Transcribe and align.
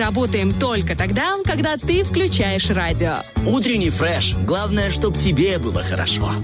работаем 0.00 0.52
только 0.52 0.96
тогда, 0.96 1.34
когда 1.44 1.76
ты 1.76 2.02
включаешь 2.02 2.68
радио. 2.70 3.14
Утренний 3.46 3.90
фреш. 3.90 4.34
Главное, 4.46 4.90
чтобы 4.90 5.18
тебе 5.18 5.58
было 5.58 5.82
хорошо. 5.82 6.34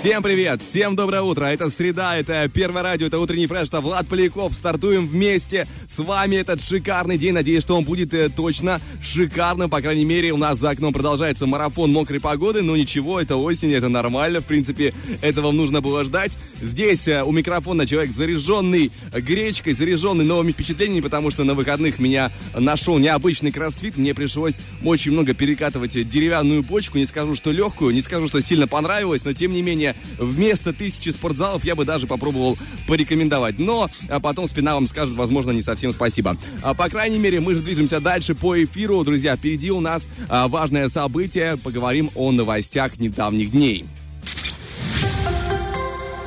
Всем 0.00 0.22
привет, 0.22 0.62
всем 0.62 0.94
доброе 0.94 1.22
утро. 1.22 1.46
Это 1.46 1.68
среда, 1.70 2.16
это 2.16 2.48
Первое 2.54 2.84
радио, 2.84 3.08
это 3.08 3.18
утренний 3.18 3.48
фреш, 3.48 3.66
это 3.66 3.80
Влад 3.80 4.06
Поляков. 4.06 4.54
Стартуем 4.54 5.08
вместе 5.08 5.66
с 5.88 5.98
вами 5.98 6.36
этот 6.36 6.62
шикарный 6.62 7.18
день. 7.18 7.32
Надеюсь, 7.32 7.64
что 7.64 7.76
он 7.76 7.82
будет 7.82 8.14
э, 8.14 8.28
точно 8.28 8.80
шикарным. 9.02 9.68
По 9.68 9.80
крайней 9.80 10.04
мере, 10.04 10.30
у 10.30 10.36
нас 10.36 10.60
за 10.60 10.70
окном 10.70 10.92
продолжается 10.92 11.48
марафон 11.48 11.92
мокрой 11.92 12.20
погоды. 12.20 12.62
Но 12.62 12.76
ничего, 12.76 13.20
это 13.20 13.34
осень, 13.34 13.72
это 13.72 13.88
нормально. 13.88 14.40
В 14.40 14.44
принципе, 14.44 14.94
это 15.20 15.42
вам 15.42 15.56
нужно 15.56 15.80
было 15.80 16.04
ждать. 16.04 16.30
Здесь 16.62 17.08
э, 17.08 17.24
у 17.24 17.32
микрофона 17.32 17.84
человек 17.84 18.12
заряженный 18.12 18.92
гречкой, 19.12 19.72
заряженный 19.72 20.24
новыми 20.24 20.52
впечатлениями, 20.52 21.00
потому 21.02 21.32
что 21.32 21.42
на 21.42 21.54
выходных 21.54 21.98
меня 21.98 22.30
нашел 22.56 22.98
необычный 22.98 23.50
кроссфит. 23.50 23.96
Мне 23.96 24.14
пришлось 24.14 24.54
очень 24.84 25.10
много 25.10 25.34
перекатывать 25.34 26.08
деревянную 26.08 26.62
почку. 26.62 26.98
Не 26.98 27.06
скажу, 27.06 27.34
что 27.34 27.50
легкую, 27.50 27.92
не 27.92 28.00
скажу, 28.00 28.28
что 28.28 28.40
сильно 28.40 28.68
понравилось, 28.68 29.24
но 29.24 29.32
тем 29.32 29.52
не 29.52 29.60
менее 29.60 29.87
вместо 30.18 30.72
тысячи 30.72 31.10
спортзалов 31.10 31.64
я 31.64 31.74
бы 31.74 31.84
даже 31.84 32.06
попробовал 32.06 32.56
порекомендовать. 32.86 33.58
Но 33.58 33.88
а 34.08 34.20
потом 34.20 34.48
спина 34.48 34.74
вам 34.74 34.88
скажет, 34.88 35.14
возможно, 35.14 35.50
не 35.50 35.62
совсем 35.62 35.92
спасибо. 35.92 36.36
А, 36.62 36.74
по 36.74 36.88
крайней 36.88 37.18
мере, 37.18 37.40
мы 37.40 37.54
же 37.54 37.60
движемся 37.60 38.00
дальше 38.00 38.34
по 38.34 38.62
эфиру. 38.62 39.04
Друзья, 39.04 39.36
впереди 39.36 39.70
у 39.70 39.80
нас 39.80 40.08
а, 40.28 40.48
важное 40.48 40.88
событие. 40.88 41.56
Поговорим 41.56 42.10
о 42.14 42.32
новостях 42.32 42.98
недавних 42.98 43.52
дней. 43.52 43.86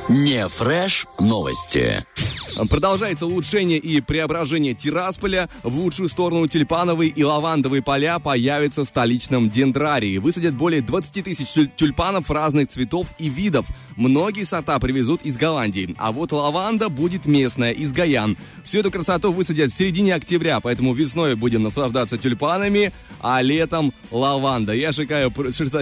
Не 0.08 0.48
фреш 0.48 1.06
новости. 1.20 2.04
Продолжается 2.68 3.26
улучшение 3.26 3.78
и 3.78 4.00
преображение 4.00 4.74
Тирасполя. 4.74 5.48
В 5.62 5.78
лучшую 5.78 6.08
сторону 6.08 6.46
тюльпановые 6.48 7.10
и 7.10 7.22
лавандовые 7.22 7.82
поля 7.82 8.18
появятся 8.18 8.84
в 8.84 8.88
столичном 8.88 9.48
дендрарии. 9.48 10.18
Высадят 10.18 10.54
более 10.54 10.82
20 10.82 11.24
тысяч 11.24 11.48
тюльпанов 11.76 12.30
разных 12.30 12.68
цветов 12.68 13.06
и 13.18 13.28
видов. 13.28 13.68
Многие 13.96 14.42
сорта 14.42 14.78
привезут 14.80 15.22
из 15.22 15.38
Голландии. 15.38 15.94
А 15.98 16.12
вот 16.12 16.32
лаванда 16.32 16.88
будет 16.88 17.24
местная, 17.24 17.72
из 17.72 17.92
Гаян. 17.92 18.36
Всю 18.64 18.80
эту 18.80 18.90
красоту 18.90 19.32
высадят 19.32 19.72
в 19.72 19.78
середине 19.78 20.14
октября, 20.14 20.60
поэтому 20.60 20.92
весной 20.92 21.36
будем 21.36 21.62
наслаждаться 21.62 22.18
тюльпанами, 22.18 22.92
а 23.20 23.40
летом 23.40 23.94
лаванда. 24.10 24.74
Я 24.74 24.92
считаю, 24.92 25.32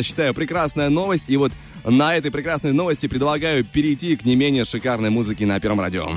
считаю 0.03 0.35
прекрасная 0.35 0.89
новость. 0.89 1.29
И 1.29 1.37
вот 1.37 1.53
на 1.85 2.17
этой 2.17 2.31
прекрасной 2.31 2.73
новости 2.73 3.07
предлагаю 3.07 3.65
перейти 3.65 4.17
к 4.17 4.25
не 4.25 4.37
менее 4.37 4.65
шикарной 4.65 5.11
музыке 5.11 5.47
на 5.47 5.61
Первом 5.61 5.81
радио. 5.81 6.09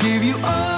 give 0.00 0.22
you 0.22 0.36
all 0.44 0.77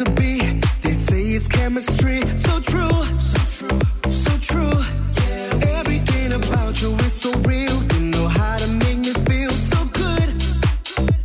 I 0.00 0.04
be. 0.10 0.38
They 0.82 0.92
say 0.92 1.22
it's 1.22 1.48
chemistry. 1.48 2.20
So 2.36 2.60
true, 2.60 3.02
so 3.18 3.38
true, 3.56 3.80
so 4.08 4.30
true. 4.38 4.78
Yeah, 5.18 5.78
everything 5.78 6.32
about 6.34 6.80
you 6.80 6.94
is 7.06 7.12
so 7.12 7.32
real. 7.40 7.82
You 7.94 8.00
know 8.12 8.28
how 8.28 8.58
to 8.58 8.66
make 8.68 8.98
me 8.98 9.12
feel 9.28 9.50
so 9.50 9.84
good, 9.86 10.28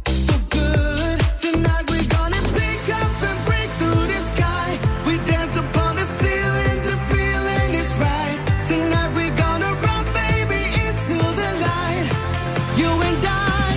so 0.07 0.33
good. 0.49 1.19
Tonight 1.39 1.85
we're 1.91 2.09
gonna 2.17 2.41
take 2.57 2.85
off 2.97 3.23
and 3.29 3.39
break 3.45 3.69
through 3.79 4.05
the 4.13 4.21
sky. 4.33 4.79
We 5.05 5.17
dance 5.29 5.55
upon 5.55 5.95
the 5.97 6.05
ceiling, 6.19 6.77
the 6.81 6.97
feeling 7.11 7.71
is 7.81 7.91
right. 7.99 8.39
Tonight 8.67 9.11
we're 9.13 9.37
gonna 9.45 9.71
run, 9.85 10.05
baby, 10.17 10.61
into 10.87 11.17
the 11.41 11.49
light. 11.67 12.07
You 12.79 12.89
and 13.09 13.23
I, 13.23 13.69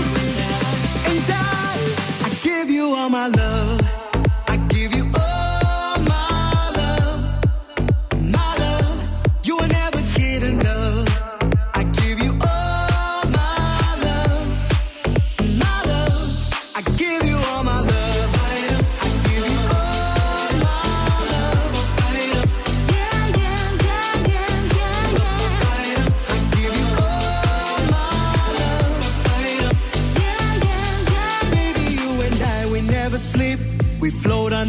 and 1.11 1.25
I, 1.29 2.27
I 2.27 2.31
give 2.43 2.71
you 2.71 2.95
all 2.95 3.11
my 3.11 3.27
love. 3.27 3.56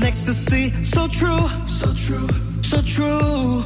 Ecstasy. 0.04 0.72
So 0.84 1.08
true, 1.08 1.48
so 1.68 1.94
true, 1.94 2.28
so 2.62 2.82
true. 2.82 3.64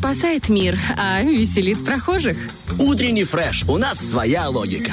Спасает 0.00 0.48
мир, 0.48 0.78
а 0.96 1.22
веселит 1.22 1.84
прохожих. 1.84 2.38
Утренний 2.78 3.24
фреш. 3.24 3.64
У 3.68 3.76
нас 3.76 3.98
своя 3.98 4.48
логика. 4.48 4.92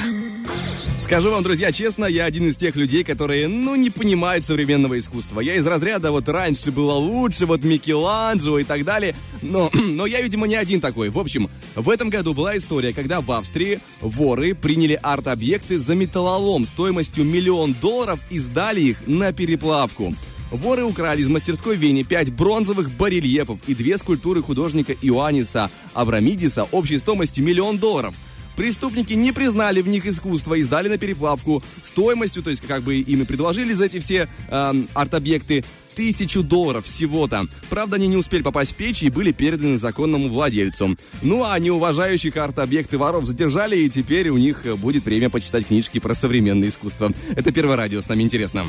Скажу 1.02 1.30
вам, 1.30 1.42
друзья, 1.42 1.72
честно, 1.72 2.04
я 2.04 2.26
один 2.26 2.48
из 2.48 2.58
тех 2.58 2.76
людей, 2.76 3.04
которые, 3.04 3.48
ну, 3.48 3.74
не 3.74 3.88
понимают 3.88 4.44
современного 4.44 4.98
искусства. 4.98 5.40
Я 5.40 5.54
из 5.54 5.66
разряда 5.66 6.12
вот 6.12 6.28
раньше 6.28 6.72
было 6.72 6.92
лучше, 6.92 7.46
вот 7.46 7.64
Микеланджело 7.64 8.58
и 8.58 8.64
так 8.64 8.84
далее. 8.84 9.14
Но, 9.40 9.70
но 9.72 10.04
я, 10.04 10.20
видимо, 10.20 10.46
не 10.46 10.56
один 10.56 10.82
такой. 10.82 11.08
В 11.08 11.18
общем, 11.18 11.48
в 11.74 11.88
этом 11.88 12.10
году 12.10 12.34
была 12.34 12.58
история, 12.58 12.92
когда 12.92 13.22
в 13.22 13.32
Австрии 13.32 13.80
воры 14.02 14.54
приняли 14.54 15.00
арт-объекты 15.02 15.78
за 15.78 15.94
металлолом 15.94 16.66
стоимостью 16.66 17.24
миллион 17.24 17.72
долларов 17.80 18.20
и 18.28 18.38
сдали 18.38 18.82
их 18.82 18.98
на 19.06 19.32
переплавку. 19.32 20.14
Воры 20.50 20.84
украли 20.84 21.22
из 21.22 21.28
мастерской 21.28 21.76
Вене 21.76 22.04
пять 22.04 22.32
бронзовых 22.32 22.90
барельефов 22.90 23.58
и 23.66 23.74
две 23.74 23.98
скульптуры 23.98 24.42
художника 24.42 24.94
Иоанниса 24.94 25.70
Аврамидиса 25.92 26.64
общей 26.72 26.98
стоимостью 26.98 27.44
миллион 27.44 27.78
долларов. 27.78 28.14
Преступники 28.56 29.12
не 29.12 29.32
признали 29.32 29.82
в 29.82 29.88
них 29.88 30.04
искусство 30.06 30.54
и 30.54 30.62
сдали 30.62 30.88
на 30.88 30.98
переплавку 30.98 31.62
стоимостью, 31.82 32.42
то 32.42 32.50
есть 32.50 32.62
как 32.66 32.82
бы 32.82 32.96
им 32.96 33.22
и 33.22 33.24
предложили 33.24 33.72
за 33.72 33.84
эти 33.84 34.00
все 34.00 34.28
эм, 34.48 34.88
арт-объекты, 34.94 35.64
тысячу 35.94 36.42
долларов 36.42 36.84
всего-то. 36.84 37.46
Правда, 37.70 37.96
они 37.96 38.08
не 38.08 38.16
успели 38.16 38.42
попасть 38.42 38.72
в 38.72 38.74
печь 38.74 39.02
и 39.02 39.10
были 39.10 39.30
переданы 39.30 39.78
законному 39.78 40.28
владельцу. 40.28 40.96
Ну 41.22 41.44
а 41.44 41.56
неуважающих 41.58 42.36
арт-объекты 42.36 42.98
воров 42.98 43.26
задержали, 43.26 43.76
и 43.78 43.90
теперь 43.90 44.28
у 44.30 44.38
них 44.38 44.64
будет 44.78 45.04
время 45.04 45.30
почитать 45.30 45.68
книжки 45.68 46.00
про 46.00 46.14
современное 46.14 46.68
искусство. 46.68 47.12
Это 47.36 47.52
Первое 47.52 47.76
радио, 47.76 48.00
с 48.00 48.08
нами 48.08 48.22
интересно. 48.22 48.64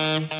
One 0.00 0.30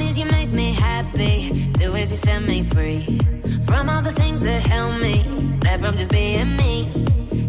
is 0.00 0.16
you 0.18 0.24
make 0.24 0.50
me 0.50 0.72
happy, 0.72 1.70
two 1.74 1.94
is 1.94 2.10
you 2.10 2.16
set 2.16 2.42
me 2.42 2.62
free 2.62 3.18
from 3.64 3.90
all 3.90 4.00
the 4.00 4.12
things 4.12 4.40
that 4.40 4.62
held 4.62 4.98
me 5.02 5.22
back 5.60 5.80
from 5.80 5.98
just 5.98 6.10
being 6.10 6.56
me. 6.56 6.88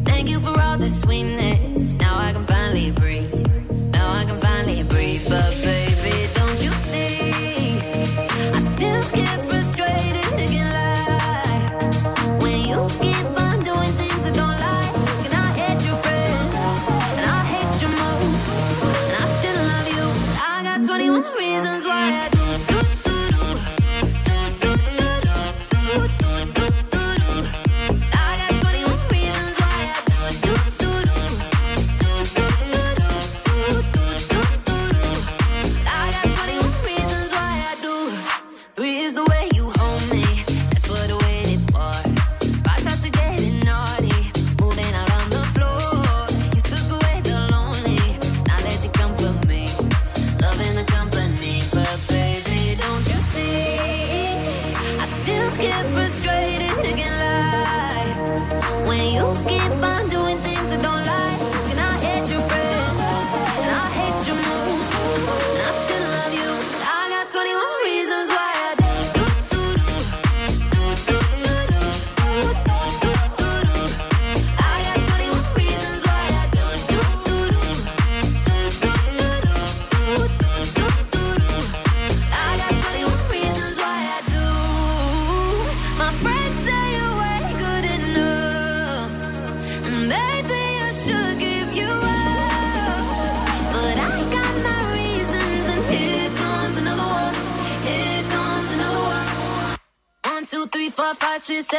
Thank 0.03 0.29
you 0.29 0.41
for 0.41 0.59
all 0.59 0.77
the 0.77 0.89
sweetness. 0.89 1.95
Now 1.95 2.17
I 2.17 2.33
can 2.33 2.45
finally 2.45 2.91
breathe. 2.91 3.33
Now 3.93 4.11
I 4.11 4.25
can 4.25 4.37
finally 4.37 4.83
breathe, 4.83 5.29
but. 5.29 5.80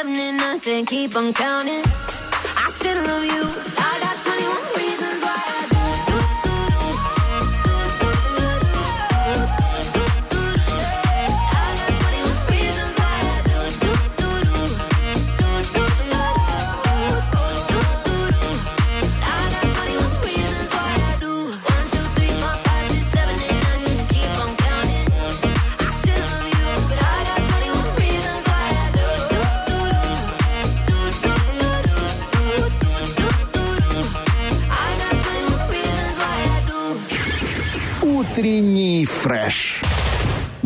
nothing, 0.04 0.84
keep 0.86 1.16
on 1.16 1.32
counting. 1.32 1.82
I 2.56 2.68
still 2.70 2.96
love 3.04 3.24
you. 3.24 3.44
I 3.78 3.91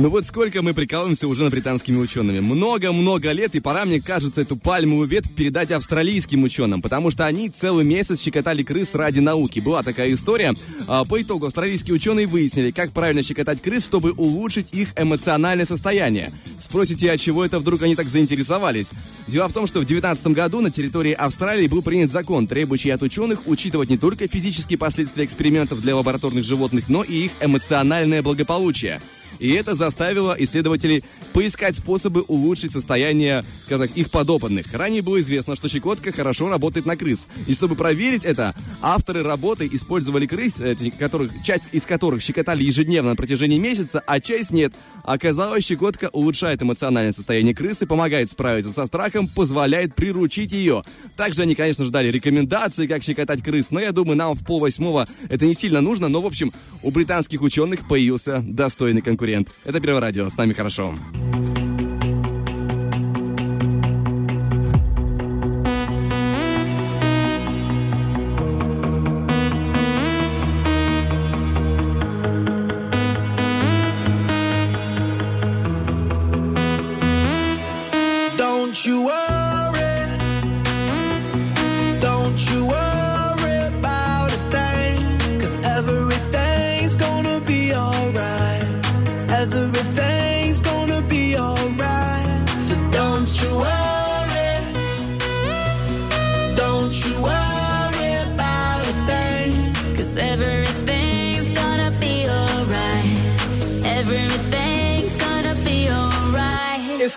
Ну 0.07 0.11
вот 0.11 0.25
сколько 0.25 0.63
мы 0.63 0.73
прикалываемся 0.73 1.27
уже 1.27 1.43
над 1.43 1.51
британскими 1.51 1.97
учеными. 1.97 2.39
Много-много 2.39 3.33
лет, 3.33 3.57
и 3.57 3.61
пора, 3.61 3.85
мне 3.85 4.01
кажется, 4.01 4.41
эту 4.41 4.57
пальмовую 4.57 5.09
ветвь 5.09 5.35
передать 5.35 5.73
австралийским 5.73 6.45
ученым, 6.45 6.81
потому 6.81 7.11
что 7.11 7.27
они 7.27 7.51
целый 7.51 7.85
месяц 7.85 8.21
щекотали 8.21 8.63
крыс 8.63 8.95
ради 8.95 9.19
науки. 9.19 9.59
Была 9.59 9.83
такая 9.83 10.13
история. 10.13 10.55
А, 10.87 11.05
По 11.05 11.21
итогу 11.21 11.47
австралийские 11.47 11.97
ученые 11.97 12.29
выяснили, 12.29 12.71
как 12.71 12.93
правильно 12.93 13.25
щекотать 13.25 13.61
крыс, 13.61 13.83
чтобы 13.83 14.13
улучшить 14.13 14.69
их 14.71 14.91
эмоциональное 14.95 15.67
состояние. 15.67 16.31
Спросите, 16.57 17.11
от 17.11 17.19
чего 17.19 17.45
это 17.45 17.59
вдруг 17.59 17.83
они 17.83 17.97
так 17.97 18.07
заинтересовались? 18.07 18.91
Дело 19.27 19.49
в 19.49 19.53
том, 19.53 19.67
что 19.67 19.81
в 19.81 19.87
2019 19.87 20.29
году 20.29 20.61
на 20.61 20.71
территории 20.71 21.15
Австралии 21.15 21.67
был 21.67 21.83
принят 21.83 22.13
закон, 22.13 22.47
требующий 22.47 22.91
от 22.91 23.03
ученых 23.03 23.41
учитывать 23.47 23.91
не 23.91 23.99
только 23.99 24.29
физические 24.29 24.79
последствия 24.79 25.25
экспериментов 25.25 25.81
для 25.81 25.97
лабораторных 25.97 26.45
животных, 26.45 26.89
но 26.89 27.03
и 27.03 27.25
их 27.25 27.33
эмоциональное 27.41 28.23
благополучие. 28.23 29.01
И 29.39 29.51
это 29.53 29.75
заставило 29.75 30.35
исследователей 30.39 31.03
поискать 31.33 31.77
способы 31.77 32.23
улучшить 32.23 32.73
состояние, 32.73 33.45
скажем 33.65 33.89
так, 33.89 33.97
их 33.97 34.11
подопытных. 34.11 34.73
Ранее 34.73 35.03
было 35.03 35.21
известно, 35.21 35.57
что 35.57 35.69
щекотка 35.69 36.13
хорошо 36.13 36.49
работает 36.49 36.87
на 36.87 36.97
крыс. 36.97 37.27
И 37.47 37.55
чтобы 37.55 37.75
проверить 37.75 38.25
это, 38.25 38.55
авторы 38.81 39.23
работы 39.23 39.69
использовали 39.71 40.27
крыс, 40.27 40.55
э, 40.61 40.75
которых, 40.99 41.33
часть 41.45 41.69
из 41.73 41.83
которых 41.83 42.23
щекотали 42.23 42.65
ежедневно 42.65 43.11
на 43.11 43.17
протяжении 43.17 43.59
месяца, 43.59 44.03
а 44.07 44.21
часть 44.21 44.51
нет. 44.51 44.73
Оказалось, 45.03 45.65
щекотка 45.65 46.09
улучшает 46.13 46.63
эмоциональное 46.63 47.13
состояние 47.13 47.55
крысы, 47.55 47.87
помогает 47.87 48.31
справиться 48.31 48.73
со 48.73 48.87
страхом, 48.87 49.29
позволяет 49.29 49.95
приручить 49.95 50.53
ее. 50.53 50.83
Также 51.17 51.43
они, 51.43 51.55
конечно 51.55 51.85
же, 51.85 51.91
дали 51.91 52.11
рекомендации, 52.11 52.87
как 52.87 53.03
щекотать 53.03 53.43
крыс, 53.43 53.71
но 53.71 53.81
я 53.81 53.93
думаю, 53.93 54.17
нам 54.17 54.35
в 54.35 54.45
полвосьмого 54.45 55.07
это 55.29 55.47
не 55.47 55.55
сильно 55.55 55.81
нужно. 55.81 56.09
Но, 56.09 56.23
в 56.23 56.27
общем, 56.27 56.53
у 56.83 56.91
британских 56.91 57.43
ученых 57.43 57.87
появился 57.87 58.43
достойный 58.47 59.03
конкурент. 59.03 59.16
Это 59.65 59.81
Первое 59.81 60.01
радио, 60.01 60.29
с 60.29 60.37
нами 60.37 60.53
хорошо. 60.53 60.95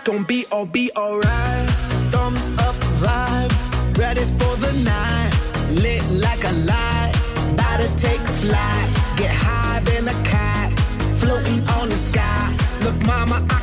Gonna 0.04 0.24
be 0.24 0.46
all 0.50 0.64
be 0.64 0.90
alright. 0.96 1.68
Thumbs 2.10 2.58
up 2.58 2.74
vibe, 3.02 3.52
ready 3.98 4.24
for 4.38 4.56
the 4.56 4.72
night. 4.82 5.30
Lit 5.82 6.02
like 6.12 6.42
a 6.42 6.52
light, 6.64 7.12
about 7.52 7.80
to 7.80 7.88
take 7.98 8.20
a 8.20 8.32
flight. 8.42 8.88
Get 9.18 9.30
high 9.30 9.80
than 9.80 10.08
a 10.08 10.14
cat, 10.24 10.72
floating 11.20 11.60
on 11.68 11.90
the 11.90 11.96
sky. 11.96 12.56
Look, 12.82 12.96
mama, 13.04 13.46
I 13.50 13.59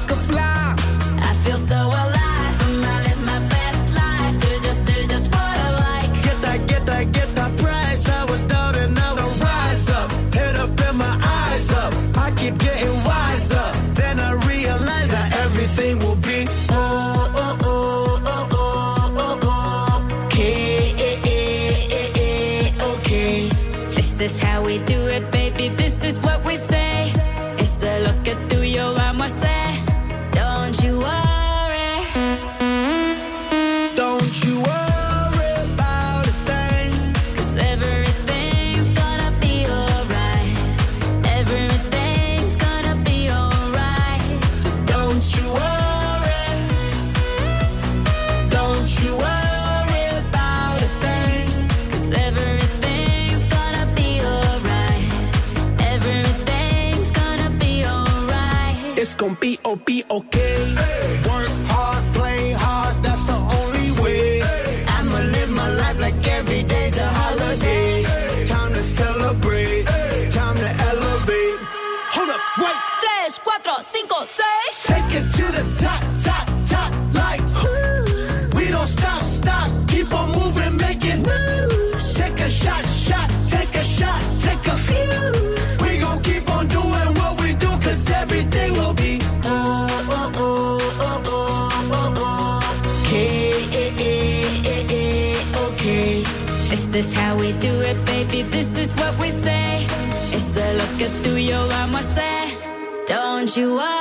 you 103.57 103.79
I? 103.79 103.96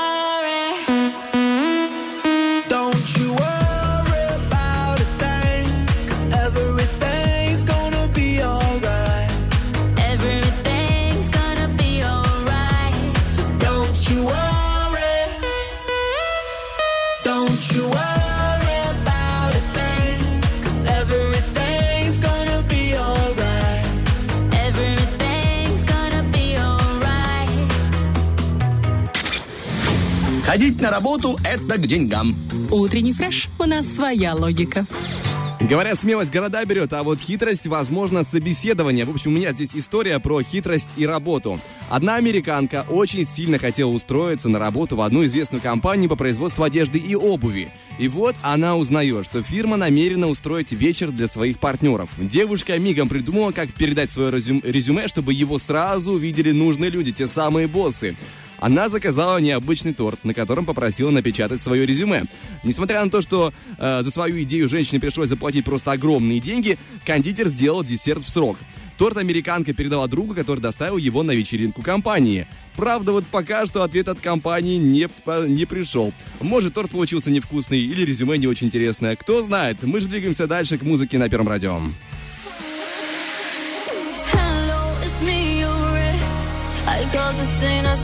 Работу– 30.97 31.37
это 31.45 31.77
к 31.77 31.87
деньгам. 31.87 32.35
Утренний 32.71 33.13
фреш. 33.13 33.49
У 33.59 33.65
нас 33.65 33.87
своя 33.87 34.35
логика. 34.35 34.87
Говорят, 35.61 36.01
смелость 36.01 36.31
города 36.31 36.65
берет, 36.65 36.93
а 36.95 37.03
вот 37.03 37.19
хитрость, 37.19 37.67
возможно, 37.67 38.25
собеседование. 38.25 39.05
В 39.05 39.11
общем, 39.11 39.33
у 39.33 39.37
меня 39.37 39.53
здесь 39.53 39.73
история 39.75 40.19
про 40.21 40.43
хитрость 40.43 40.89
и 40.97 41.05
работу. 41.07 41.61
Одна 41.91 42.17
американка 42.17 42.87
очень 42.89 43.27
сильно 43.27 43.59
хотела 43.59 43.91
устроиться 43.91 44.49
на 44.49 44.59
работу 44.59 44.97
в 44.97 45.03
одну 45.03 45.25
известную 45.27 45.61
компанию 45.61 46.09
по 46.09 46.17
производству 46.17 46.65
одежды 46.65 46.99
и 46.99 47.15
обуви. 47.15 47.71
И 47.99 48.09
вот 48.09 48.35
она 48.41 48.75
узнает, 48.77 49.27
что 49.27 49.43
фирма 49.43 49.77
намерена 49.77 50.29
устроить 50.29 50.73
вечер 50.73 51.11
для 51.11 51.27
своих 51.27 51.59
партнеров. 51.59 52.09
Девушка 52.17 52.79
мигом 52.79 53.11
придумала, 53.11 53.53
как 53.53 53.71
передать 53.75 54.11
свое 54.11 54.31
резюм- 54.31 54.63
резюме, 54.65 55.09
чтобы 55.09 55.35
его 55.35 55.59
сразу 55.59 56.13
увидели 56.13 56.53
нужные 56.53 56.91
люди, 56.91 57.13
те 57.13 57.27
самые 57.27 57.67
боссы. 57.67 58.17
Она 58.59 58.89
заказала 58.89 59.39
необычный 59.39 59.95
торт, 59.95 60.25
на 60.25 60.35
котором 60.35 60.65
попросила 60.65 61.11
напечатать 61.11 61.63
свое 61.63 61.87
резюме. 61.87 62.25
Несмотря 62.63 63.05
на 63.05 63.11
то, 63.11 63.21
что 63.21 63.53
э, 63.79 64.03
за 64.03 64.11
свою 64.11 64.43
идею 64.43 64.69
женщине 64.69 65.01
пришлось 65.01 65.29
заплатить 65.29 65.65
просто 65.65 65.93
огромные 65.93 66.41
деньги, 66.41 66.79
кондитер 67.05 67.49
сделал 67.49 67.85
десерт 67.85 68.23
в 68.23 68.29
срок. 68.29 68.57
Торт 68.99 69.19
американка 69.19 69.75
передала 69.75 70.07
другу, 70.07 70.35
который 70.35 70.61
доставил 70.61 70.97
его 70.97 71.23
на 71.23 71.33
вечеринку 71.33 71.83
компании. 71.83 72.47
Правда, 72.77 73.13
вот 73.13 73.27
пока 73.27 73.67
что 73.67 73.83
ответ 73.83 74.09
от 74.09 74.21
компании 74.21 74.79
не, 74.79 75.09
не 75.49 75.67
пришел. 75.67 76.13
Может, 76.41 76.75
торт 76.75 76.91
получился 76.91 77.31
невкусный 77.31 77.79
или 77.79 78.05
резюме 78.05 78.39
не 78.39 78.47
очень 78.47 78.69
интересное. 78.69 79.17
Кто 79.17 79.43
знает. 79.43 79.83
Мы 79.83 80.01
же 80.01 80.09
двигаемся 80.09 80.47
дальше 80.47 80.79
к 80.79 80.83
музыке 80.83 81.19
на 81.19 81.29
Первом 81.29 81.49
радио. 81.49 81.81
I 86.89 87.05
called 87.13 87.37
to 87.37 87.45
say 87.61 87.83
not 87.83 87.99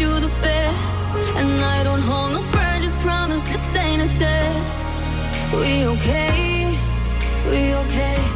you 0.00 0.20
the 0.20 0.28
best. 0.42 1.02
And 1.36 1.64
I 1.64 1.82
don't 1.82 2.00
hold 2.00 2.32
no 2.32 2.42
grudges, 2.50 2.92
promise 3.02 3.42
this 3.44 3.76
ain't 3.76 4.02
a 4.02 4.18
test. 4.18 4.76
We 5.52 5.86
okay? 5.86 6.78
We 7.48 7.74
okay? 7.74 8.35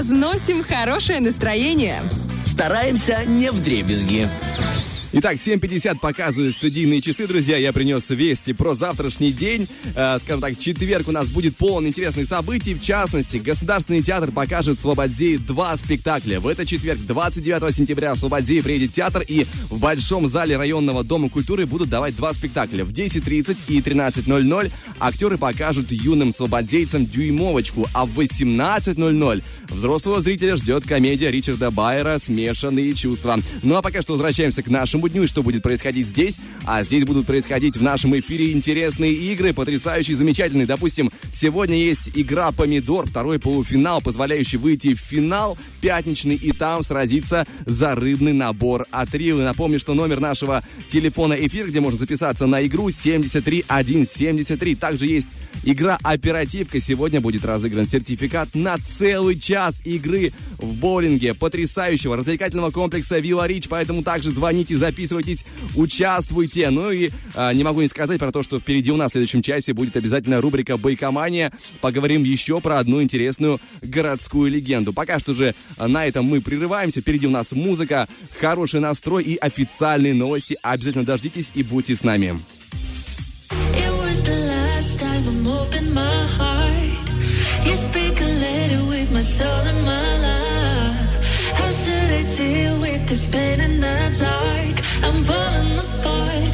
Разносим 0.00 0.64
хорошее 0.64 1.20
настроение. 1.20 2.02
Стараемся 2.46 3.22
не 3.26 3.50
вдребезги. 3.52 4.26
Итак, 5.12 5.38
7.50 5.38 5.98
показывают 5.98 6.54
студийные 6.54 7.00
часы, 7.00 7.26
друзья. 7.26 7.56
Я 7.56 7.72
принес 7.72 8.08
вести 8.10 8.52
про 8.52 8.74
завтрашний 8.74 9.32
день. 9.32 9.66
Э, 9.96 10.18
скажем 10.20 10.40
так, 10.40 10.56
четверг 10.56 11.08
у 11.08 11.12
нас 11.12 11.26
будет 11.28 11.56
полон 11.56 11.84
интересных 11.88 12.28
событий. 12.28 12.74
В 12.74 12.80
частности, 12.80 13.38
Государственный 13.38 14.02
театр 14.02 14.30
покажет 14.30 14.78
в 14.78 14.80
Слободзее 14.80 15.38
два 15.38 15.76
спектакля. 15.76 16.38
В 16.38 16.46
этот 16.46 16.68
четверг, 16.68 17.00
29 17.00 17.74
сентября, 17.74 18.14
в 18.14 18.18
Слободзее 18.18 18.62
приедет 18.62 18.92
театр. 18.92 19.24
И 19.26 19.46
в 19.68 19.80
Большом 19.80 20.28
зале 20.28 20.56
районного 20.56 21.02
Дома 21.02 21.28
культуры 21.28 21.66
будут 21.66 21.88
давать 21.88 22.14
два 22.14 22.32
спектакля. 22.32 22.84
В 22.84 22.92
10.30 22.92 23.56
и 23.66 23.80
13.00 23.80 24.70
актеры 25.00 25.38
покажут 25.38 25.90
юным 25.90 26.32
слободзейцам 26.32 27.04
дюймовочку. 27.04 27.84
А 27.94 28.06
в 28.06 28.16
18.00 28.16 29.42
взрослого 29.70 30.20
зрителя 30.20 30.56
ждет 30.56 30.86
комедия 30.86 31.32
Ричарда 31.32 31.72
Байера 31.72 32.18
«Смешанные 32.20 32.92
чувства». 32.92 33.40
Ну 33.64 33.74
а 33.74 33.82
пока 33.82 34.02
что 34.02 34.12
возвращаемся 34.12 34.62
к 34.62 34.68
нашему 34.68 35.00
дню 35.10 35.24
и 35.24 35.26
что 35.26 35.42
будет 35.42 35.62
происходить 35.62 36.06
здесь. 36.06 36.36
А 36.64 36.82
здесь 36.82 37.04
будут 37.04 37.26
происходить 37.26 37.76
в 37.76 37.82
нашем 37.82 38.18
эфире 38.18 38.52
интересные 38.52 39.12
игры, 39.12 39.52
потрясающие, 39.52 40.16
замечательные. 40.16 40.66
Допустим, 40.66 41.10
сегодня 41.32 41.76
есть 41.76 42.10
игра 42.14 42.52
«Помидор», 42.52 43.06
второй 43.06 43.38
полуфинал, 43.38 44.00
позволяющий 44.00 44.56
выйти 44.56 44.94
в 44.94 45.00
финал 45.00 45.58
пятничный 45.80 46.36
и 46.36 46.52
там 46.52 46.82
сразиться 46.82 47.46
за 47.66 47.94
рыбный 47.94 48.32
набор 48.32 48.86
от 48.90 49.14
Рилы. 49.14 49.44
Напомню, 49.44 49.78
что 49.78 49.94
номер 49.94 50.20
нашего 50.20 50.62
телефона 50.88 51.34
эфир, 51.34 51.68
где 51.68 51.80
можно 51.80 51.98
записаться 51.98 52.46
на 52.46 52.66
игру 52.66 52.90
73173. 52.90 54.74
Также 54.74 55.06
есть 55.06 55.28
игра 55.64 55.98
«Оперативка». 56.02 56.80
Сегодня 56.80 57.20
будет 57.20 57.44
разыгран 57.44 57.86
сертификат 57.86 58.54
на 58.54 58.78
целый 58.78 59.38
час 59.38 59.80
игры 59.84 60.32
в 60.58 60.74
боулинге 60.74 61.34
потрясающего 61.34 62.16
развлекательного 62.16 62.70
комплекса 62.70 63.18
«Вилла 63.18 63.46
Рич». 63.46 63.68
Поэтому 63.68 64.02
также 64.02 64.30
звоните, 64.30 64.76
записывайтесь, 64.90 65.44
участвуйте. 65.76 66.68
Ну 66.70 66.90
и 66.90 67.10
а, 67.34 67.52
не 67.54 67.64
могу 67.64 67.80
не 67.80 67.88
сказать 67.88 68.18
про 68.18 68.32
то, 68.32 68.42
что 68.42 68.58
впереди 68.58 68.90
у 68.90 68.96
нас 68.96 69.10
в 69.10 69.12
следующем 69.12 69.42
часе 69.42 69.72
будет 69.72 69.96
обязательно 69.96 70.40
рубрика 70.40 70.76
«Байкомания». 70.76 71.52
Поговорим 71.80 72.24
еще 72.24 72.60
про 72.60 72.78
одну 72.78 73.00
интересную 73.02 73.60
городскую 73.82 74.50
легенду. 74.50 74.92
Пока 74.92 75.20
что 75.20 75.32
же 75.32 75.54
на 75.78 76.06
этом 76.06 76.24
мы 76.24 76.40
прерываемся. 76.40 77.00
Впереди 77.00 77.26
у 77.26 77.30
нас 77.30 77.52
музыка, 77.52 78.08
хороший 78.40 78.80
настрой 78.80 79.22
и 79.22 79.36
официальные 79.36 80.14
новости. 80.14 80.58
Обязательно 80.62 81.04
дождитесь 81.04 81.52
и 81.54 81.62
будьте 81.62 81.94
с 81.94 82.02
нами. 82.04 82.38
Soul 89.22 89.66
and 89.72 89.84
my 89.84 90.16
love. 90.26 91.10
How 91.58 91.70
should 91.70 92.10
I 92.20 92.36
deal 92.36 92.79
this 93.10 93.26
pain 93.26 93.60
in 93.60 93.80
the 93.80 93.98
dark? 94.22 94.76
I'm 95.04 95.24
falling 95.24 95.78
apart, 95.84 96.49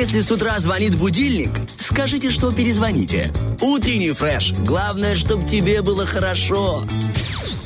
Если 0.00 0.22
с 0.22 0.30
утра 0.30 0.58
звонит 0.60 0.96
будильник, 0.96 1.50
скажите, 1.76 2.30
что 2.30 2.50
перезвоните. 2.52 3.30
Утренний 3.60 4.12
фреш. 4.12 4.54
Главное, 4.64 5.14
чтобы 5.14 5.46
тебе 5.46 5.82
было 5.82 6.06
хорошо. 6.06 6.82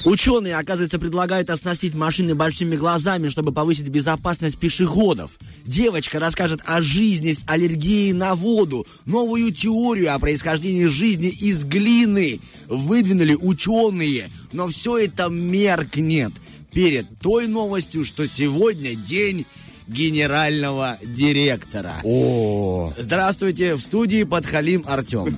Ученые, 0.05 0.57
оказывается, 0.57 0.99
предлагают 0.99 1.49
оснастить 1.49 1.95
машины 1.95 2.35
большими 2.35 2.75
глазами, 2.75 3.29
чтобы 3.29 3.53
повысить 3.53 3.87
безопасность 3.87 4.59
пешеходов. 4.59 5.39
Девочка 5.65 6.19
расскажет 6.19 6.61
о 6.65 6.83
жизни 6.83 7.35
с 7.35 7.45
аллергией 7.47 8.13
на 8.13 8.35
воду. 8.35 8.85
Новую 9.07 9.53
теорию 9.53 10.13
о 10.13 10.19
происхождении 10.19 10.87
жизни 10.87 11.29
из 11.29 11.63
глины 11.65 12.41
выдвинули 12.67 13.37
ученые. 13.37 14.29
Но 14.53 14.67
все 14.67 14.99
это 14.99 15.29
меркнет 15.29 16.33
перед 16.73 17.07
той 17.21 17.47
новостью, 17.47 18.05
что 18.05 18.27
сегодня 18.27 18.97
день 18.97 19.47
генерального 19.87 20.99
директора. 21.03 21.95
О, 22.05 22.93
Здравствуйте, 22.97 23.75
в 23.75 23.81
студии 23.81 24.25
Подхалим 24.25 24.85
Артем. 24.87 25.37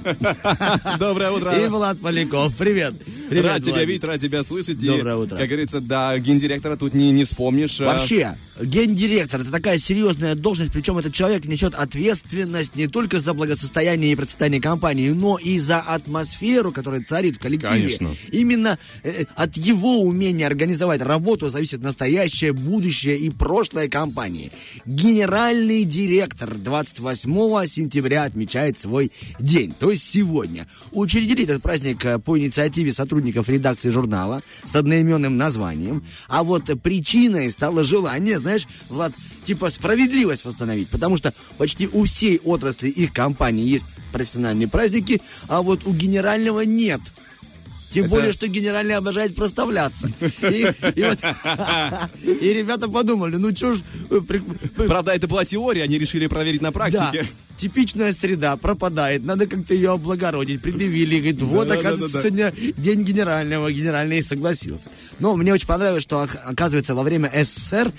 доброе 0.98 1.30
утро. 1.32 1.52
И 1.52 1.66
Влад 1.68 1.98
Поляков. 2.00 2.54
Привет. 2.56 2.94
Привет, 3.28 3.44
рад 3.46 3.62
тебя 3.62 3.72
Владик. 3.72 3.88
видеть, 3.88 4.04
рад 4.04 4.20
тебя 4.20 4.42
слышать. 4.44 4.82
И, 4.82 4.86
Доброе 4.86 5.16
утро. 5.16 5.36
Как 5.36 5.48
говорится, 5.48 5.80
да, 5.80 6.16
гендиректора 6.18 6.76
тут 6.76 6.94
не, 6.94 7.10
не 7.10 7.24
вспомнишь. 7.24 7.80
а, 7.80 7.84
Вообще, 7.84 8.36
гендиректор 8.60 9.40
это 9.40 9.50
такая 9.50 9.78
серьезная 9.78 10.34
должность, 10.34 10.72
причем 10.72 10.98
этот 10.98 11.12
человек 11.12 11.44
несет 11.44 11.74
ответственность 11.74 12.76
не 12.76 12.86
только 12.86 13.18
за 13.18 13.34
благосостояние 13.34 14.12
и 14.12 14.16
процветание 14.16 14.60
компании, 14.60 15.10
но 15.10 15.38
и 15.38 15.58
за 15.58 15.80
атмосферу, 15.80 16.70
которая 16.72 17.02
царит 17.02 17.36
в 17.36 17.38
коллективе. 17.40 17.72
Конечно. 17.72 18.10
Именно 18.30 18.78
э, 19.02 19.24
от 19.34 19.56
его 19.56 20.00
умения 20.02 20.46
организовать 20.46 21.02
работу 21.02 21.48
зависит 21.48 21.82
настоящее, 21.82 22.52
будущее 22.52 23.18
и 23.18 23.30
прошлое 23.30 23.88
компании. 23.88 24.52
Генеральный 24.84 25.84
директор 25.84 26.54
28 26.54 27.66
сентября 27.68 28.24
отмечает 28.24 28.78
свой 28.78 29.10
день, 29.40 29.74
то 29.78 29.90
есть 29.90 30.08
сегодня. 30.08 30.66
Учредили 30.92 31.44
этот 31.44 31.62
праздник 31.62 32.04
э, 32.04 32.18
по 32.18 32.38
инициативе 32.38 32.92
сотрудников 32.92 33.15
редакции 33.48 33.90
журнала 33.90 34.42
с 34.64 34.74
одноименным 34.74 35.36
названием. 35.36 36.04
А 36.28 36.42
вот 36.42 36.70
причиной 36.82 37.50
стало 37.50 37.84
желание, 37.84 38.38
знаешь, 38.38 38.66
Влад, 38.88 39.12
типа 39.44 39.70
справедливость 39.70 40.44
восстановить. 40.44 40.88
Потому 40.88 41.16
что 41.16 41.32
почти 41.58 41.88
у 41.88 42.04
всей 42.04 42.38
отрасли 42.38 42.88
их 42.88 43.12
компании 43.12 43.64
есть 43.64 43.84
профессиональные 44.12 44.68
праздники, 44.68 45.20
а 45.48 45.62
вот 45.62 45.86
у 45.86 45.92
генерального 45.92 46.62
нет. 46.62 47.00
Тем 47.92 48.04
Это- 48.06 48.10
более, 48.14 48.32
что 48.32 48.46
генеральный 48.48 48.94
обожает 48.96 49.34
проставляться. 49.34 50.08
И, 50.42 50.66
и 50.94 51.02
вот- 51.04 51.18
и 52.24 52.52
ребята 52.52 52.88
подумали, 52.88 53.36
ну 53.36 53.54
что 53.54 53.74
ж... 53.74 53.80
э, 54.10 54.20
при- 54.26 54.42
Правда, 54.86 55.12
это 55.12 55.26
была 55.28 55.44
теория, 55.44 55.82
они 55.84 55.98
решили 55.98 56.26
проверить 56.26 56.60
на 56.62 56.68
да, 56.70 56.72
практике. 56.72 57.26
типичная 57.58 58.12
среда 58.12 58.56
пропадает, 58.56 59.24
надо 59.24 59.46
как-то 59.46 59.72
ее 59.74 59.92
облагородить. 59.92 60.60
Предъявили, 60.62 61.16
говорит, 61.18 61.42
вот, 61.42 61.68
Да-да-да-да-да. 61.68 61.88
оказывается, 61.88 62.20
сегодня 62.20 62.52
день 62.76 63.02
генерального, 63.04 63.72
генеральный 63.72 64.22
согласился. 64.22 64.90
Но 65.20 65.34
мне 65.36 65.52
очень 65.54 65.66
понравилось, 65.66 66.02
что, 66.02 66.22
ок- 66.22 66.38
оказывается, 66.44 66.94
во 66.94 67.02
время 67.02 67.30
СССР 67.34 67.88
э, 67.88 67.90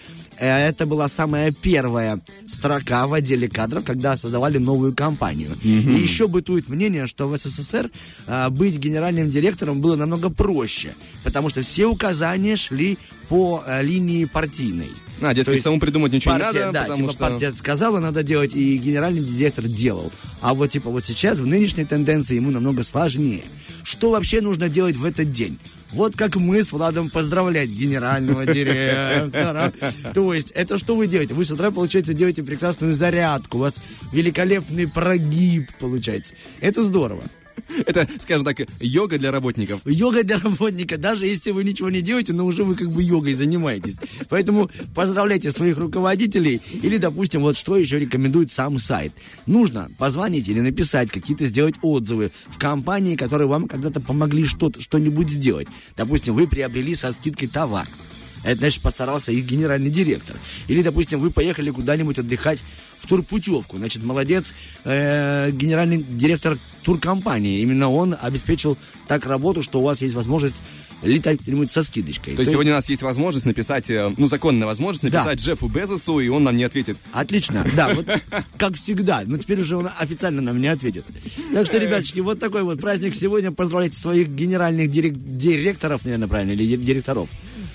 это 0.46 0.86
была 0.86 1.08
самая 1.08 1.52
первая 1.52 2.20
строка 2.48 3.08
в 3.08 3.14
отделе 3.14 3.50
кадров, 3.50 3.84
когда 3.84 4.18
создавали 4.18 4.58
новую 4.58 4.94
компанию. 4.96 5.52
И 5.64 5.68
еще 5.68 6.28
бытует 6.28 6.70
мнение, 6.70 7.08
что 7.08 7.28
в 7.28 7.38
СССР 7.38 7.90
а, 8.28 8.50
быть 8.50 8.78
генеральным 8.78 9.30
директором 9.30 9.82
было 9.82 9.96
намного 9.96 10.30
проще, 10.30 10.94
потому 11.24 11.50
что 11.50 11.62
все 11.62 11.86
указания 11.88 12.56
шли 12.56 12.98
по 13.30 13.64
э, 13.66 13.84
линии 13.84 14.26
партийной. 14.26 14.90
А, 15.22 15.34
дескать, 15.34 15.56
есть 15.56 15.64
самому 15.64 15.80
придумать 15.80 16.12
ничего 16.12 16.36
не 16.36 16.40
партия, 16.40 16.60
надо, 16.68 16.72
да, 16.72 16.82
потому 16.82 16.98
типа 17.02 17.12
что... 17.12 17.20
партия 17.20 17.52
сказала, 17.52 18.00
надо 18.00 18.24
делать, 18.24 18.56
и 18.56 18.78
генеральный 18.78 19.22
директор 19.22 19.66
делал. 19.66 20.12
А 20.42 20.54
вот 20.54 20.72
типа 20.72 20.90
вот 20.90 21.06
сейчас 21.06 21.40
в 21.40 21.46
нынешней 21.46 21.86
тенденции 21.86 22.36
ему 22.36 22.52
намного 22.52 22.84
сложнее. 22.84 23.44
Что 23.84 24.12
вообще 24.12 24.42
нужно 24.42 24.70
делать 24.70 24.96
в 24.96 25.06
этот 25.06 25.32
день? 25.32 25.58
Вот 25.92 26.16
как 26.16 26.36
мы 26.36 26.64
с 26.64 26.72
Владом 26.72 27.10
поздравлять 27.10 27.70
генерального 27.70 28.46
директора. 28.46 29.74
То 30.14 30.34
есть, 30.34 30.52
это 30.52 30.78
что 30.78 30.96
вы 30.96 31.08
делаете? 31.08 31.34
Вы 31.34 31.46
с 31.46 31.52
утра, 31.52 31.72
получается, 31.72 32.14
делаете 32.14 32.44
прекрасную 32.44 32.94
зарядку. 32.94 33.58
У 33.58 33.62
вас 33.62 33.80
великолепный 34.12 34.88
прогиб 34.88 35.70
получается. 35.80 36.34
Это 36.60 36.84
здорово. 36.84 37.24
Это, 37.86 38.08
скажем 38.22 38.46
так, 38.46 38.62
йога 38.80 39.18
для 39.18 39.32
работников. 39.32 39.82
Йога 39.86 40.24
для 40.24 40.38
работника, 40.38 40.98
даже 40.98 41.26
если 41.26 41.52
вы 41.52 41.64
ничего 41.64 41.90
не 41.90 42.02
делаете, 42.02 42.34
но 42.34 42.46
уже 42.46 42.64
вы 42.64 42.76
как 42.76 42.90
бы 42.90 43.04
йогой 43.04 43.34
занимаетесь. 43.34 43.96
Поэтому 44.30 44.70
поздравляйте 44.96 45.52
своих 45.52 45.78
руководителей 45.78 46.62
или, 46.82 46.98
допустим, 46.98 47.42
вот 47.42 47.58
что 47.58 47.78
еще 47.78 48.00
рекомендует 48.00 48.52
сам 48.52 48.80
сайт. 48.80 49.14
Нужно 49.46 49.90
позвонить 49.98 50.48
или 50.48 50.60
написать 50.60 51.12
какие-то, 51.12 51.48
сделать 51.48 51.76
отзывы 51.82 52.32
в 52.48 52.58
компании, 52.58 53.16
которые 53.16 53.48
вам 53.48 53.68
когда-то 53.68 54.00
помогли 54.00 54.46
что-то, 54.46 54.82
что-нибудь 54.82 55.30
сделать. 55.30 55.68
Допустим, 55.96 56.36
вы 56.36 56.48
приобрели 56.48 56.96
со 56.96 57.12
скидкой 57.12 57.48
товар. 57.48 57.88
Это, 58.44 58.58
значит, 58.58 58.82
постарался 58.82 59.32
их 59.32 59.46
генеральный 59.46 59.90
директор. 59.90 60.36
Или, 60.68 60.82
допустим, 60.82 61.20
вы 61.20 61.32
поехали 61.32 61.70
куда-нибудь 61.72 62.20
отдыхать 62.20 62.64
в 63.00 63.08
турпутевку. 63.08 63.78
Значит, 63.78 64.04
молодец 64.04 64.46
э, 64.86 65.52
генеральный 65.52 65.98
директор 66.08 66.58
туркомпании. 66.84 67.60
Именно 67.62 67.90
он 67.92 68.16
обеспечил 68.22 68.78
так 69.08 69.26
работу, 69.26 69.62
что 69.64 69.80
у 69.80 69.84
вас 69.84 70.02
есть 70.02 70.14
возможность 70.16 70.56
летать 71.04 71.40
где-нибудь 71.42 71.72
со 71.72 71.84
скидочкой. 71.84 72.34
То 72.36 72.42
есть 72.42 72.52
сегодня 72.54 72.72
у 72.72 72.76
нас 72.76 72.90
есть 72.90 73.04
возможность 73.04 73.46
написать, 73.46 73.88
э, 73.92 74.12
ну, 74.18 74.28
законная 74.28 74.66
возможность 74.66 75.12
Да. 75.12 75.24
написать 75.24 75.46
Джеффу 75.46 75.68
Безосу, 75.68 76.20
и 76.20 76.28
он 76.28 76.44
нам 76.44 76.58
не 76.58 76.64
ответит. 76.64 76.98
Отлично, 77.12 77.64
да, 77.76 77.90
вот 77.94 78.08
как 78.58 78.76
всегда. 78.76 79.22
Но 79.26 79.38
теперь 79.38 79.62
уже 79.62 79.78
он 79.78 79.90
официально 80.00 80.42
нам 80.42 80.60
не 80.60 80.68
ответит. 80.68 81.06
Так 81.54 81.68
что, 81.68 81.78
ребяточки, 81.78 82.20
вот 82.22 82.40
такой 82.40 82.64
вот 82.64 82.80
праздник 82.82 83.14
сегодня. 83.14 83.52
Поздравляйте 83.52 83.96
своих 83.96 84.30
генеральных 84.30 84.90
дирек- 84.90 85.14
директоров, 85.18 86.04
наверное, 86.04 86.28
правильно, 86.28 86.54
или 86.54 86.66
ди- 86.66 86.84
директоров. 86.84 87.30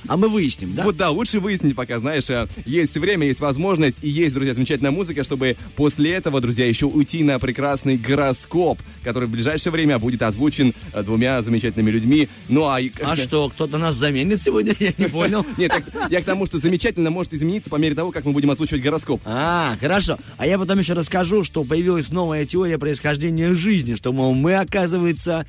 А 0.09 0.17
мы 0.17 0.29
выясним, 0.29 0.75
да? 0.75 0.85
Вот 0.85 0.97
да, 0.97 1.11
лучше 1.11 1.41
выяснить 1.41 1.77
пока, 1.77 1.99
знаешь, 2.01 2.29
э, 2.31 2.49
есть 2.65 2.97
время, 2.97 3.27
есть 3.27 3.41
возможность, 3.41 3.99
и 4.03 4.09
есть, 4.09 4.35
друзья, 4.35 4.55
замечательная 4.55 4.91
музыка, 4.91 5.25
чтобы 5.25 5.57
после 5.77 6.13
этого, 6.13 6.41
друзья, 6.41 6.67
еще 6.67 6.87
уйти 6.87 7.23
на 7.23 7.39
прекрасный 7.39 7.97
гороскоп, 7.97 8.81
который 9.05 9.29
в 9.29 9.31
ближайшее 9.31 9.73
время 9.73 9.99
будет 9.99 10.23
озвучен 10.23 10.75
э, 10.93 11.03
двумя 11.03 11.41
замечательными 11.43 11.91
людьми. 11.91 12.29
Ну 12.49 12.65
а... 12.65 12.81
А 13.03 13.17
что, 13.17 13.49
кто-то 13.49 13.79
нас 13.79 13.95
заменит 13.95 14.43
сегодня? 14.43 14.75
Я 14.81 14.93
не 14.99 15.09
понял. 15.09 15.47
Нет, 15.57 15.73
я 16.11 16.21
к 16.21 16.25
тому, 16.25 16.47
что 16.47 16.59
замечательно 16.59 17.11
может 17.11 17.33
измениться 17.35 17.71
по 17.71 17.77
мере 17.77 17.95
того, 17.95 18.11
как 18.11 18.25
мы 18.25 18.33
будем 18.33 18.51
озвучивать 18.51 18.83
гороскоп. 18.83 19.21
А, 19.25 19.77
хорошо. 19.81 20.19
А 20.37 20.47
я 20.47 20.59
потом 20.59 20.79
еще 20.79 20.95
расскажу, 20.95 21.45
что 21.45 21.65
появилась 21.65 22.11
новая 22.11 22.45
теория 22.45 22.79
происхождения 22.79 23.55
жизни, 23.55 23.95
что, 23.95 24.13
мол, 24.13 24.35
мы, 24.35 24.57
оказывается, 24.57 25.47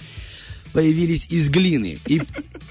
появились 0.74 1.28
из 1.30 1.50
глины. 1.50 2.00
И, 2.08 2.22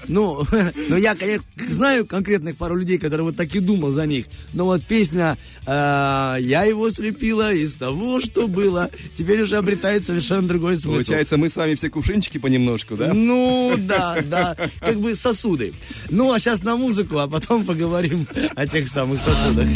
ну, 0.07 0.43
ну, 0.89 0.97
я, 0.97 1.15
конечно, 1.15 1.45
знаю 1.57 2.05
конкретных 2.05 2.57
пару 2.57 2.75
людей, 2.75 2.99
которые 2.99 3.25
вот 3.25 3.37
так 3.37 3.55
и 3.55 3.59
думал 3.59 3.91
за 3.91 4.05
них. 4.05 4.25
Но 4.53 4.65
вот 4.65 4.83
песня 4.83 5.37
э, 5.65 6.37
«Я 6.41 6.63
его 6.63 6.89
слепила 6.89 7.53
из 7.53 7.73
того, 7.73 8.19
что 8.19 8.47
было», 8.47 8.91
теперь 9.17 9.41
уже 9.41 9.57
обретает 9.57 10.05
совершенно 10.05 10.47
другой 10.47 10.75
смысл. 10.75 10.91
Получается, 10.91 11.37
мы 11.37 11.49
с 11.49 11.55
вами 11.55 11.75
все 11.75 11.89
кувшинчики 11.89 12.37
понемножку, 12.37 12.95
да? 12.95 13.13
Ну, 13.13 13.75
да, 13.77 14.19
да, 14.25 14.55
как 14.79 14.99
бы 14.99 15.15
сосуды. 15.15 15.73
Ну, 16.09 16.33
а 16.33 16.39
сейчас 16.39 16.61
на 16.63 16.75
музыку, 16.75 17.17
а 17.19 17.27
потом 17.27 17.63
поговорим 17.63 18.27
о 18.55 18.67
тех 18.67 18.87
самых 18.87 19.21
сосудах. 19.21 19.67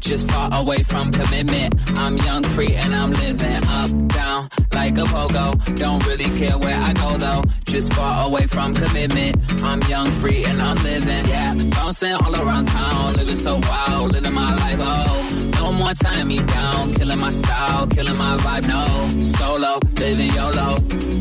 Just 0.00 0.30
far 0.30 0.48
away 0.52 0.84
from 0.84 1.10
commitment. 1.10 1.74
I'm 1.96 2.16
young, 2.18 2.44
free, 2.54 2.74
and 2.74 2.94
I'm 2.94 3.12
living 3.12 3.64
up, 3.64 3.90
down 4.08 4.48
like 4.72 4.96
a 4.98 5.02
pogo. 5.02 5.46
Don't 5.76 6.04
really 6.06 6.30
care 6.38 6.58
where 6.58 6.76
I 6.76 6.92
go 6.92 7.16
though. 7.16 7.42
Just 7.64 7.92
far 7.92 8.26
away 8.26 8.46
from 8.46 8.74
commitment. 8.74 9.36
I'm 9.62 9.82
young, 9.82 10.10
free, 10.20 10.44
and 10.44 10.60
I'm 10.60 10.76
living. 10.82 11.26
Yeah, 11.26 11.54
bouncing 11.70 12.14
all 12.14 12.34
around 12.34 12.66
town, 12.66 13.14
living 13.14 13.36
so 13.36 13.60
wild, 13.68 14.12
living 14.12 14.32
my 14.32 14.54
life. 14.54 14.78
Oh, 14.80 15.50
no 15.54 15.72
more 15.72 15.94
tying 15.94 16.28
me 16.28 16.38
down, 16.38 16.94
killing 16.94 17.18
my 17.18 17.30
style, 17.30 17.86
killing 17.86 18.16
my 18.16 18.36
vibe. 18.38 18.66
No, 18.68 19.22
solo, 19.38 19.78
living 19.96 20.32
YOLO. 20.32 20.78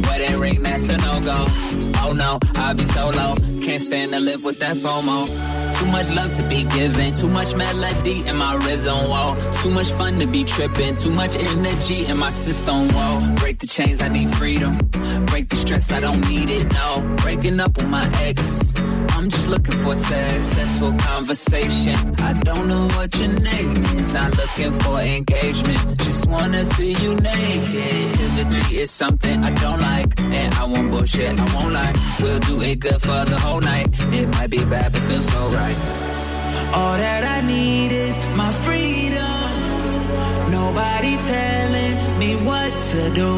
Wedding 0.07 0.39
ring, 0.39 0.63
that's 0.63 0.89
a 0.89 0.97
no 0.97 1.19
go. 1.21 1.45
Oh 2.03 2.13
no, 2.13 2.39
I'll 2.55 2.75
be 2.75 2.85
solo. 2.85 3.35
Can't 3.61 3.81
stand 3.81 4.11
to 4.11 4.19
live 4.19 4.43
with 4.43 4.59
that 4.59 4.77
FOMO. 4.77 5.27
Too 5.79 5.87
much 5.87 6.09
love 6.11 6.35
to 6.37 6.43
be 6.43 6.63
given, 6.63 7.13
too 7.13 7.27
much 7.29 7.55
melody 7.55 8.25
in 8.27 8.35
my 8.37 8.55
rhythm, 8.55 9.09
whoa. 9.09 9.35
Too 9.61 9.71
much 9.71 9.91
fun 9.91 10.19
to 10.19 10.27
be 10.27 10.43
tripping, 10.43 10.95
too 10.95 11.09
much 11.09 11.35
energy 11.35 12.05
in 12.05 12.17
my 12.17 12.29
system, 12.29 12.87
whoa. 12.89 13.34
Break 13.35 13.59
the 13.59 13.67
chains, 13.67 14.01
I 14.01 14.09
need 14.09 14.29
freedom. 14.35 14.77
Break 15.25 15.49
the 15.49 15.55
stress, 15.55 15.91
I 15.91 15.99
don't 15.99 16.27
need 16.29 16.49
it, 16.49 16.71
no. 16.71 17.15
Breaking 17.17 17.59
up 17.59 17.77
with 17.77 17.87
my 17.87 18.07
ex. 18.21 18.73
I'm 19.15 19.29
just 19.29 19.47
looking 19.47 19.77
for 19.83 19.95
successful 19.95 20.93
conversation. 20.97 21.97
I 22.19 22.33
don't 22.33 22.67
know 22.67 22.87
what 22.95 23.15
your 23.17 23.33
name 23.39 23.83
is, 23.97 24.13
not 24.13 24.35
looking 24.37 24.71
for 24.79 24.99
engagement. 24.99 25.97
Just 25.99 26.27
wanna 26.27 26.65
see 26.65 26.93
you 26.93 27.15
naked. 27.15 28.05
Activity 28.35 28.79
is 28.81 28.91
something 28.91 29.43
I 29.43 29.51
don't 29.51 29.81
like, 29.81 30.19
and 30.19 30.53
I 30.55 30.63
won't 30.65 30.91
bullshit, 30.91 31.39
I 31.39 31.55
won't 31.55 31.73
lie. 31.73 31.93
We'll 32.21 32.39
do 32.39 32.61
it 32.61 32.79
good 32.79 33.01
for 33.01 33.25
the 33.25 33.37
whole 33.39 33.61
night. 33.61 33.87
It 34.13 34.27
might 34.29 34.49
be 34.49 34.63
bad, 34.65 34.91
but 34.91 35.01
feels 35.03 35.25
so 35.25 35.47
right. 35.49 35.77
All 36.73 36.97
that 36.97 37.23
I 37.23 37.41
need 37.47 37.91
is 37.91 38.17
my 38.35 38.51
freedom. 38.63 39.04
Nobody 40.75 41.15
telling 41.15 42.19
me 42.19 42.35
what 42.35 42.73
to 42.91 43.09
do. 43.11 43.29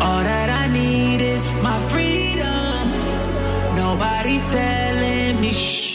All 0.00 0.22
that 0.24 0.48
I 0.48 0.72
need 0.72 1.20
is 1.20 1.44
my 1.62 1.78
freedom. 1.90 3.76
Nobody 3.76 4.38
telling 4.50 5.38
me. 5.38 5.89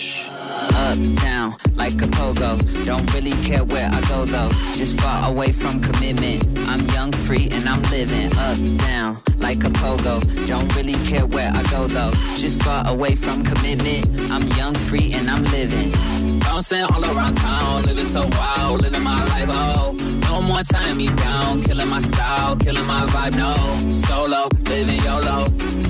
Uptown, 0.73 1.55
like 1.75 1.93
a 2.01 2.07
pogo. 2.07 2.85
Don't 2.85 3.13
really 3.13 3.35
care 3.43 3.63
where 3.63 3.89
I 3.91 4.01
go 4.07 4.25
though. 4.25 4.49
Just 4.73 4.99
far 4.99 5.29
away 5.29 5.51
from 5.51 5.81
commitment. 5.81 6.43
I'm 6.69 6.85
young, 6.89 7.11
free, 7.11 7.49
and 7.51 7.67
I'm 7.67 7.81
living 7.83 8.31
uptown, 8.37 9.21
like 9.37 9.63
a 9.63 9.69
pogo. 9.69 10.21
Don't 10.47 10.75
really 10.75 10.97
care 11.07 11.25
where 11.25 11.51
I 11.53 11.63
go 11.69 11.87
though. 11.87 12.11
Just 12.35 12.61
far 12.63 12.87
away 12.87 13.15
from 13.15 13.43
commitment. 13.43 14.31
I'm 14.31 14.47
young, 14.57 14.75
free, 14.75 15.13
and 15.13 15.29
I'm 15.29 15.43
living. 15.45 15.91
Bouncing 16.39 16.83
all 16.83 17.03
around 17.03 17.35
town, 17.35 17.83
living 17.83 18.05
so 18.05 18.27
wild, 18.37 18.81
living 18.81 19.03
my 19.03 19.23
life. 19.25 19.49
Oh, 19.49 19.91
no 20.29 20.41
more 20.41 20.63
tying 20.63 20.97
me 20.97 21.07
down, 21.07 21.63
killing 21.63 21.89
my 21.89 22.01
style, 22.01 22.55
killing 22.55 22.87
my 22.87 23.05
vibe. 23.07 23.35
No, 23.35 23.91
solo, 23.93 24.47
living 24.69 25.01
YOLO. 25.03 25.49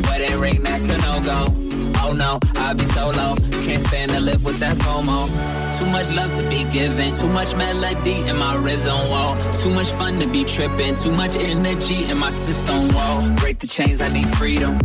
Wedding 0.09 0.39
ring, 0.39 0.63
that's 0.63 0.89
a 0.89 0.97
no 0.97 1.21
go. 1.21 1.65
Oh 2.03 2.13
no, 2.13 2.39
I'll 2.55 2.75
be 2.75 2.85
solo. 2.85 3.35
Can't 3.65 3.81
stand 3.87 4.11
to 4.11 4.19
live 4.19 4.43
with 4.45 4.59
that 4.65 4.77
FOMO. 4.77 5.27
Too 5.79 5.85
much 5.87 6.09
love 6.15 6.35
to 6.37 6.49
be 6.49 6.63
given, 6.71 7.13
too 7.13 7.29
much 7.29 7.55
melody 7.55 8.27
in 8.29 8.37
my 8.37 8.55
rhythm, 8.55 8.99
whoa. 9.11 9.35
Too 9.61 9.69
much 9.69 9.89
fun 9.91 10.19
to 10.19 10.27
be 10.27 10.43
tripping, 10.43 10.95
too 10.95 11.11
much 11.11 11.35
energy 11.35 12.05
in 12.05 12.17
my 12.17 12.31
system, 12.31 12.89
whoa. 12.89 13.35
Break 13.35 13.59
the 13.59 13.67
chains, 13.67 14.01
I 14.01 14.09
need 14.09 14.29
freedom. 14.37 14.77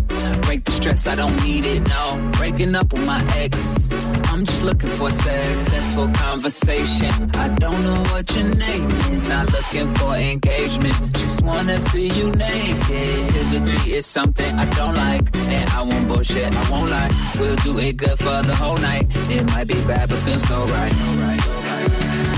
Break 0.42 0.64
the 0.64 0.72
stress, 0.72 1.06
I 1.06 1.14
don't 1.14 1.36
need 1.44 1.64
it, 1.64 1.86
no. 1.88 2.30
Breaking 2.32 2.74
up 2.74 2.92
with 2.92 3.06
my 3.06 3.22
ex. 3.36 3.89
I'm 4.30 4.44
just 4.44 4.62
looking 4.62 4.90
for 4.90 5.08
a 5.08 5.12
successful 5.12 6.08
conversation. 6.10 7.30
I 7.34 7.48
don't 7.48 7.82
know 7.82 8.00
what 8.12 8.32
your 8.34 8.44
name 8.44 8.88
is, 9.12 9.28
not 9.28 9.50
looking 9.52 9.88
for 9.96 10.14
engagement. 10.14 11.12
Just 11.14 11.42
wanna 11.42 11.80
see 11.90 12.08
you 12.08 12.30
naked. 12.30 13.34
Activity 13.34 13.94
is 13.94 14.06
something 14.06 14.54
I 14.54 14.66
don't 14.66 14.94
like, 14.94 15.24
and 15.34 15.68
I 15.70 15.82
won't 15.82 16.06
bullshit, 16.06 16.54
I 16.54 16.70
won't 16.70 16.90
lie. 16.90 17.10
We'll 17.40 17.56
do 17.56 17.76
it 17.78 17.96
good 17.96 18.18
for 18.18 18.42
the 18.42 18.54
whole 18.54 18.78
night. 18.78 19.06
It 19.28 19.44
might 19.46 19.66
be 19.66 19.80
bad, 19.82 20.08
but 20.08 20.18
feels 20.20 20.46
so 20.46 20.58
right. 20.64 20.94
Alright, 21.08 21.48
alright. 21.48 21.90
La, 21.90 22.14
la, 22.22 22.29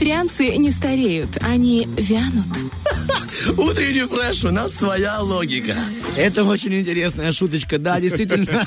Вегетарианцы 0.00 0.56
не 0.56 0.70
стареют, 0.70 1.28
они 1.42 1.86
вянут. 1.98 2.46
Утренний 3.58 4.06
фреш, 4.06 4.44
у 4.44 4.50
нас 4.50 4.74
своя 4.74 5.20
логика. 5.20 5.74
Это 6.16 6.44
очень 6.44 6.80
интересная 6.80 7.32
шуточка. 7.32 7.78
Да, 7.78 8.00
действительно, 8.00 8.66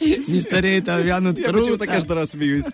не 0.00 0.40
стареет, 0.40 0.88
а 0.88 1.00
вянут 1.00 1.38
Я 1.38 1.52
почему-то 1.52 1.86
каждый 1.86 2.14
раз 2.14 2.30
смеюсь. 2.30 2.64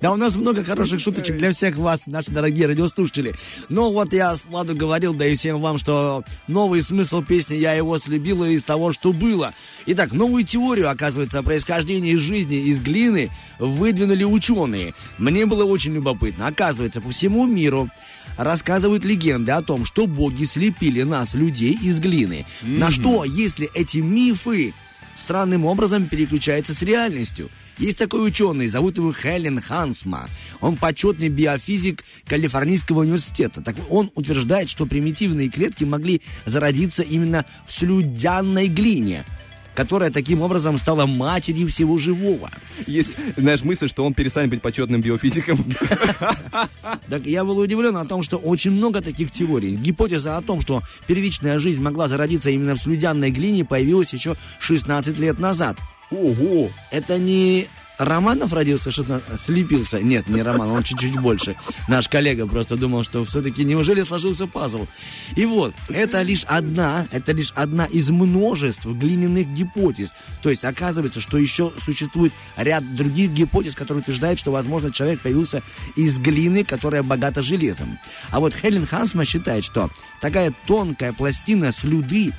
Да, 0.00 0.10
у 0.10 0.16
нас 0.16 0.34
много 0.34 0.64
хороших 0.64 1.00
шуточек 1.00 1.36
для 1.36 1.52
всех 1.52 1.76
вас, 1.76 2.02
наши 2.06 2.32
дорогие 2.32 2.66
радиослушатели. 2.66 3.34
Но 3.68 3.92
вот 3.92 4.12
я 4.12 4.34
Владу 4.48 4.74
говорил, 4.74 5.14
да 5.14 5.24
и 5.24 5.36
всем 5.36 5.60
вам, 5.60 5.78
что 5.78 6.24
новый 6.48 6.82
смысл 6.82 7.22
песни 7.22 7.54
«Я 7.54 7.74
его 7.74 7.96
слюбила» 7.98 8.44
из 8.44 8.64
того, 8.64 8.92
что 8.92 9.12
было. 9.12 9.54
Итак, 9.86 10.12
новую 10.12 10.44
теорию, 10.44 10.88
оказывается, 10.88 11.40
о 11.40 11.42
происхождении 11.42 12.16
жизни 12.16 12.56
из 12.56 12.80
глины 12.80 13.30
выдвинули 13.58 14.24
ученые. 14.24 14.94
Мне 15.18 15.44
было 15.44 15.64
очень 15.64 15.92
любопытно. 15.92 16.46
Оказывается, 16.46 17.02
по 17.02 17.10
всему 17.10 17.44
миру 17.46 17.90
рассказывают 18.38 19.04
легенды 19.04 19.52
о 19.52 19.62
том, 19.62 19.84
что 19.84 20.06
боги 20.06 20.44
слепили 20.44 21.02
нас, 21.02 21.34
людей, 21.34 21.78
из 21.82 22.00
глины. 22.00 22.46
На 22.62 22.90
что, 22.90 23.24
если 23.24 23.68
эти 23.74 23.98
мифы 23.98 24.72
странным 25.14 25.64
образом 25.64 26.06
переключается 26.06 26.74
с 26.74 26.82
реальностью. 26.82 27.50
Есть 27.78 27.98
такой 27.98 28.26
ученый, 28.26 28.68
зовут 28.68 28.96
его 28.96 29.12
Хелен 29.12 29.60
Хансма. 29.60 30.28
Он 30.60 30.76
почетный 30.76 31.28
биофизик 31.28 32.04
Калифорнийского 32.26 33.00
университета. 33.00 33.62
Так 33.62 33.76
он 33.90 34.10
утверждает, 34.14 34.68
что 34.68 34.86
примитивные 34.86 35.48
клетки 35.48 35.84
могли 35.84 36.20
зародиться 36.46 37.02
именно 37.02 37.44
в 37.66 37.72
слюдянной 37.72 38.68
глине 38.68 39.24
которая 39.74 40.10
таким 40.10 40.42
образом 40.42 40.78
стала 40.78 41.06
матерью 41.06 41.68
всего 41.68 41.98
живого. 41.98 42.50
Есть, 42.86 43.16
знаешь, 43.36 43.62
мысль, 43.62 43.88
что 43.88 44.04
он 44.04 44.14
перестанет 44.14 44.50
быть 44.50 44.62
почетным 44.62 45.00
биофизиком. 45.00 45.64
Так 47.08 47.26
я 47.26 47.44
был 47.44 47.58
удивлен 47.58 47.96
о 47.96 48.06
том, 48.06 48.22
что 48.22 48.38
очень 48.38 48.70
много 48.70 49.00
таких 49.00 49.30
теорий. 49.30 49.76
Гипотеза 49.76 50.36
о 50.36 50.42
том, 50.42 50.60
что 50.60 50.82
первичная 51.06 51.58
жизнь 51.58 51.80
могла 51.80 52.08
зародиться 52.08 52.50
именно 52.50 52.74
в 52.74 52.78
слюдянной 52.78 53.30
глине, 53.30 53.64
появилась 53.64 54.12
еще 54.12 54.36
16 54.60 55.18
лет 55.18 55.38
назад. 55.38 55.78
Ого! 56.10 56.70
Это 56.90 57.18
не 57.18 57.66
Романов 57.98 58.52
родился, 58.52 58.90
16... 58.90 59.40
слепился. 59.40 60.00
Нет, 60.00 60.28
не 60.28 60.42
Роман, 60.42 60.70
он 60.70 60.82
чуть-чуть 60.82 61.18
больше. 61.20 61.56
Наш 61.88 62.08
коллега 62.08 62.46
просто 62.46 62.76
думал, 62.76 63.04
что 63.04 63.24
все-таки 63.24 63.64
неужели 63.64 64.02
сложился 64.02 64.46
пазл. 64.46 64.86
И 65.36 65.46
вот, 65.46 65.74
это 65.88 66.22
лишь 66.22 66.44
одна, 66.44 67.06
это 67.12 67.32
лишь 67.32 67.52
одна 67.54 67.86
из 67.86 68.10
множеств 68.10 68.86
глиняных 68.86 69.46
гипотез. 69.48 70.10
То 70.42 70.50
есть 70.50 70.64
оказывается, 70.64 71.20
что 71.20 71.38
еще 71.38 71.72
существует 71.84 72.32
ряд 72.56 72.96
других 72.96 73.30
гипотез, 73.30 73.74
которые 73.74 74.02
утверждают, 74.02 74.40
что, 74.40 74.50
возможно, 74.50 74.92
человек 74.92 75.20
появился 75.20 75.62
из 75.94 76.18
глины, 76.18 76.64
которая 76.64 77.02
богата 77.02 77.42
железом. 77.42 77.98
А 78.30 78.40
вот 78.40 78.54
Хелен 78.54 78.86
Хансма 78.86 79.24
считает, 79.24 79.64
что 79.64 79.90
такая 80.20 80.52
тонкая 80.66 81.12
пластина 81.12 81.72
слюды, 81.72 82.32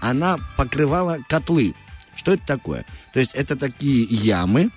она 0.00 0.38
покрывала 0.56 1.18
котлы. 1.28 1.74
Что 2.14 2.34
это 2.34 2.46
такое? 2.46 2.84
То 3.12 3.20
есть 3.20 3.34
это 3.34 3.56
такие 3.56 4.04
ямы, 4.04 4.70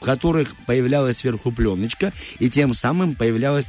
в 0.00 0.04
которых 0.04 0.54
появлялась 0.66 1.18
сверху 1.18 1.52
пленочка, 1.52 2.12
и 2.38 2.50
тем 2.50 2.74
самым 2.74 3.14
появлялась 3.14 3.66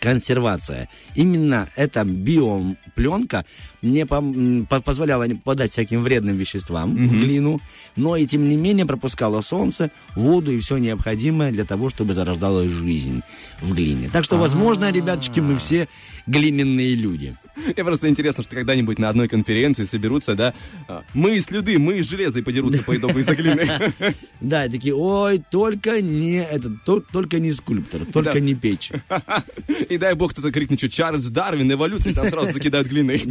консервация. 0.00 0.88
Именно 1.14 1.68
эта 1.76 2.04
биопленка 2.04 3.44
мне 3.82 4.06
позволяла 4.06 5.24
не 5.24 5.34
попадать 5.34 5.72
всяким 5.72 6.02
вредным 6.02 6.36
веществам 6.36 6.94
в 7.08 7.12
глину, 7.12 7.60
но 7.96 8.16
и 8.16 8.26
тем 8.26 8.48
не 8.48 8.56
менее 8.56 8.86
пропускала 8.86 9.42
солнце, 9.42 9.90
воду 10.14 10.52
и 10.52 10.60
все 10.60 10.78
необходимое 10.78 11.50
для 11.52 11.64
того, 11.64 11.90
чтобы 11.90 12.14
зарождалась 12.14 12.70
жизнь 12.70 13.22
в 13.60 13.74
глине. 13.74 14.08
Так 14.10 14.24
что, 14.24 14.38
возможно, 14.38 14.90
ребяточки, 14.90 15.40
мы 15.40 15.56
все 15.56 15.88
глиняные 16.26 16.94
люди. 16.94 17.36
Мне 17.66 17.84
просто 17.84 18.08
интересно, 18.08 18.42
что 18.42 18.56
когда-нибудь 18.56 18.98
на 18.98 19.08
одной 19.08 19.28
конференции 19.28 19.84
соберутся, 19.84 20.34
да, 20.34 20.54
а, 20.88 21.02
мы 21.14 21.36
из 21.36 21.44
слюды, 21.46 21.78
мы 21.78 21.98
из 21.98 22.08
железа 22.08 22.40
и 22.40 22.42
подерутся 22.42 22.82
по 22.82 22.96
итогу 22.96 23.20
глины. 23.20 23.68
Да, 24.40 24.68
такие, 24.68 24.94
ой, 24.94 25.40
только 25.50 26.00
не 26.00 26.42
этот, 26.42 26.82
то- 26.84 27.00
только 27.00 27.38
не 27.38 27.52
скульптор, 27.52 28.04
только 28.06 28.40
не 28.40 28.54
печь. 28.54 28.90
И 29.88 29.98
дай 29.98 30.14
бог 30.14 30.32
кто-то 30.32 30.50
крикнет, 30.50 30.80
что 30.80 30.88
Чарльз 30.88 31.26
Дарвин, 31.26 31.70
эволюция, 31.70 32.12
там 32.12 32.28
сразу 32.28 32.52
закидают 32.52 32.88
глиной. 32.88 33.22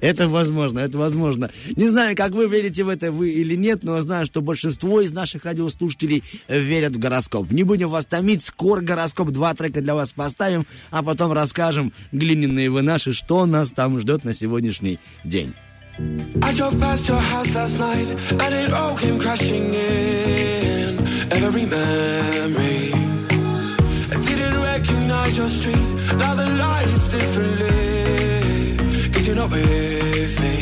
Это 0.00 0.28
возможно, 0.28 0.78
это 0.78 0.96
возможно. 0.96 1.50
Не 1.76 1.88
знаю, 1.88 2.16
как 2.16 2.32
вы 2.32 2.48
верите 2.48 2.84
в 2.84 2.88
это 2.88 3.12
вы 3.12 3.30
или 3.30 3.54
нет, 3.54 3.82
но 3.82 4.00
знаю, 4.00 4.24
что 4.26 4.40
большинство 4.40 5.00
из 5.00 5.10
наших 5.10 5.44
радиослушателей 5.44 6.22
верят 6.48 6.96
в 6.96 6.98
гороскоп. 6.98 7.50
Не 7.50 7.62
будем 7.62 7.88
вас 7.88 8.06
томить, 8.06 8.44
скоро 8.44 8.80
гороскоп, 8.80 9.30
два 9.30 9.54
трека 9.54 9.82
для 9.82 9.94
вас 9.94 10.12
поставим, 10.12 10.66
а 10.90 11.02
потом 11.02 11.32
расскажем, 11.32 11.92
глиняные 12.12 12.61
вы 12.68 12.82
наши, 12.82 13.12
что 13.12 13.46
нас 13.46 13.70
там 13.70 13.98
ждет 14.00 14.24
на 14.24 14.34
сегодняшний 14.34 14.98
день. 15.24 15.54
You're 29.32 29.36
not 29.36 29.50
with 29.50 30.40
me. 30.40 30.61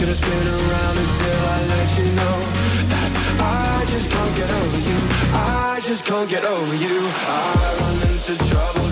Gonna 0.00 0.14
spin 0.14 0.48
around 0.48 0.96
until 0.96 1.40
I 1.44 1.66
let 1.66 1.98
you 1.98 2.04
know 2.16 2.36
that 2.88 3.10
I 3.38 3.84
just 3.90 4.10
can't 4.10 4.34
get 4.34 4.50
over 4.50 4.78
you. 4.78 4.98
I 5.34 5.80
just 5.82 6.06
can't 6.06 6.30
get 6.30 6.42
over 6.42 6.74
you. 6.74 6.96
I 7.28 7.76
run 7.80 8.08
into 8.08 8.34
trouble 8.48 8.90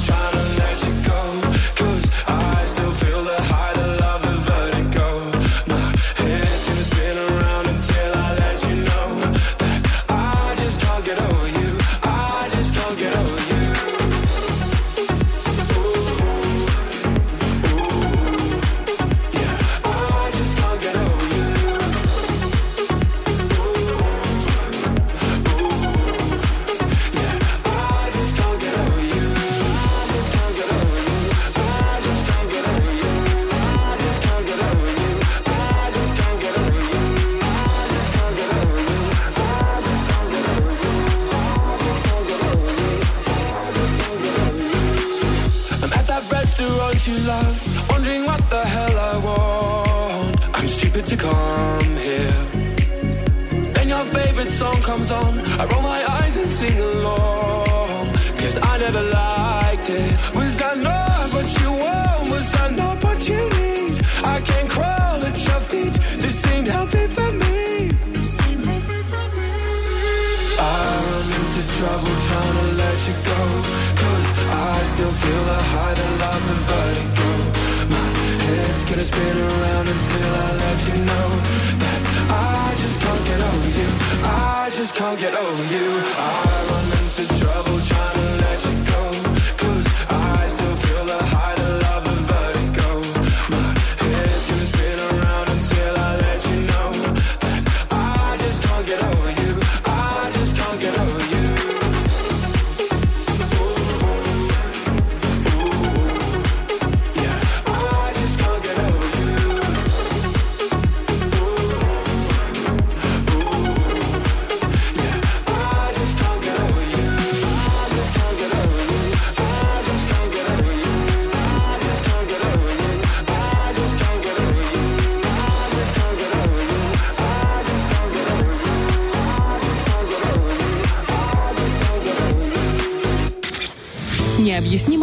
never 58.92 59.11
liked 59.11 59.90
it. 59.90 60.12
Was 60.35 60.62
I 60.62 60.74
not 60.74 61.27
what 61.35 61.48
you 61.61 61.70
want? 61.85 62.31
Was 62.33 62.48
I 62.62 62.70
not 62.70 62.96
what 63.05 63.20
you 63.29 63.42
need? 63.61 63.94
I 64.24 64.40
can't 64.40 64.68
crawl 64.70 65.18
at 65.29 65.37
your 65.48 65.61
feet. 65.70 65.94
This 66.22 66.37
ain't 66.53 66.68
healthy 66.68 67.07
for 67.16 67.31
me. 67.42 67.90
I 70.59 70.81
run 71.09 71.29
into 71.38 71.62
trouble 71.77 72.14
trying 72.29 72.57
to 72.61 72.66
let 72.83 72.98
you 73.09 73.16
go. 73.31 73.42
Cause 74.01 74.29
I 74.72 74.77
still 74.92 75.14
feel 75.22 75.42
the 75.53 75.61
high, 75.72 75.94
the 76.01 76.09
love, 76.22 76.42
the 76.51 76.57
vertigo. 76.68 77.31
My 77.94 78.09
head's 78.44 78.85
gonna 78.88 79.05
spin 79.05 79.37
around 79.48 79.87
until 79.94 80.31
I 80.44 80.48
let 80.64 80.79
you 80.88 80.96
know 81.11 81.29
that 81.83 82.01
I 82.31 82.74
just 82.83 82.98
can't 83.05 83.24
get 83.31 83.40
over 83.51 83.70
you. 83.81 83.88
I 84.24 84.70
just 84.79 84.94
can't 84.94 85.18
get 85.20 85.35
over 85.35 85.64
you. 85.74 85.88
I 86.16 86.47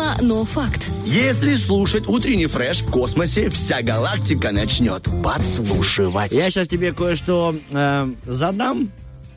Необъяснимо, 0.06 0.18
но 0.22 0.46
факт. 0.46 0.82
Если 1.06 1.56
слушать 1.56 2.08
утренний 2.08 2.48
фреш 2.48 2.82
в 2.82 2.90
космосе, 2.90 3.50
вся 3.50 3.82
галактика 3.82 4.52
начнет 4.52 5.08
подслушивать. 5.24 6.32
Я 6.32 6.50
сейчас 6.50 6.68
тебе 6.68 6.94
кое-что 6.94 7.56
э, 7.72 8.08
задам, 8.26 8.90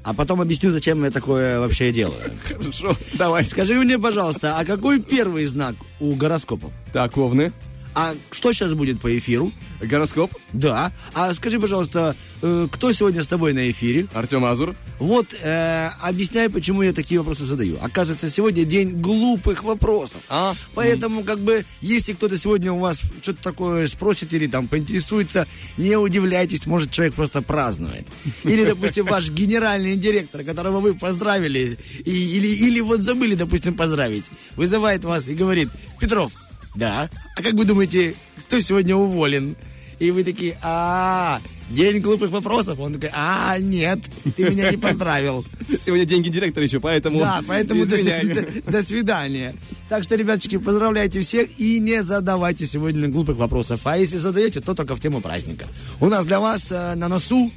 а 0.03 0.15
потом 0.15 0.41
объясню, 0.41 0.71
зачем 0.73 1.05
я 1.05 1.11
такое 1.11 1.61
вообще 1.61 1.93
делаю. 1.93 2.33
Хорошо, 2.45 2.97
давай. 3.15 3.45
Скажи 3.45 3.75
мне, 3.75 3.99
пожалуйста, 3.99 4.57
а 4.59 4.65
какой 4.65 5.01
первый 5.01 5.47
знак 5.47 5.75
у 6.01 6.15
гороскопа? 6.15 6.71
Так, 6.93 7.17
Овны. 7.17 7.53
А 8.01 8.15
что 8.31 8.53
сейчас 8.53 8.75
будет 8.75 9.01
по 9.01 9.19
эфиру? 9.19 9.51
Гороскоп. 9.81 10.31
Да. 10.53 10.93
А 11.15 11.35
скажи, 11.35 11.59
пожалуйста, 11.59 12.15
э, 12.43 12.69
кто 12.71 12.93
сегодня 12.93 13.25
с 13.25 13.27
тобой 13.27 13.53
на 13.53 13.69
эфире? 13.73 14.07
Артем 14.15 14.45
Азур. 14.45 14.77
Вот 15.01 15.27
э, 15.43 15.91
объясняй, 16.01 16.49
почему 16.49 16.83
я 16.83 16.93
такие 16.93 17.19
вопросы 17.19 17.45
задаю. 17.45 17.77
Оказывается, 17.83 18.31
сегодня 18.31 18.65
день 18.65 19.01
глупых 19.01 19.65
вопросов. 19.65 20.21
А? 20.29 20.55
Поэтому, 20.77 21.25
как 21.25 21.41
бы, 21.41 21.65
если 21.81 22.13
кто-то 22.13 22.39
сегодня 22.39 22.73
у 22.73 22.79
вас 22.79 23.01
что-то 23.21 23.43
такое 23.43 23.89
спросит 23.89 24.33
или 24.33 24.47
там 24.47 24.69
поинтересуется, 24.69 25.49
не 25.77 25.97
удивляйтесь, 25.97 26.67
может, 26.67 26.93
человек 26.93 27.15
просто 27.15 27.43
празднует. 27.43 28.07
Или, 28.45 28.65
допустим, 28.65 29.07
ваш 29.07 29.29
генеральный 29.31 29.97
директор, 29.97 30.45
которого 30.45 30.79
вы 30.79 30.95
поздравили, 30.95 31.77
и- 32.05 32.37
или, 32.37 32.47
или 32.47 32.79
вот 32.81 33.01
забыли, 33.01 33.35
допустим, 33.35 33.75
поздравить, 33.75 34.25
вызывает 34.55 35.03
вас 35.05 35.27
и 35.27 35.35
говорит, 35.35 35.69
Петров, 35.99 36.31
да, 36.75 37.09
а 37.37 37.43
как 37.43 37.55
вы 37.55 37.65
думаете, 37.65 38.15
кто 38.47 38.61
сегодня 38.61 38.97
уволен? 38.97 39.57
И 39.99 40.13
вы 40.13 40.23
такие, 40.23 40.57
а, 40.63 41.41
день 41.71 41.99
глупых 42.01 42.31
вопросов. 42.31 42.79
Он 42.79 42.95
такой, 42.95 43.11
а, 43.13 43.57
нет, 43.59 43.99
ты 44.37 44.49
меня 44.49 44.71
не 44.71 44.77
поздравил. 44.77 45.45
Сегодня 45.81 46.05
деньги 46.05 46.29
директора 46.29 46.65
еще, 46.65 46.79
поэтому... 46.79 47.19
Да, 47.19 47.41
поэтому 47.47 47.85
до, 47.85 47.97
до- 47.97 48.63
до 48.71 48.83
свидания. 48.85 49.57
Так 49.89 50.05
что, 50.05 50.15
ребяточки, 50.15 50.57
поздравляйте 50.57 51.21
всех 51.21 51.49
и 51.59 51.81
не 51.81 52.03
задавайте 52.05 52.65
сегодня 52.65 53.09
глупых 53.09 53.37
вопросов. 53.39 53.81
А 53.87 53.99
если 53.99 54.19
задаете, 54.19 54.61
то 54.61 54.75
только 54.75 54.95
в 54.95 55.01
тему 55.01 55.21
праздника. 55.21 55.67
У 55.99 56.07
нас 56.07 56.25
для 56.27 56.39
вас 56.39 56.69
э, 56.71 56.95
на 56.95 57.09
носу 57.09 57.51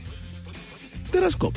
гороскоп. 1.14 1.54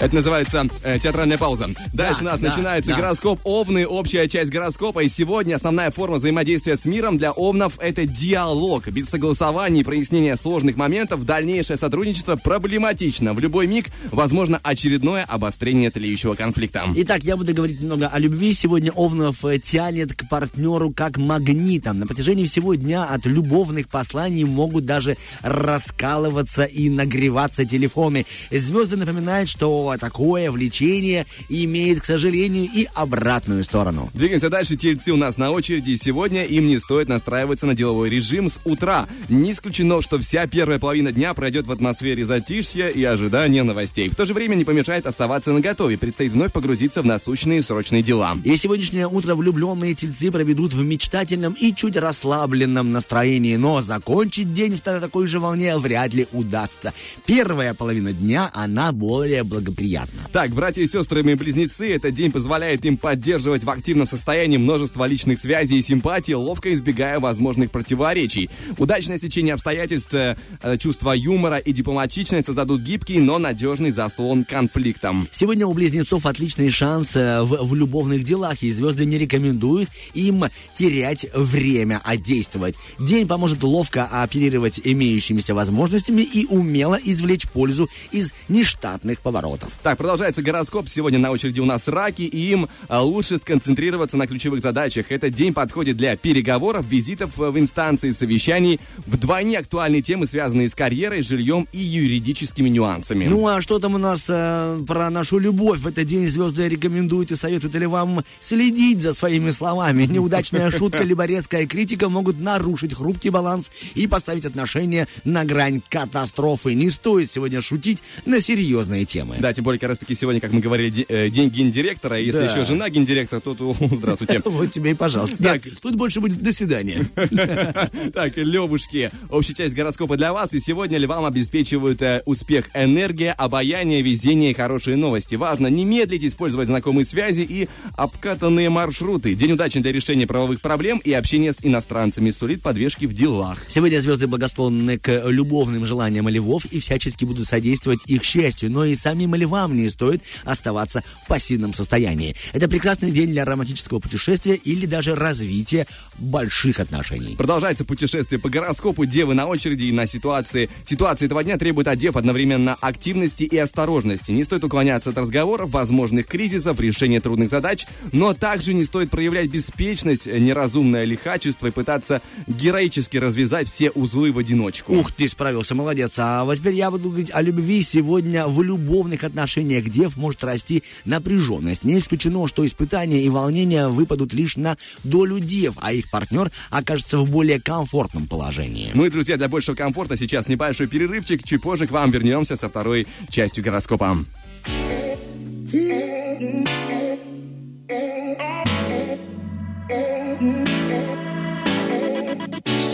Это 0.00 0.14
называется 0.14 0.66
э, 0.82 0.98
театральная 0.98 1.36
пауза. 1.36 1.68
Дальше 1.92 2.22
у 2.22 2.24
нас 2.24 2.40
да, 2.40 2.48
начинается 2.48 2.92
да. 2.92 2.96
гороскоп 2.96 3.38
Овны, 3.44 3.86
общая 3.86 4.28
часть 4.28 4.50
гороскопа. 4.50 5.00
И 5.00 5.10
сегодня 5.10 5.56
основная 5.56 5.90
форма 5.90 6.16
взаимодействия 6.16 6.78
с 6.78 6.86
миром 6.86 7.18
для 7.18 7.32
Овнов– 7.32 7.78
это 7.80 8.06
диалог. 8.06 8.88
Без 8.88 9.08
согласования 9.10 9.82
и 9.82 9.84
прояснения 9.84 10.36
сложных 10.36 10.76
моментов 10.76 11.26
дальнейшее 11.26 11.76
сотрудничество 11.76 12.36
проблематично. 12.36 13.34
В 13.34 13.40
любой 13.40 13.66
миг 13.66 13.88
возможно 14.10 14.58
очередное 14.62 15.22
обострение 15.24 15.90
тлеющего 15.90 16.34
конфликта. 16.34 16.84
Итак, 16.96 17.22
я 17.22 17.36
буду 17.36 17.54
говорить 17.54 17.82
немного 17.82 18.08
о 18.08 18.18
любви. 18.18 18.54
Сегодня 18.54 18.92
Овнов 18.92 19.44
э, 19.44 19.58
тянет 19.58 20.14
к 20.14 20.26
партнеру 20.30 20.92
как 20.92 21.18
магнитом. 21.18 21.98
На 21.98 22.06
протяжении 22.06 22.46
всего 22.46 22.74
дня 22.74 23.04
от 23.04 23.26
любовных 23.26 23.90
посланий 23.90 24.44
могут 24.44 24.86
даже 24.86 25.18
раскалываться 25.42 26.64
и 26.64 26.88
нагреваться 26.88 27.66
телефоны. 27.66 28.24
Звезды 28.50 28.96
напоминают, 28.96 29.50
что 29.50 29.89
такое 29.98 30.50
влечение 30.50 31.26
имеет, 31.48 32.00
к 32.00 32.04
сожалению, 32.04 32.68
и 32.72 32.86
обратную 32.94 33.64
сторону. 33.64 34.10
Двигаемся 34.14 34.50
дальше. 34.50 34.76
Тельцы 34.76 35.12
у 35.12 35.16
нас 35.16 35.36
на 35.36 35.50
очереди. 35.50 35.90
И 35.90 35.96
сегодня 35.96 36.44
им 36.44 36.66
не 36.66 36.78
стоит 36.78 37.08
настраиваться 37.08 37.66
на 37.66 37.74
деловой 37.74 38.10
режим 38.10 38.48
с 38.48 38.58
утра. 38.64 39.08
Не 39.28 39.52
исключено, 39.52 40.02
что 40.02 40.18
вся 40.18 40.46
первая 40.46 40.78
половина 40.78 41.12
дня 41.12 41.34
пройдет 41.34 41.66
в 41.66 41.72
атмосфере 41.72 42.24
затишья 42.24 42.88
и 42.88 43.02
ожидания 43.04 43.62
новостей. 43.62 44.08
В 44.08 44.14
то 44.14 44.24
же 44.26 44.34
время 44.34 44.54
не 44.54 44.64
помешает 44.64 45.06
оставаться 45.06 45.52
на 45.52 45.60
готове. 45.60 45.98
Предстоит 45.98 46.32
вновь 46.32 46.52
погрузиться 46.52 47.02
в 47.02 47.06
насущные 47.06 47.62
срочные 47.62 48.02
дела. 48.02 48.36
И 48.44 48.56
сегодняшнее 48.56 49.06
утро 49.08 49.34
влюбленные 49.34 49.94
тельцы 49.94 50.30
проведут 50.30 50.72
в 50.72 50.82
мечтательном 50.84 51.54
и 51.54 51.74
чуть 51.74 51.96
расслабленном 51.96 52.92
настроении, 52.92 53.56
но 53.56 53.82
закончить 53.82 54.54
день 54.54 54.76
в 54.76 54.80
та- 54.80 55.00
такой 55.00 55.26
же 55.26 55.40
волне 55.40 55.76
вряд 55.78 56.14
ли 56.14 56.26
удастся. 56.32 56.92
Первая 57.26 57.74
половина 57.74 58.12
дня, 58.12 58.50
она 58.54 58.92
более 58.92 59.44
благоприятна. 59.80 60.20
Так, 60.32 60.50
братья 60.50 60.82
и 60.82 60.86
сестры, 60.86 61.22
мои 61.22 61.34
близнецы, 61.34 61.94
этот 61.94 62.14
день 62.14 62.30
позволяет 62.30 62.84
им 62.84 62.96
поддерживать 62.96 63.64
в 63.64 63.70
активном 63.70 64.06
состоянии 64.06 64.56
множество 64.56 65.04
личных 65.06 65.38
связей 65.38 65.78
и 65.78 65.82
симпатий, 65.82 66.34
ловко 66.34 66.72
избегая 66.72 67.20
возможных 67.20 67.70
противоречий. 67.70 68.50
Удачное 68.78 69.18
сечение 69.18 69.54
обстоятельств, 69.54 70.14
э, 70.14 70.36
чувство 70.78 71.12
юмора 71.12 71.58
и 71.58 71.72
дипломатичность 71.72 72.46
создадут 72.46 72.82
гибкий, 72.82 73.18
но 73.18 73.38
надежный 73.38 73.90
заслон 73.90 74.44
конфликтам. 74.44 75.28
Сегодня 75.30 75.66
у 75.66 75.72
близнецов 75.72 76.26
отличный 76.26 76.70
шанс 76.70 77.16
э, 77.16 77.42
в, 77.42 77.66
в 77.66 77.74
любовных 77.74 78.24
делах, 78.24 78.62
и 78.62 78.72
звезды 78.72 79.04
не 79.04 79.18
рекомендуют 79.18 79.88
им 80.14 80.44
терять 80.76 81.26
время, 81.34 82.00
а 82.04 82.16
действовать. 82.16 82.74
День 82.98 83.26
поможет 83.26 83.62
ловко 83.62 84.04
оперировать 84.04 84.80
имеющимися 84.82 85.54
возможностями 85.54 86.22
и 86.22 86.46
умело 86.46 86.98
извлечь 87.02 87.48
пользу 87.48 87.88
из 88.12 88.32
нештатных 88.48 89.20
поворотов. 89.20 89.69
Так, 89.82 89.98
продолжается 89.98 90.42
гороскоп. 90.42 90.88
Сегодня 90.88 91.18
на 91.18 91.30
очереди 91.30 91.60
у 91.60 91.64
нас 91.64 91.88
раки, 91.88 92.22
и 92.22 92.50
им 92.50 92.68
а, 92.88 93.02
лучше 93.02 93.38
сконцентрироваться 93.38 94.16
на 94.16 94.26
ключевых 94.26 94.60
задачах. 94.60 95.10
Этот 95.10 95.34
день 95.34 95.52
подходит 95.52 95.96
для 95.96 96.16
переговоров, 96.16 96.84
визитов 96.86 97.40
э, 97.40 97.50
в 97.50 97.58
инстанции, 97.58 98.10
совещаний. 98.12 98.80
Вдвойне 99.06 99.58
актуальные 99.58 100.02
темы, 100.02 100.26
связанные 100.26 100.68
с 100.68 100.74
карьерой, 100.74 101.22
жильем 101.22 101.66
и 101.72 101.78
юридическими 101.78 102.68
нюансами. 102.68 103.26
Ну 103.26 103.46
а 103.46 103.62
что 103.62 103.78
там 103.78 103.94
у 103.94 103.98
нас 103.98 104.26
э, 104.28 104.80
про 104.86 105.10
нашу 105.10 105.38
любовь? 105.38 105.80
В 105.80 105.86
этот 105.86 106.06
день 106.06 106.26
звезды 106.26 106.68
рекомендуют 106.68 107.30
и 107.30 107.36
советуют 107.36 107.74
ли 107.74 107.86
вам 107.86 108.24
следить 108.40 109.02
за 109.02 109.12
своими 109.12 109.50
словами. 109.50 110.04
Неудачная 110.10 110.70
шутка 110.70 111.02
либо 111.02 111.24
резкая 111.24 111.66
критика 111.66 112.08
могут 112.08 112.40
нарушить 112.40 112.94
хрупкий 112.94 113.30
баланс 113.30 113.70
и 113.94 114.06
поставить 114.06 114.44
отношения 114.44 115.06
на 115.24 115.44
грань 115.44 115.80
катастрофы. 115.88 116.74
Не 116.74 116.90
стоит 116.90 117.30
сегодня 117.32 117.60
шутить 117.60 117.98
на 118.26 118.40
серьезные 118.40 119.04
темы. 119.04 119.36
Да, 119.38 119.49
тем 119.52 119.64
более, 119.64 119.78
как 119.78 119.90
раз 119.90 119.98
таки 119.98 120.14
сегодня, 120.14 120.40
как 120.40 120.52
мы 120.52 120.60
говорили, 120.60 121.04
э, 121.08 121.28
день 121.30 121.48
гендиректора. 121.50 122.18
И 122.20 122.26
Если 122.26 122.40
Да. 122.40 122.52
еще 122.52 122.64
жена 122.64 122.88
гендиректора, 122.90 123.40
то, 123.40 123.54
то 123.54 123.74
здравствуйте. 123.92 124.40
Вот 124.44 124.72
тебе 124.72 124.92
и 124.92 124.94
пожалуйста. 124.94 125.36
Так. 125.42 125.64
Нет, 125.64 125.74
тут 125.80 125.96
больше 125.96 126.20
будет 126.20 126.42
до 126.42 126.52
свидания. 126.52 127.06
Так, 128.12 128.36
Левушки, 128.36 129.10
общая 129.28 129.54
часть 129.54 129.74
гороскопа 129.74 130.16
для 130.16 130.32
вас. 130.32 130.52
И 130.54 130.60
сегодня 130.60 130.98
львам 130.98 131.24
обеспечивают 131.24 132.02
э, 132.02 132.22
успех 132.26 132.70
энергия, 132.74 133.32
обаяние, 133.32 134.02
везение 134.02 134.50
и 134.50 134.54
хорошие 134.54 134.96
новости. 134.96 135.34
Важно 135.36 135.68
не 135.68 135.84
медлить, 135.84 136.24
использовать 136.24 136.68
знакомые 136.68 137.04
связи 137.04 137.40
и 137.48 137.68
обкатанные 137.96 138.70
маршруты. 138.70 139.34
День 139.34 139.52
удачи 139.52 139.80
для 139.80 139.92
решения 139.92 140.26
правовых 140.26 140.60
проблем 140.60 141.00
и 141.04 141.12
общения 141.12 141.52
с 141.52 141.58
иностранцами. 141.62 142.30
Сулит 142.30 142.62
подвижки 142.62 143.06
в 143.06 143.14
делах. 143.14 143.58
Сегодня 143.68 144.00
звезды 144.00 144.26
благосклонны 144.26 144.98
к 144.98 145.24
любовным 145.28 145.86
желаниям 145.86 146.28
львов 146.28 146.64
и 146.66 146.78
всячески 146.80 147.24
будут 147.24 147.48
содействовать 147.48 148.00
их 148.06 148.24
счастью, 148.24 148.70
но 148.70 148.84
и 148.84 148.94
самим 148.94 149.34
львам 149.40 149.76
не 149.76 149.90
стоит 149.90 150.22
оставаться 150.44 151.02
в 151.24 151.28
пассивном 151.28 151.74
состоянии. 151.74 152.36
Это 152.52 152.68
прекрасный 152.68 153.10
день 153.10 153.30
для 153.30 153.44
романтического 153.44 153.98
путешествия 153.98 154.54
или 154.54 154.86
даже 154.86 155.14
развития 155.14 155.86
больших 156.18 156.80
отношений. 156.80 157.36
Продолжается 157.36 157.84
путешествие 157.84 158.38
по 158.38 158.48
гороскопу. 158.48 159.04
Девы 159.04 159.34
на 159.34 159.46
очереди 159.46 159.84
и 159.84 159.92
на 159.92 160.06
ситуации. 160.06 160.68
Ситуация 160.84 161.26
этого 161.26 161.42
дня 161.42 161.58
требует 161.58 161.88
от 161.88 161.98
дев 161.98 162.16
одновременно 162.16 162.76
активности 162.80 163.44
и 163.44 163.56
осторожности. 163.56 164.30
Не 164.30 164.44
стоит 164.44 164.64
уклоняться 164.64 165.10
от 165.10 165.18
разговоров, 165.18 165.70
возможных 165.70 166.26
кризисов, 166.26 166.78
решения 166.80 167.20
трудных 167.20 167.50
задач, 167.50 167.86
но 168.12 168.34
также 168.34 168.74
не 168.74 168.84
стоит 168.84 169.10
проявлять 169.10 169.48
беспечность, 169.48 170.26
неразумное 170.26 171.04
лихачество 171.04 171.68
и 171.68 171.70
пытаться 171.70 172.22
героически 172.46 173.16
развязать 173.16 173.68
все 173.68 173.90
узлы 173.90 174.32
в 174.32 174.38
одиночку. 174.38 174.94
Ух 174.94 175.12
ты, 175.12 175.28
справился, 175.28 175.74
молодец. 175.74 176.12
А 176.18 176.44
вот 176.44 176.56
теперь 176.56 176.74
я 176.74 176.90
буду 176.90 177.08
говорить 177.08 177.30
о 177.32 177.40
любви. 177.42 177.82
Сегодня 177.82 178.46
в 178.46 178.62
любовных 178.62 179.24
отношениях 179.24 179.29
дев 179.30 180.16
может 180.16 180.44
расти 180.44 180.82
напряженность. 181.04 181.84
Не 181.84 181.98
исключено, 181.98 182.46
что 182.48 182.66
испытания 182.66 183.22
и 183.22 183.28
волнения 183.28 183.88
выпадут 183.88 184.32
лишь 184.32 184.56
на 184.56 184.76
долю 185.04 185.40
дев, 185.40 185.74
а 185.80 185.92
их 185.92 186.10
партнер 186.10 186.50
окажется 186.70 187.18
в 187.18 187.30
более 187.30 187.60
комфортном 187.60 188.26
положении. 188.26 188.90
Ну 188.94 189.04
и, 189.04 189.10
друзья, 189.10 189.36
для 189.36 189.48
большего 189.48 189.74
комфорта 189.74 190.16
сейчас 190.16 190.48
небольшой 190.48 190.86
перерывчик. 190.86 191.44
Чуть 191.44 191.62
позже 191.62 191.86
к 191.86 191.90
вам 191.90 192.10
вернемся 192.10 192.56
со 192.56 192.68
второй 192.68 193.06
частью 193.28 193.64
гороскопа. 193.64 194.18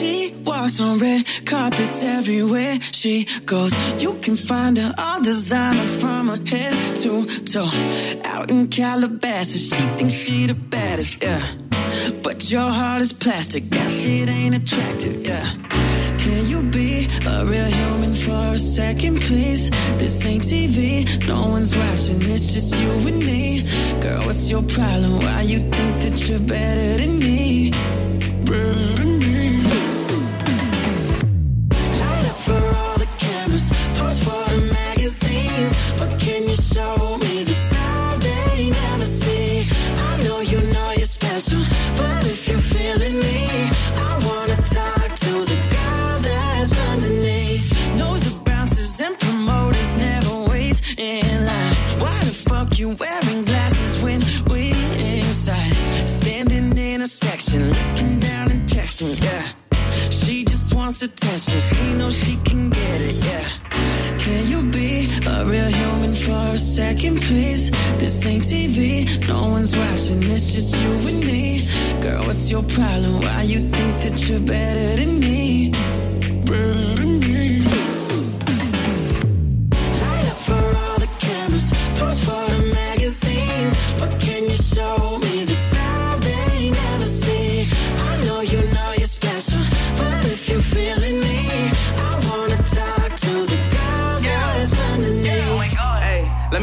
She 0.07 0.33
walks 0.45 0.79
on 0.81 1.01
red 1.01 1.25
carpets 1.45 2.01
everywhere 2.01 2.79
she 2.93 3.27
goes. 3.45 3.73
You 4.01 4.15
can 4.25 4.37
find 4.37 4.79
her 4.79 4.95
all 4.97 5.21
designer 5.21 5.87
from 6.01 6.29
her 6.29 6.41
head 6.47 6.75
to 7.03 7.27
toe. 7.53 7.73
Out 8.23 8.53
in 8.53 8.69
Calabasas, 8.69 9.69
she 9.71 9.83
thinks 9.97 10.15
she 10.15 10.47
the 10.47 10.55
baddest, 10.55 11.21
yeah. 11.23 11.45
But 12.23 12.49
your 12.53 12.71
heart 12.71 13.03
is 13.03 13.13
plastic, 13.13 13.69
that 13.71 13.91
shit 13.91 14.29
ain't 14.29 14.55
attractive, 14.55 15.27
yeah. 15.27 15.47
Can 16.23 16.47
you 16.47 16.63
be 16.63 17.09
a 17.27 17.45
real 17.45 17.71
human 17.81 18.15
for 18.15 18.55
a 18.55 18.59
second, 18.59 19.21
please. 19.23 19.71
This 20.01 20.25
ain't 20.25 20.45
TV, 20.45 21.27
no 21.27 21.49
one's 21.49 21.75
watching, 21.77 22.23
it's 22.35 22.47
just 22.47 22.79
you 22.79 22.91
and 23.11 23.21
me. 23.27 23.63
Girl, 24.01 24.23
what's 24.27 24.49
your 24.49 24.63
problem? 24.63 25.19
Why 25.19 25.43
you 25.43 25.59
think 25.59 25.95
that 26.05 26.29
you're 26.29 26.39
better 26.39 27.03
than 27.03 27.19
me? 27.19 27.71
Better 28.45 28.95
than 28.99 29.11
me. 29.11 29.16
Show 36.87 37.19
me 37.19 37.45
the 37.45 37.57
side 37.71 38.21
they 38.21 38.71
never 38.71 39.05
see? 39.05 39.69
I 40.11 40.13
know 40.25 40.41
you 40.41 40.61
know 40.75 40.89
you're 40.97 41.13
special, 41.21 41.63
but 42.01 42.23
if 42.35 42.49
you're 42.49 42.67
feeling 42.75 43.19
me, 43.27 43.41
I 44.09 44.13
wanna 44.27 44.59
talk 44.79 45.09
to 45.25 45.33
the 45.53 45.59
girl 45.75 46.15
that's 46.27 46.73
underneath. 46.91 47.67
Knows 47.99 48.21
the 48.29 48.35
bouncers 48.51 49.01
and 49.01 49.15
promoters 49.19 49.93
never 49.97 50.35
wait 50.51 50.77
in 50.99 51.35
line. 51.51 51.75
Why 52.03 52.19
the 52.29 52.37
fuck 52.49 52.79
you 52.81 52.89
wearing 53.03 53.43
glasses 53.51 53.95
when 54.05 54.21
we 54.51 54.63
inside? 55.19 55.75
Standing 56.19 56.77
in 56.79 57.03
a 57.03 57.11
section, 57.25 57.61
looking 57.77 58.15
down 58.29 58.51
and 58.53 58.63
texting, 58.69 59.15
yeah. 59.29 59.45
She 60.11 60.45
just 60.45 60.75
wants 60.75 61.03
attention. 61.03 61.61
She 61.71 61.85
knows 61.99 62.17
she 62.25 62.37
can 62.49 62.71
get 62.71 63.01
it, 63.11 63.17
yeah. 63.31 63.49
Can 64.25 64.43
you 64.53 64.61
be 64.79 65.09
a 65.35 65.45
real 65.45 65.71
human 65.81 65.96
for 66.27 66.55
a 66.55 66.59
second, 66.59 67.23
please? 67.23 67.71
This 68.01 68.27
ain't 68.27 68.43
TV, 68.43 69.07
no 69.29 69.49
one's 69.49 69.77
watching. 69.77 70.21
It's 70.25 70.47
just 70.47 70.75
you 70.77 70.91
and 71.11 71.21
me. 71.25 71.69
Girl, 72.01 72.23
what's 72.27 72.51
your 72.51 72.65
problem? 72.65 73.21
Why 73.21 73.43
you 73.43 73.61
think 73.61 73.95
that 74.05 74.29
you're 74.29 74.41
better 74.41 74.89
than 75.01 75.21
me? 75.21 75.71
Better 76.45 76.86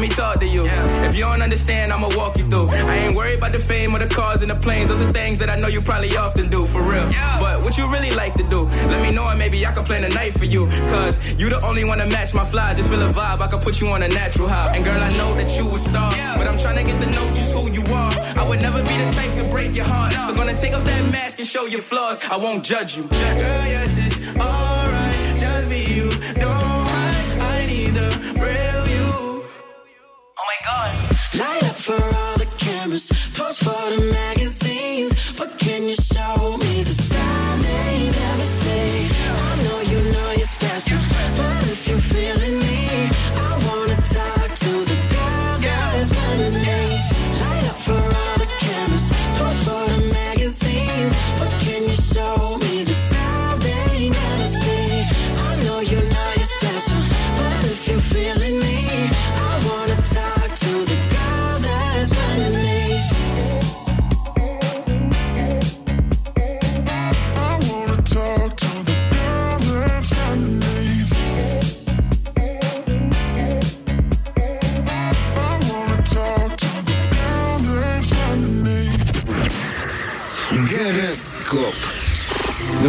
me 0.08 0.14
talk 0.14 0.38
to 0.40 0.46
you. 0.46 0.66
If 1.08 1.16
you 1.16 1.22
don't 1.22 1.40
understand, 1.40 1.92
I'ma 1.92 2.14
walk 2.14 2.36
you 2.36 2.48
through. 2.50 2.68
I 2.68 2.96
ain't 3.04 3.16
worried 3.16 3.38
about 3.38 3.52
the 3.52 3.58
fame 3.58 3.94
or 3.94 3.98
the 3.98 4.08
cars 4.08 4.42
and 4.42 4.50
the 4.50 4.54
planes. 4.54 4.88
Those 4.88 5.00
are 5.00 5.10
things 5.10 5.38
that 5.38 5.48
I 5.48 5.56
know 5.56 5.68
you 5.68 5.80
probably 5.80 6.14
often 6.16 6.50
do, 6.50 6.66
for 6.66 6.82
real. 6.82 7.08
But 7.40 7.62
what 7.62 7.78
you 7.78 7.90
really 7.90 8.10
like 8.10 8.34
to 8.34 8.44
do, 8.54 8.64
let 8.92 9.00
me 9.00 9.10
know 9.10 9.26
and 9.28 9.38
maybe 9.38 9.64
I 9.66 9.72
can 9.72 9.84
plan 9.84 10.04
a 10.04 10.08
night 10.10 10.34
for 10.34 10.44
you. 10.44 10.66
Cause 10.92 11.14
you 11.40 11.48
the 11.48 11.60
only 11.66 11.84
one 11.84 11.98
to 11.98 12.06
match 12.08 12.34
my 12.34 12.44
fly. 12.44 12.74
Just 12.74 12.90
feel 12.90 13.00
a 13.00 13.08
vibe, 13.08 13.40
I 13.40 13.46
can 13.46 13.60
put 13.60 13.80
you 13.80 13.88
on 13.88 14.02
a 14.02 14.08
natural 14.08 14.48
high. 14.48 14.76
And 14.76 14.84
girl, 14.84 15.00
I 15.00 15.10
know 15.16 15.34
that 15.36 15.56
you 15.56 15.74
a 15.74 15.78
star. 15.78 16.10
But 16.38 16.46
I'm 16.48 16.58
trying 16.58 16.76
to 16.76 16.84
get 16.84 17.00
to 17.00 17.06
know 17.10 17.26
just 17.34 17.54
who 17.54 17.70
you 17.72 17.84
are. 17.94 18.12
I 18.40 18.46
would 18.48 18.60
never 18.60 18.82
be 18.82 18.94
the 19.02 19.10
type 19.12 19.34
to 19.38 19.44
break 19.44 19.74
your 19.74 19.86
heart. 19.86 20.12
So 20.26 20.34
gonna 20.34 20.56
take 20.56 20.74
off 20.74 20.84
that 20.84 21.12
mask 21.12 21.38
and 21.38 21.48
show 21.48 21.64
your 21.64 21.80
flaws. 21.80 22.18
I 22.30 22.36
won't 22.36 22.62
judge 22.62 22.96
you. 22.98 23.04
Girl, 23.04 23.64
yes, 23.74 23.96
it's 23.96 24.18
alright. 24.36 25.38
Just 25.38 25.70
be 25.70 25.80
you. 25.96 26.10
Don't 26.42 26.86
hide. 26.92 27.40
I 27.40 27.66
need 27.66 27.92
the 28.00 28.08
real 28.42 28.73
for 31.84 32.02
all 32.02 32.38
the 32.38 32.46
cameras, 32.56 33.10
pose 33.34 33.58
for 33.58 33.90
the 33.90 34.00
magazines. 34.00 34.23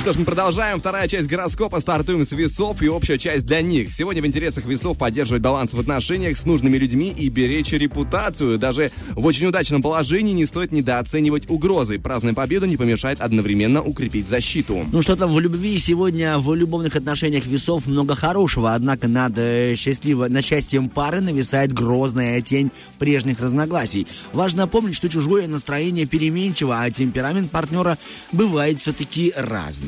Что 0.05 0.13
ж, 0.13 0.17
мы 0.19 0.25
продолжаем. 0.25 0.79
Вторая 0.79 1.07
часть 1.07 1.27
гороскопа. 1.27 1.79
Стартуем 1.79 2.25
с 2.25 2.31
весов 2.31 2.83
и 2.83 2.87
общая 2.87 3.17
часть 3.17 3.43
для 3.47 3.63
них. 3.63 3.91
Сегодня 3.91 4.21
в 4.21 4.27
интересах 4.27 4.65
весов 4.65 4.99
поддерживать 4.99 5.41
баланс 5.41 5.73
в 5.73 5.79
отношениях 5.79 6.37
с 6.37 6.45
нужными 6.45 6.77
людьми 6.77 7.09
и 7.09 7.27
беречь 7.27 7.71
репутацию. 7.71 8.59
Даже 8.59 8.91
в 9.15 9.25
очень 9.25 9.47
удачном 9.47 9.81
положении 9.81 10.33
не 10.33 10.45
стоит 10.45 10.71
недооценивать 10.71 11.49
угрозы. 11.49 11.97
Праздная 11.97 12.35
победа 12.35 12.67
не 12.67 12.77
помешает 12.77 13.19
одновременно 13.19 13.81
укрепить 13.81 14.29
защиту. 14.29 14.85
Ну 14.91 15.01
что 15.01 15.15
там 15.15 15.33
в 15.33 15.39
любви 15.39 15.79
сегодня 15.79 16.37
в 16.37 16.53
любовных 16.53 16.95
отношениях 16.95 17.47
весов 17.47 17.87
много 17.87 18.13
хорошего, 18.13 18.75
однако 18.75 19.07
над 19.07 19.35
э, 19.39 19.73
счастливо, 19.75 20.27
над 20.27 20.45
счастьем 20.45 20.87
пары 20.87 21.19
нависает 21.19 21.73
грозная 21.73 22.41
тень 22.41 22.69
прежних 22.99 23.41
разногласий. 23.41 24.05
Важно 24.33 24.67
помнить, 24.67 24.93
что 24.93 25.09
чужое 25.09 25.47
настроение 25.47 26.05
переменчиво, 26.05 26.79
а 26.79 26.91
темперамент 26.91 27.49
партнера 27.49 27.97
бывает 28.31 28.79
все-таки 28.79 29.33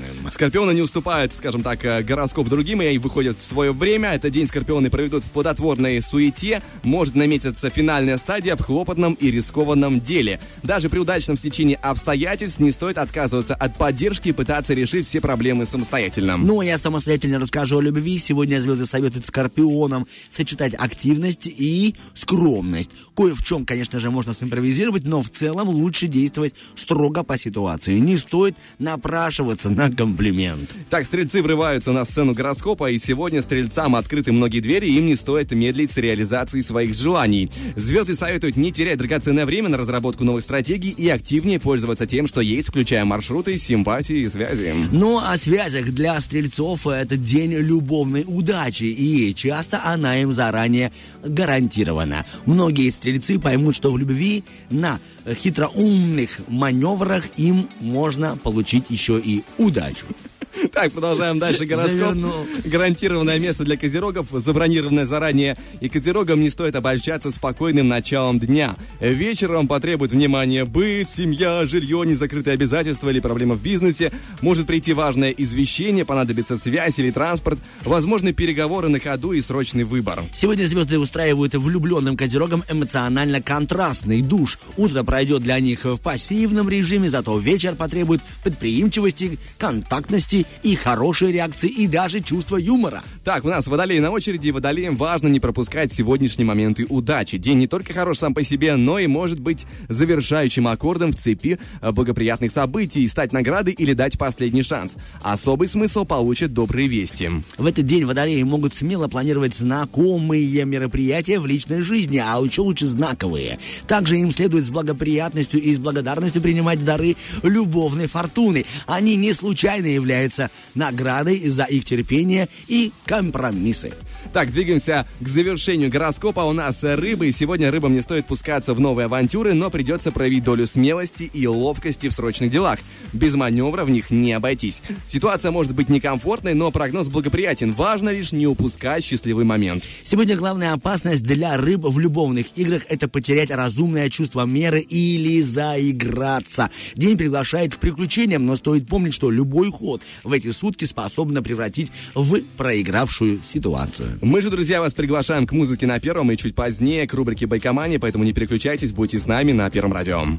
разным. 0.08 0.32
Скорпионы 0.32 0.72
не 0.72 0.82
уступают, 0.82 1.34
скажем 1.34 1.64
так, 1.64 1.84
э, 1.86 2.03
гороскоп 2.03 2.47
другим 2.47 2.82
и 2.82 2.97
выходят 2.97 3.39
в 3.39 3.41
свое 3.41 3.72
время. 3.72 4.14
Этот 4.14 4.32
день 4.32 4.47
скорпионы 4.47 4.89
проведут 4.89 5.24
в 5.24 5.30
плодотворной 5.30 6.01
суете. 6.01 6.62
Может 6.84 7.16
наметиться 7.16 7.70
финальная 7.70 8.18
стадия 8.18 8.55
в 8.55 8.62
хлопотном 8.62 9.14
и 9.14 9.32
рискованном 9.32 9.99
деле. 9.99 10.39
Даже 10.64 10.89
при 10.89 10.99
удачном 10.99 11.38
стечении 11.38 11.78
обстоятельств 11.82 12.60
не 12.60 12.72
стоит 12.72 12.97
отказываться 12.97 13.55
от 13.55 13.78
поддержки 13.78 14.30
и 14.30 14.32
пытаться 14.32 14.74
решить 14.74 15.08
все 15.08 15.22
проблемы 15.22 15.66
самостоятельно. 15.66 16.38
Ну, 16.38 16.60
а 16.60 16.66
я 16.66 16.78
самостоятельно 16.78 17.39
расскажу 17.39 17.80
о 17.80 17.82
любви. 17.82 18.18
Сегодня 18.18 18.60
звезды 18.60 18.86
советуют 18.86 19.28
скорпионам 19.28 20.08
сочетать 20.30 20.74
активность 20.78 21.47
и 21.47 21.95
скромность. 22.14 22.91
Кое 23.16 23.34
в 23.34 23.43
чем, 23.43 23.66
конечно 23.66 23.99
же, 23.99 24.12
можно 24.12 24.34
симпровизировать, 24.34 25.03
но 25.05 25.22
в 25.22 25.30
целом 25.30 25.70
лучше 25.70 26.08
действовать 26.08 26.53
строго 26.76 27.24
по 27.24 27.38
ситуации. 27.38 27.97
Не 27.97 28.18
стоит 28.18 28.55
напрашиваться 28.80 29.70
на 29.70 29.89
комплимент. 29.98 30.74
Так, 30.89 31.06
стрельцы 31.06 31.41
врываются 31.41 31.91
на 31.91 32.06
сцену 32.06 32.34
гороскопа, 32.34 32.91
и 32.91 33.00
сегодня 33.00 33.41
стрельцам 33.41 33.95
открыты 33.95 34.32
многие 34.32 34.60
двери, 34.60 34.86
и 34.86 34.98
им 34.98 35.08
не 35.08 35.16
стоит 35.16 35.52
медлить 35.52 35.91
с 35.91 35.98
реализацией 35.98 36.64
своих 36.64 36.93
желаний. 36.93 37.50
Звезды 37.76 38.16
советуют 38.16 38.56
не 38.56 38.72
терять 38.72 39.00
драгоценное 39.00 39.45
время 39.45 39.70
на 39.70 39.78
разработку 39.78 40.24
новых 40.24 40.43
стратегий 40.43 40.91
и 40.91 41.10
активнее 41.10 41.60
пользоваться 41.60 42.06
тем, 42.06 42.28
что 42.28 42.41
есть, 42.41 42.70
включая 42.70 43.04
маршруты, 43.06 43.58
симпатии 43.58 44.20
и 44.20 44.30
связи. 44.30 44.74
Ну, 44.91 45.18
о 45.18 45.36
связях 45.38 45.91
для 45.91 46.22
стрельцов 46.22 46.86
это 46.86 47.18
день 47.18 47.54
любовной 47.54 48.24
удачи, 48.28 48.84
и 48.84 49.34
часто 49.34 49.82
она 49.84 50.22
им 50.22 50.32
заранее 50.32 50.91
гарантирована. 51.24 52.26
Многие 52.45 52.91
стрельцы 52.91 53.39
поймут, 53.39 53.76
что 53.76 53.91
в 53.91 53.98
любви 53.98 54.43
на 54.70 55.00
хитроумных 55.34 56.30
маневрах 56.48 57.26
им 57.38 57.68
можно 57.82 58.38
получить 58.38 58.86
еще 58.89 59.20
и 59.20 59.43
удачу. 59.58 59.86
Nitro. 59.88 60.36
Так, 60.72 60.91
продолжаем 60.91 61.39
дальше 61.39 61.66
гороскоп. 61.66 61.91
Завернул. 61.91 62.48
Гарантированное 62.66 63.39
место 63.39 63.64
для 63.64 63.78
козерогов, 63.78 64.28
забронированное 64.32 65.06
заранее. 65.06 65.58
И 65.82 65.89
козерогам 65.89 66.41
не 66.41 66.50
стоит 66.50 66.76
обольщаться 66.76 67.32
спокойным 67.32 67.88
началом 67.88 68.39
дня. 68.39 68.76
Вечером 69.00 69.68
потребует 69.68 70.12
внимания 70.12 70.66
быт, 70.66 71.10
семья, 71.10 71.66
жилье, 71.66 72.04
незакрытые 72.06 72.54
обязательства 72.54 73.10
или 73.10 73.20
проблемы 73.20 73.56
в 73.56 73.62
бизнесе. 73.62 74.12
Может 74.41 74.68
прийти 74.68 74.93
важное 74.93 75.32
извещение, 75.32 76.06
понадобится 76.06 76.58
связь 76.58 77.00
или 77.00 77.12
транспорт, 77.12 77.60
возможны 77.84 78.34
переговоры 78.34 78.89
на 78.89 79.00
ходу 79.00 79.34
и 79.34 79.41
срочный 79.41 79.84
выбор. 79.84 80.24
Сегодня 80.34 80.68
звезды 80.68 81.00
устраивают 81.00 81.56
влюбленным 81.56 82.18
козерогам 82.18 82.64
эмоционально 82.70 83.41
контрастный 83.41 84.22
душ. 84.22 84.60
Утро 84.78 85.04
пройдет 85.04 85.43
для 85.43 85.60
них 85.60 85.86
в 85.86 85.98
пассивном 85.98 86.70
режиме, 86.70 87.10
зато 87.10 87.38
вечер 87.38 87.76
потребует 87.76 88.22
предприимчивости, 88.43 89.39
контактности 89.58 90.36
способности 90.38 90.45
и 90.63 90.75
хорошие 90.75 91.31
реакции, 91.31 91.69
и 91.69 91.88
даже 91.88 92.21
чувство 92.21 92.57
юмора. 92.57 93.03
Так, 93.23 93.45
у 93.45 93.49
нас 93.49 93.67
водолей 93.67 93.99
на 93.99 94.11
очереди. 94.11 94.49
Водолеям 94.49 94.95
важно 94.95 95.27
не 95.27 95.39
пропускать 95.39 95.93
сегодняшние 95.93 96.45
моменты 96.45 96.85
удачи. 96.89 97.38
День 97.38 97.59
не 97.59 97.67
только 97.67 97.93
хорош 97.93 98.19
сам 98.19 98.33
по 98.33 98.43
себе, 98.43 98.75
но 98.75 98.99
и 98.99 99.07
может 99.07 99.39
быть 99.39 99.65
завершающим 99.89 100.67
аккордом 100.67 101.11
в 101.11 101.17
цепи 101.17 101.59
э, 101.81 101.91
благоприятных 101.91 102.51
событий, 102.51 103.07
стать 103.07 103.33
наградой 103.33 103.73
или 103.73 103.93
дать 103.93 104.17
последний 104.17 104.63
шанс. 104.63 104.97
Особый 105.21 105.67
смысл 105.67 106.05
получат 106.05 106.53
добрые 106.53 106.88
вести. 106.88 107.29
В 107.57 107.65
этот 107.65 107.85
день 107.85 108.05
водолеи 108.05 108.43
могут 108.43 108.73
смело 108.75 109.07
планировать 109.07 109.55
знакомые 109.55 110.65
мероприятия 110.65 111.39
в 111.39 111.45
личной 111.45 111.81
жизни, 111.81 112.21
а 112.23 112.41
еще 112.43 112.61
лучше 112.61 112.88
знаковые. 112.88 113.59
Также 113.88 114.17
им 114.17 114.31
следует 114.31 114.65
с 114.65 114.69
благоприятностью 114.69 115.61
и 115.61 115.73
с 115.73 115.79
благодарностью 115.79 116.41
принимать 116.41 116.83
дары 116.83 117.15
любовной 117.43 118.07
фортуны. 118.07 118.65
Они 118.85 119.15
не 119.15 119.33
случайно 119.33 119.88
являются 119.88 120.26
наградой 120.75 121.47
за 121.49 121.63
их 121.63 121.86
терпение 121.86 122.47
и 122.67 122.91
компромиссы. 123.05 123.93
Так, 124.38 124.51
двигаемся 124.51 125.07
к 125.19 125.27
завершению 125.27 125.89
гороскопа. 125.89 126.41
У 126.41 126.53
нас 126.53 126.83
рыбы. 126.83 127.31
Сегодня 127.31 127.71
рыбам 127.71 127.93
не 127.93 128.01
стоит 128.01 128.27
пускаться 128.27 128.75
в 128.75 128.79
новые 128.79 129.05
авантюры, 129.05 129.55
но 129.55 129.71
придется 129.71 130.11
проявить 130.11 130.43
долю 130.43 130.67
смелости 130.67 131.23
и 131.23 131.47
ловкости 131.47 132.07
в 132.07 132.13
срочных 132.13 132.51
делах. 132.51 132.77
Без 133.13 133.33
маневра 133.33 133.83
в 133.83 133.89
них 133.89 134.11
не 134.11 134.33
обойтись. 134.33 134.83
Ситуация 135.07 135.49
может 135.49 135.73
быть 135.73 135.89
некомфортной, 135.89 136.53
но 136.53 136.69
прогноз 136.69 137.07
благоприятен. 137.07 137.73
Важно 137.73 138.09
лишь 138.09 138.31
не 138.31 138.45
упускать 138.45 139.03
счастливый 139.03 139.43
момент. 139.43 139.83
Сегодня 140.03 140.38
главная 140.38 140.73
опасность 140.73 141.23
для 141.23 141.57
рыб 141.57 141.85
в 141.85 141.97
любовных 141.97 142.55
играх– 142.57 142.83
это 142.89 143.07
потерять 143.07 143.49
разумное 143.49 144.07
чувство 144.11 144.45
меры 144.45 144.81
или 144.81 145.41
заиграться. 145.41 146.69
День 146.93 147.17
приглашает 147.17 147.73
к 147.73 147.79
приключениям, 147.79 148.45
но 148.45 148.55
стоит 148.55 148.88
помнить, 148.88 149.15
что 149.15 149.31
любой 149.31 149.71
ход 149.71 150.03
в 150.23 150.31
эти 150.31 150.51
сутки 150.51 150.85
способна 150.85 151.41
превратить 151.41 151.91
в 152.13 152.39
проигравшую 152.55 153.39
ситуацию. 153.51 154.19
Мы 154.28 154.41
же, 154.41 154.49
друзья, 154.49 154.82
вас 154.82 154.93
приглашаем 154.93 155.47
к 155.47 155.53
музыке 155.53 155.88
на 155.88 156.01
первом 156.01 156.30
и 156.34 156.36
чуть 156.36 156.53
позднее 156.53 157.07
к 157.07 157.13
рубрике 157.13 157.45
«Байкомания», 157.47 157.97
поэтому 157.97 158.25
не 158.25 158.34
переключайтесь, 158.34 158.91
будьте 158.91 159.19
с 159.19 159.25
нами 159.25 159.53
на 159.53 159.69
Первом 159.69 159.93
радио. 159.93 160.21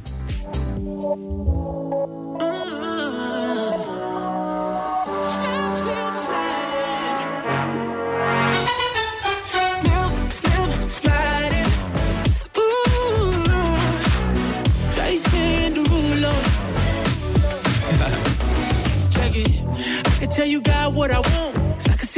What 20.98 21.10
I 21.10 21.20
want. 21.20 21.57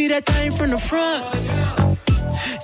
See 0.01 0.09
that 0.09 0.25
thing 0.25 0.51
from 0.53 0.71
the 0.71 0.79
front. 0.79 1.23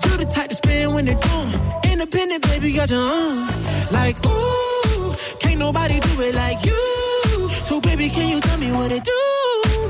You 0.05 0.16
the 0.16 0.24
type 0.24 0.49
to 0.49 0.55
spin 0.55 0.95
when 0.95 1.05
they're 1.05 1.20
doing. 1.28 1.93
Independent, 1.93 2.43
baby, 2.49 2.72
got 2.72 2.89
your 2.89 3.03
own. 3.03 3.47
Like, 3.93 4.16
ooh, 4.24 5.14
can't 5.41 5.59
nobody 5.59 6.01
do 6.01 6.22
it 6.22 6.34
like 6.34 6.64
you. 6.64 7.51
So, 7.68 7.78
baby, 7.82 8.09
can 8.09 8.30
you 8.30 8.41
tell 8.41 8.57
me 8.57 8.72
what 8.72 8.91
it 8.91 9.05
do? 9.05 9.22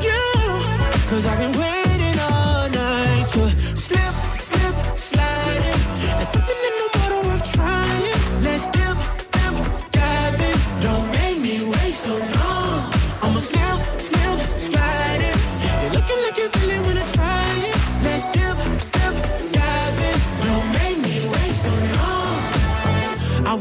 Yeah. 0.03 1.07
Cause 1.07 1.25
I've 1.25 1.39
been 1.39 1.57
waiting 1.61 1.96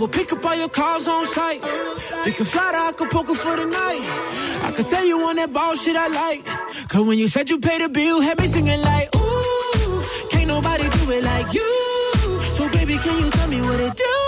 will 0.05 0.11
pick 0.11 0.31
up 0.31 0.45
all 0.45 0.55
your 0.55 0.69
calls 0.69 1.07
on 1.07 1.25
site. 1.25 1.61
We 2.25 2.31
can 2.31 2.45
fly 2.45 2.71
to 2.73 2.77
Acapulco 2.89 3.33
for 3.33 3.55
the 3.55 3.65
night. 3.65 4.03
I 4.67 4.71
could 4.75 4.87
tell 4.87 5.03
you 5.03 5.19
on 5.21 5.35
that 5.37 5.51
ball 5.51 5.75
shit 5.75 5.95
I 5.95 6.07
like. 6.07 6.45
Cause 6.89 7.01
when 7.07 7.17
you 7.17 7.27
said 7.27 7.49
you 7.49 7.57
paid 7.59 7.81
the 7.81 7.89
bill, 7.89 8.21
had 8.21 8.39
me 8.39 8.47
singing 8.47 8.81
like, 8.81 9.07
ooh, 9.15 10.03
can't 10.29 10.47
nobody 10.47 10.83
do 10.89 11.11
it 11.11 11.23
like 11.23 11.51
you. 11.53 11.71
So 12.53 12.69
baby, 12.69 12.97
can 12.97 13.23
you 13.23 13.29
tell 13.31 13.47
me 13.47 13.61
what 13.61 13.79
it 13.79 13.95
do, 13.95 14.24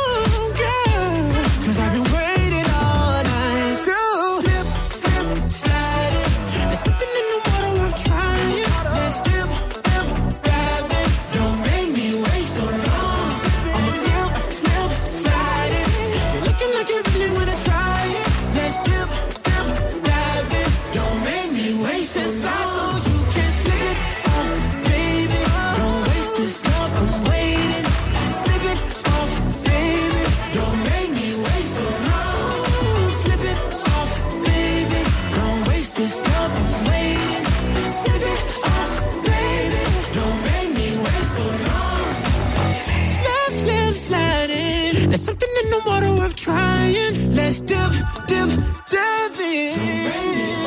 There's 45.10 45.22
something 45.24 45.50
in 45.64 45.70
the 45.70 45.82
water 45.86 46.14
worth 46.14 46.36
trying. 46.36 47.34
Let's 47.34 47.62
dip, 47.62 47.92
dip, 48.28 48.50
dive 48.90 49.40
in. 49.40 50.67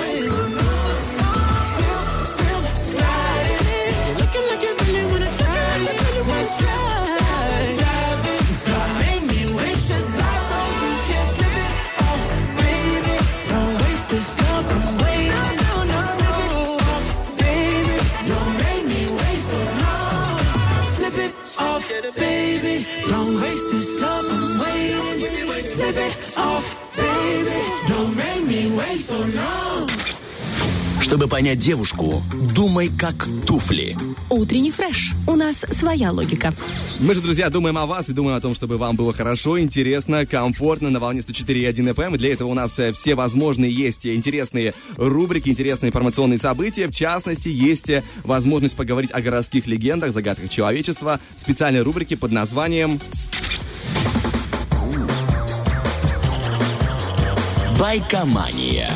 Чтобы 31.00 31.26
понять 31.26 31.58
девушку, 31.58 32.22
думай 32.54 32.88
как 32.88 33.26
туфли. 33.46 33.96
Утренний 34.28 34.70
фреш. 34.70 35.12
У 35.26 35.34
нас 35.34 35.56
своя 35.76 36.12
логика. 36.12 36.52
Мы 37.00 37.14
же, 37.14 37.20
друзья, 37.20 37.50
думаем 37.50 37.76
о 37.78 37.86
вас 37.86 38.08
и 38.08 38.12
думаем 38.12 38.36
о 38.36 38.40
том, 38.40 38.54
чтобы 38.54 38.76
вам 38.76 38.94
было 38.94 39.12
хорошо, 39.12 39.58
интересно, 39.58 40.24
комфортно 40.24 40.88
на 40.88 41.00
волне 41.00 41.20
104.1 41.20 41.94
FM. 41.94 42.14
И 42.14 42.18
для 42.18 42.32
этого 42.32 42.48
у 42.48 42.54
нас 42.54 42.78
э, 42.78 42.92
все 42.92 43.16
возможные 43.16 43.72
есть 43.72 44.06
интересные 44.06 44.72
рубрики, 44.96 45.48
интересные 45.48 45.88
информационные 45.88 46.38
события. 46.38 46.86
В 46.86 46.92
частности, 46.92 47.48
есть 47.48 47.90
э, 47.90 48.04
возможность 48.22 48.76
поговорить 48.76 49.10
о 49.10 49.20
городских 49.20 49.66
легендах, 49.66 50.12
загадках 50.12 50.48
человечества 50.48 51.18
в 51.36 51.40
специальной 51.40 51.82
рубрике 51.82 52.16
под 52.16 52.30
названием 52.30 53.00
Байкомания. 57.80 58.92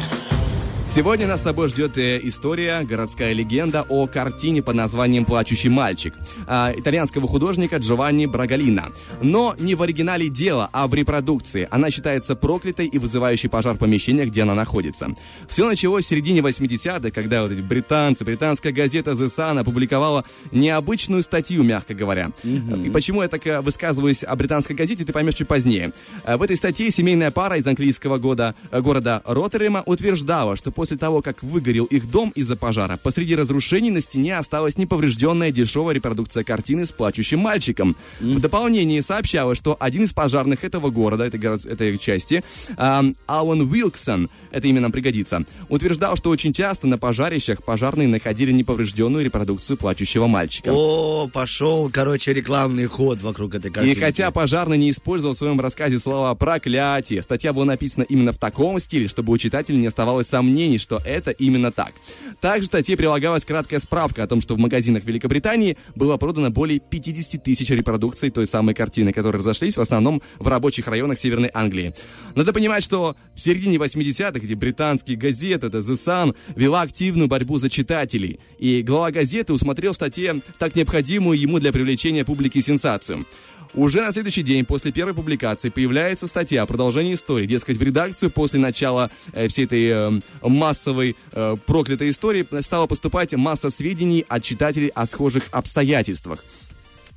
Сегодня 0.95 1.27
нас 1.27 1.41
с 1.41 1.43
тобой 1.43 1.69
ждет 1.71 1.99
э, 1.99 2.21
история, 2.23 2.83
городская 2.85 3.33
легенда 3.33 3.85
о 3.89 4.07
картине 4.07 4.63
под 4.63 4.77
названием 4.77 5.25
«Плачущий 5.25 5.69
мальчик» 5.69 6.15
а, 6.47 6.73
итальянского 6.73 7.27
художника 7.27 7.79
Джованни 7.79 8.27
Брагалина. 8.27 8.85
Но 9.21 9.57
не 9.59 9.75
в 9.75 9.83
оригинале 9.83 10.29
дело, 10.29 10.71
а 10.73 10.87
в 10.87 10.95
репродукции. 10.95 11.67
Она 11.73 11.91
считается 11.91 12.37
проклятой 12.37 12.87
и 12.87 12.99
вызывающей 12.99 13.49
пожар 13.49 13.77
помещения, 13.77 14.25
где 14.25 14.43
она 14.43 14.55
находится. 14.55 15.09
Все 15.49 15.67
началось 15.67 16.05
в 16.05 16.09
середине 16.09 16.43
80-х, 16.43 17.11
когда 17.11 17.43
вот 17.43 17.51
эти 17.51 17.61
британцы, 17.61 18.25
британская 18.25 18.71
газета 18.71 19.11
The 19.11 19.27
Sun 19.27 19.59
опубликовала 19.59 20.23
необычную 20.53 21.23
статью, 21.23 21.65
мягко 21.65 21.95
говоря. 21.95 22.31
И 22.45 22.89
почему 22.91 23.23
я 23.23 23.29
так 23.29 23.45
э, 23.49 23.61
высказываюсь 23.63 24.23
о 24.23 24.37
британской 24.37 24.77
газете, 24.77 25.05
ты 25.05 25.13
поймешь 25.13 25.35
чуть 25.35 25.49
позднее. 25.49 25.93
Э, 26.25 26.37
В 26.37 26.43
этой 26.43 26.55
статье 26.55 26.89
семейная 26.93 27.33
пара 27.33 27.57
из 27.57 27.67
английского 27.67 28.19
года, 28.19 28.55
города 28.71 29.23
Роттерема 29.25 29.83
утверждала, 29.87 30.55
что 30.55 30.71
после 30.71 30.84
после 30.85 30.99
того, 30.99 31.23
как 31.23 31.43
выгорел 31.43 31.87
их 31.87 32.11
дом 32.11 32.31
из-за 32.35 32.57
пожара, 32.57 32.99
посреди 33.03 33.35
разрушений 33.35 33.89
на 33.91 34.03
стене 34.03 34.37
осталась 34.37 34.77
неповрежденная 34.77 35.51
дешевая 35.51 35.95
репродукция 35.95 36.45
картины 36.45 36.85
с 36.85 36.91
плачущим 36.93 37.39
мальчиком. 37.41 37.97
В 38.21 38.39
дополнении 38.39 39.01
сообщалось, 39.01 39.57
что 39.57 39.79
один 39.81 40.03
из 40.05 40.13
пожарных 40.13 40.63
этого 40.63 40.91
города, 40.91 41.25
этой, 41.25 41.41
город- 41.41 41.65
этой 41.65 41.97
части, 41.97 42.45
ам, 42.77 43.17
Алан 43.27 43.63
Уилксон, 43.63 44.29
это 44.51 44.69
имя 44.69 44.83
нам 44.83 44.93
пригодится, 44.93 45.47
утверждал, 45.71 46.17
что 46.19 46.29
очень 46.29 46.53
часто 46.53 46.87
на 46.87 46.99
пожарищах 46.99 47.65
пожарные 47.65 48.07
находили 48.07 48.53
неповрежденную 48.53 49.25
репродукцию 49.25 49.79
плачущего 49.79 50.27
мальчика. 50.27 50.69
О, 50.71 51.29
пошел, 51.33 51.89
короче, 51.91 52.35
рекламный 52.35 52.85
ход 52.85 53.23
вокруг 53.23 53.55
этой 53.55 53.71
И 53.71 53.73
картинки. 53.73 53.99
хотя 54.01 54.31
пожарный 54.31 54.77
не 54.77 54.91
использовал 54.91 55.35
в 55.35 55.39
своем 55.39 55.59
рассказе 55.61 55.99
слова 55.99 56.35
«проклятие», 56.35 57.23
статья 57.23 57.55
была 57.55 57.65
написана 57.65 58.05
именно 58.05 58.33
в 58.33 58.37
таком 58.39 58.79
стиле, 58.81 59.09
чтобы 59.09 59.33
у 59.33 59.39
читателя 59.39 59.77
не 59.77 59.87
оставалось 59.87 60.27
сомнений, 60.27 60.74
что 60.83 61.01
это 61.05 61.31
именно 61.31 61.73
так. 61.73 61.93
Также 62.41 62.65
в 62.65 62.67
статье 62.67 62.97
прилагалась 62.97 63.45
краткая 63.45 63.81
справка 63.81 64.23
о 64.23 64.27
том, 64.27 64.41
что 64.41 64.55
в 64.55 64.59
магазинах 64.59 65.05
Великобритании 65.05 65.77
было 65.95 66.17
продано 66.17 66.51
более 66.51 66.81
50 66.81 67.43
тысяч 67.43 67.71
репродукций 67.71 68.31
той 68.31 68.47
самой 68.47 68.75
картины, 68.75 69.13
которые 69.13 69.41
разошлись 69.41 69.77
в 69.77 69.81
основном 69.81 70.23
в 70.39 70.49
рабочих 70.49 70.89
районах 70.89 71.19
Северной 71.19 71.51
Англии. 71.53 71.95
Надо 72.35 72.53
понимать, 72.53 72.85
что 72.85 73.17
в 73.35 73.41
середине 73.41 73.77
80-х 73.77 74.39
эти 74.45 74.55
британские 74.55 75.17
газеты, 75.17 75.67
это 75.67 75.79
The 75.79 75.95
Sun, 75.95 76.37
вела 76.55 76.83
активную 76.83 77.29
борьбу 77.29 77.59
за 77.59 77.71
читателей. 77.71 78.41
И 78.59 78.83
глава 78.83 79.11
газеты 79.11 79.53
усмотрел 79.53 79.93
в 79.93 79.97
статье 79.97 80.41
так 80.59 80.75
необходимую 80.75 81.39
ему 81.39 81.59
для 81.59 81.73
привлечения 81.73 82.25
публики 82.25 82.61
сенсацию. 82.61 83.27
Уже 83.75 84.03
на 84.03 84.13
следующий 84.13 84.43
день 84.43 84.65
после 84.65 84.93
первой 84.93 85.15
публикации 85.15 85.69
появляется 85.69 86.29
статья 86.29 86.63
о 86.63 86.67
продолжении 86.67 87.15
истории. 87.15 87.47
Дескать, 87.47 87.77
в 87.77 87.83
редакцию 87.83 88.31
после 88.31 88.61
начала 88.61 89.11
э, 89.33 89.49
всей 89.49 89.65
этой 89.65 89.89
э, 89.89 90.21
массовой 90.43 91.17
э, 91.33 91.57
проклятой 91.67 92.11
истории 92.11 92.47
стала 92.61 92.87
поступать 92.87 93.35
масса 93.35 93.71
сведений 93.71 94.25
от 94.29 94.45
читателей 94.45 94.89
о 94.89 95.07
схожих 95.07 95.49
обстоятельствах. 95.51 96.45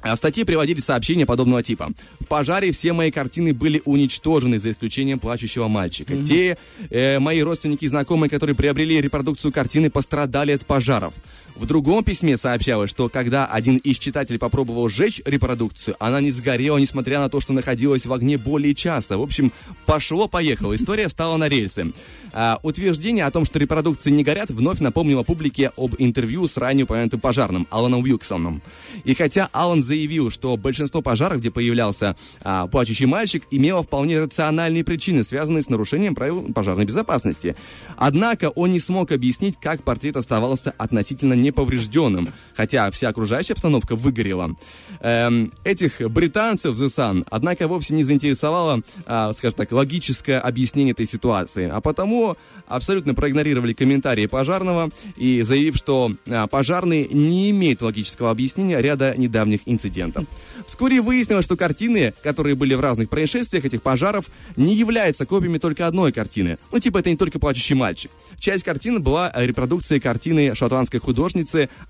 А 0.01 0.15
В 0.15 0.17
статье 0.17 0.45
приводили 0.45 0.79
сообщения 0.79 1.25
подобного 1.25 1.63
типа. 1.63 1.89
В 2.19 2.27
пожаре 2.27 2.71
все 2.71 2.93
мои 2.93 3.11
картины 3.11 3.53
были 3.53 3.81
уничтожены, 3.85 4.59
за 4.59 4.71
исключением 4.71 5.19
плачущего 5.19 5.67
мальчика. 5.67 6.15
Те 6.23 6.57
э, 6.89 7.19
мои 7.19 7.41
родственники 7.41 7.85
и 7.85 7.87
знакомые, 7.87 8.29
которые 8.29 8.55
приобрели 8.55 9.01
репродукцию 9.01 9.51
картины, 9.51 9.89
пострадали 9.89 10.51
от 10.51 10.65
пожаров. 10.65 11.13
В 11.57 11.65
другом 11.65 12.03
письме 12.03 12.37
сообщалось, 12.37 12.91
что 12.91 13.09
когда 13.09 13.47
один 13.47 13.77
из 13.77 13.97
читателей 13.97 14.37
попробовал 14.37 14.89
сжечь 14.89 15.21
репродукцию, 15.25 15.95
она 15.99 16.21
не 16.21 16.29
сгорела, 16.29 16.77
несмотря 16.77 17.19
на 17.19 17.29
то, 17.29 17.41
что 17.41 17.51
находилась 17.51 18.05
в 18.05 18.13
огне 18.13 18.37
более 18.37 18.75
часа. 18.75 19.17
В 19.17 19.23
общем, 19.23 19.51
пошло-поехало. 19.87 20.75
История 20.75 21.09
стала 21.09 21.35
на 21.37 21.49
рельсы. 21.49 21.93
А, 22.31 22.59
утверждение 22.61 23.25
о 23.25 23.31
том, 23.31 23.43
что 23.43 23.57
репродукции 23.57 24.11
не 24.11 24.23
горят, 24.23 24.51
вновь 24.51 24.81
напомнило 24.81 25.23
публике 25.23 25.71
об 25.77 25.95
интервью 25.97 26.47
с 26.47 26.57
ранее 26.57 26.83
упомянутым 26.83 27.19
пожарным 27.19 27.65
Аланом 27.71 28.03
Уилксоном. 28.03 28.61
И 29.03 29.15
хотя 29.15 29.49
Алан 29.51 29.81
заявил, 29.81 30.29
что 30.29 30.57
большинство 30.57 31.01
пожаров, 31.01 31.39
где 31.39 31.49
появлялся 31.49 32.15
а, 32.41 32.67
плачущий 32.67 33.07
мальчик, 33.07 33.43
имело 33.49 33.81
вполне 33.81 34.19
рациональные 34.19 34.83
причины, 34.83 35.23
связанные 35.23 35.63
с 35.63 35.69
нарушением 35.69 36.13
правил 36.13 36.53
пожарной 36.53 36.85
безопасности. 36.85 37.55
Однако 37.95 38.49
он 38.49 38.71
не 38.71 38.79
смог 38.79 39.11
объяснить, 39.11 39.55
как 39.59 39.81
портрет 39.81 40.17
оставался 40.17 40.75
относительно 40.77 41.33
неповрежденным, 41.47 42.29
хотя 42.55 42.89
вся 42.91 43.09
окружающая 43.09 43.53
обстановка 43.53 43.95
выгорела. 43.95 44.55
Эм, 45.01 45.51
этих 45.63 45.99
британцев 46.09 46.79
The 46.79 46.87
Sun, 46.87 47.25
однако, 47.29 47.67
вовсе 47.67 47.93
не 47.93 48.03
заинтересовало, 48.03 48.81
а, 49.05 49.33
скажем 49.33 49.57
так, 49.57 49.71
логическое 49.71 50.39
объяснение 50.39 50.91
этой 50.91 51.05
ситуации, 51.05 51.69
а 51.71 51.81
потому 51.81 52.37
абсолютно 52.67 53.13
проигнорировали 53.13 53.73
комментарии 53.73 54.25
пожарного 54.25 54.89
и 55.15 55.41
заявив, 55.41 55.77
что 55.77 56.11
а, 56.27 56.47
пожарные 56.47 57.07
не 57.07 57.49
имеют 57.51 57.81
логического 57.81 58.29
объяснения 58.29 58.79
ряда 58.81 59.13
недавних 59.17 59.61
инцидентов. 59.65 60.25
Вскоре 60.67 61.01
выяснилось, 61.01 61.45
что 61.45 61.55
картины, 61.55 62.13
которые 62.23 62.55
были 62.55 62.73
в 62.73 62.81
разных 62.81 63.09
происшествиях 63.09 63.65
этих 63.65 63.81
пожаров, 63.81 64.25
не 64.57 64.75
являются 64.75 65.25
копиями 65.25 65.57
только 65.57 65.87
одной 65.87 66.11
картины. 66.11 66.57
Ну, 66.71 66.79
типа, 66.79 66.97
это 66.99 67.09
не 67.09 67.15
только 67.15 67.39
«Плачущий 67.39 67.75
мальчик». 67.75 68.11
Часть 68.37 68.63
картины 68.63 68.99
была 68.99 69.31
э, 69.33 69.45
репродукцией 69.45 70.01
картины 70.01 70.53
шотландской 70.55 70.99
художницы 70.99 71.36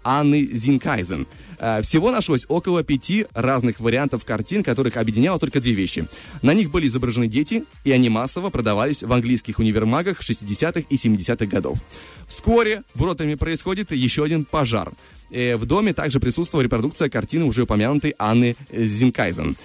Анны 0.03 0.45
Зинкайзен. 0.45 1.27
Э, 1.59 1.81
Всего 1.81 2.11
нашлось 2.11 2.45
около 2.47 2.83
пяти 2.83 3.25
разных 3.33 3.79
вариантов 3.79 4.25
картин, 4.25 4.63
которых 4.63 4.97
объединяло 4.97 5.39
только 5.39 5.59
две 5.61 5.73
вещи. 5.73 6.05
На 6.41 6.53
них 6.53 6.71
были 6.71 6.87
изображены 6.87 7.27
дети, 7.27 7.63
и 7.83 7.91
они 7.91 8.09
массово 8.09 8.49
продавались 8.49 9.03
в 9.03 9.11
английских 9.11 9.59
универмагах 9.59 10.21
60-х 10.21 10.81
и 10.89 10.95
70-х 10.95 11.45
годов. 11.45 11.79
Вскоре 12.27 12.83
в 12.93 13.03
Роттерме 13.03 13.37
происходит 13.37 13.91
еще 13.91 14.23
один 14.23 14.45
пожар. 14.45 14.91
Э, 15.31 15.55
В 15.57 15.65
доме 15.65 15.93
также 15.93 16.19
присутствовала 16.19 16.63
репродукция 16.63 17.09
картины 17.09 17.45
уже 17.45 17.63
упомянутой 17.63 18.15
Анны 18.17 18.55
э, 18.69 18.83
Зинкайзен. 18.83 19.55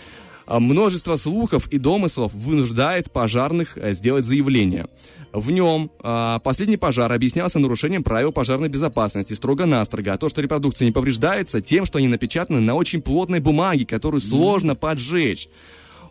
А 0.46 0.58
Множество 0.58 1.16
слухов 1.16 1.68
и 1.68 1.78
домыслов 1.78 2.34
вынуждает 2.34 3.12
пожарных 3.12 3.78
э, 3.78 3.94
сделать 3.94 4.24
заявление. 4.24 4.86
В 5.32 5.50
нем 5.50 5.90
а, 6.00 6.40
последний 6.40 6.76
пожар 6.76 7.10
объяснялся 7.10 7.58
нарушением 7.58 8.04
правил 8.04 8.32
пожарной 8.32 8.68
безопасности 8.68 9.32
строго-настрого, 9.32 10.12
а 10.12 10.18
то, 10.18 10.28
что 10.28 10.42
репродукция 10.42 10.84
не 10.84 10.92
повреждается, 10.92 11.62
тем, 11.62 11.86
что 11.86 11.98
они 11.98 12.08
напечатаны 12.08 12.60
на 12.60 12.74
очень 12.74 13.00
плотной 13.00 13.40
бумаге, 13.40 13.86
которую 13.86 14.20
сложно 14.20 14.74
поджечь. 14.74 15.48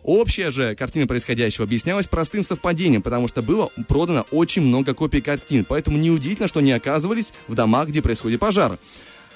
Общая 0.02 0.50
же 0.50 0.74
картина 0.74 1.06
происходящего 1.06 1.64
объяснялась 1.64 2.08
простым 2.08 2.42
совпадением, 2.42 3.02
потому 3.02 3.28
что 3.28 3.40
было 3.42 3.70
продано 3.86 4.26
очень 4.32 4.62
много 4.62 4.94
копий 4.94 5.20
картин, 5.20 5.64
поэтому 5.64 5.98
неудивительно, 5.98 6.48
что 6.48 6.58
они 6.58 6.72
оказывались 6.72 7.32
в 7.46 7.54
домах, 7.54 7.88
где 7.88 8.02
происходит 8.02 8.40
пожар. 8.40 8.78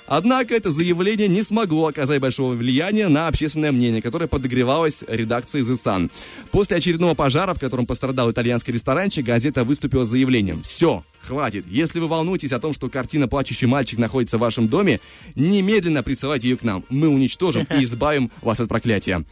Однако 0.06 0.54
это 0.54 0.70
заявление 0.70 1.28
не 1.28 1.42
смогло 1.42 1.88
оказать 1.88 2.20
большого 2.20 2.54
влияния 2.54 3.08
на 3.08 3.28
общественное 3.28 3.72
мнение, 3.72 4.02
которое 4.02 4.26
подогревалось 4.26 5.02
редакцией 5.08 5.64
The 5.64 5.76
Sun. 5.82 6.10
После 6.50 6.76
очередного 6.76 7.14
пожара, 7.14 7.54
в 7.54 7.60
котором 7.60 7.86
пострадал 7.86 8.30
итальянский 8.30 8.72
ресторанчик, 8.72 9.24
газета 9.24 9.64
выступила 9.64 10.04
с 10.04 10.08
заявлением 10.08 10.62
«Все, 10.62 11.04
хватит. 11.22 11.64
Если 11.68 11.98
вы 11.98 12.08
волнуетесь 12.08 12.52
о 12.52 12.60
том, 12.60 12.72
что 12.72 12.88
картина 12.88 13.28
«Плачущий 13.28 13.66
мальчик» 13.66 13.98
находится 13.98 14.38
в 14.38 14.40
вашем 14.40 14.68
доме, 14.68 15.00
немедленно 15.34 16.02
присылайте 16.02 16.48
ее 16.48 16.56
к 16.56 16.62
нам. 16.62 16.84
Мы 16.88 17.08
уничтожим 17.08 17.66
и 17.70 17.82
избавим 17.82 18.30
вас 18.42 18.60
от 18.60 18.68
проклятия». 18.68 19.24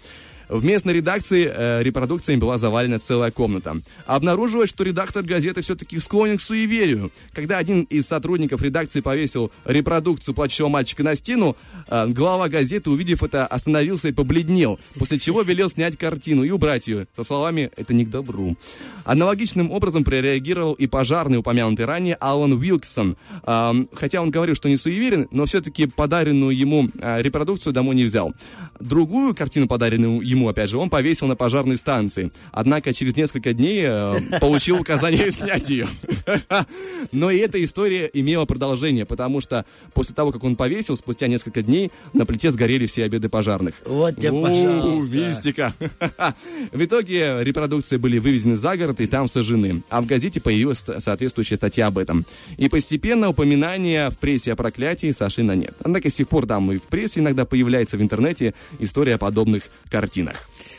В 0.49 0.65
местной 0.65 0.95
редакции 0.95 1.51
э, 1.53 1.83
репродукциями 1.83 2.41
была 2.41 2.59
завалена 2.59 2.99
целая 2.99 3.31
комната. 3.31 3.77
Обнаружилось, 4.07 4.71
что 4.71 4.85
редактор 4.85 5.23
газеты 5.23 5.63
все-таки 5.63 5.99
склонен 5.99 6.39
к 6.39 6.43
суеверию. 6.43 7.11
Когда 7.33 7.59
один 7.59 7.83
из 7.85 8.07
сотрудников 8.07 8.63
редакции 8.63 9.01
повесил 9.01 9.51
репродукцию 9.65 10.35
плачущего 10.35 10.69
мальчика 10.69 11.03
на 11.03 11.15
стену, 11.15 11.57
э, 11.89 12.07
глава 12.09 12.49
газеты, 12.49 12.91
увидев 12.91 13.23
это, 13.23 13.47
остановился 13.47 14.09
и 14.09 14.13
побледнел, 14.13 14.79
после 14.99 15.19
чего 15.19 15.43
велел 15.43 15.71
снять 15.71 15.97
картину 15.97 16.45
и 16.45 16.51
убрать 16.51 16.89
ее, 16.89 17.07
со 17.17 17.25
словами 17.25 17.71
«это 17.77 17.95
не 17.95 18.05
к 18.05 18.11
добру». 18.11 18.57
Аналогичным 19.05 19.71
образом 19.71 20.05
прореагировал 20.05 20.75
и 20.75 20.87
пожарный, 20.87 21.39
упомянутый 21.39 21.85
ранее, 21.85 22.17
Алан 22.17 22.53
Уилксон. 22.53 23.17
Э, 23.45 23.73
хотя 23.95 24.21
он 24.21 24.31
говорил, 24.31 24.55
что 24.55 24.69
не 24.69 24.77
суеверен, 24.77 25.29
но 25.31 25.47
все-таки 25.47 25.87
подаренную 25.87 26.57
ему 26.57 26.89
э, 26.99 27.23
репродукцию 27.23 27.73
домой 27.73 27.95
не 27.95 28.05
взял. 28.05 28.35
Другую 28.81 29.35
картину, 29.35 29.69
подаренную 29.69 30.21
ему, 30.35 30.49
опять 30.49 30.71
же, 30.71 30.79
он 30.79 30.91
повесил 30.91 31.27
на 31.27 31.37
пожарной 31.37 31.77
станции. 31.77 32.31
Однако 32.53 32.93
через 32.93 33.17
несколько 33.17 33.53
дней 33.53 33.85
э, 33.87 34.39
получил 34.41 34.81
указание 34.81 35.31
снять 35.31 35.69
ее. 35.71 35.87
Но 37.13 37.31
и 37.31 37.39
эта 37.39 37.63
история 37.63 38.11
имела 38.13 38.45
продолжение, 38.45 39.05
потому 39.07 39.41
что 39.41 39.65
после 39.93 40.15
того, 40.15 40.33
как 40.33 40.45
он 40.45 40.57
повесил, 40.57 40.97
спустя 40.97 41.27
несколько 41.27 41.63
дней 41.63 41.91
на 42.13 42.27
плите 42.27 42.51
сгорели 42.51 42.87
все 42.87 43.05
обеды 43.05 43.29
пожарных. 43.29 43.75
Вот 43.87 44.17
тебе, 44.17 44.33
пожалуйста. 44.33 45.15
мистика. 45.15 45.75
В 46.73 46.85
итоге 46.85 47.39
репродукции 47.43 47.97
были 47.97 48.19
вывезены 48.19 48.57
за 48.57 48.77
город 48.77 49.01
и 49.01 49.07
там 49.07 49.29
сожжены. 49.29 49.83
А 49.89 50.01
в 50.01 50.07
газете 50.07 50.41
появилась 50.41 50.79
ст- 50.79 51.01
соответствующая 51.01 51.57
статья 51.57 51.87
об 51.87 51.99
этом. 51.99 52.25
И 52.57 52.69
постепенно 52.69 53.29
упоминания 53.29 54.11
в 54.11 54.19
прессе 54.19 54.53
о 54.53 54.57
проклятии 54.57 55.11
сошли 55.13 55.45
на 55.45 55.55
нет. 55.55 55.75
Однако 55.81 56.11
с 56.11 56.15
тех 56.15 56.29
пор 56.29 56.47
там 56.47 56.73
и 56.73 56.79
в 56.79 56.83
прессе 56.83 57.21
иногда 57.21 57.45
появляется 57.45 57.97
в 57.97 58.03
интернете 58.03 58.55
история 58.79 59.19
подобных 59.19 59.65
картинах. 59.91 60.24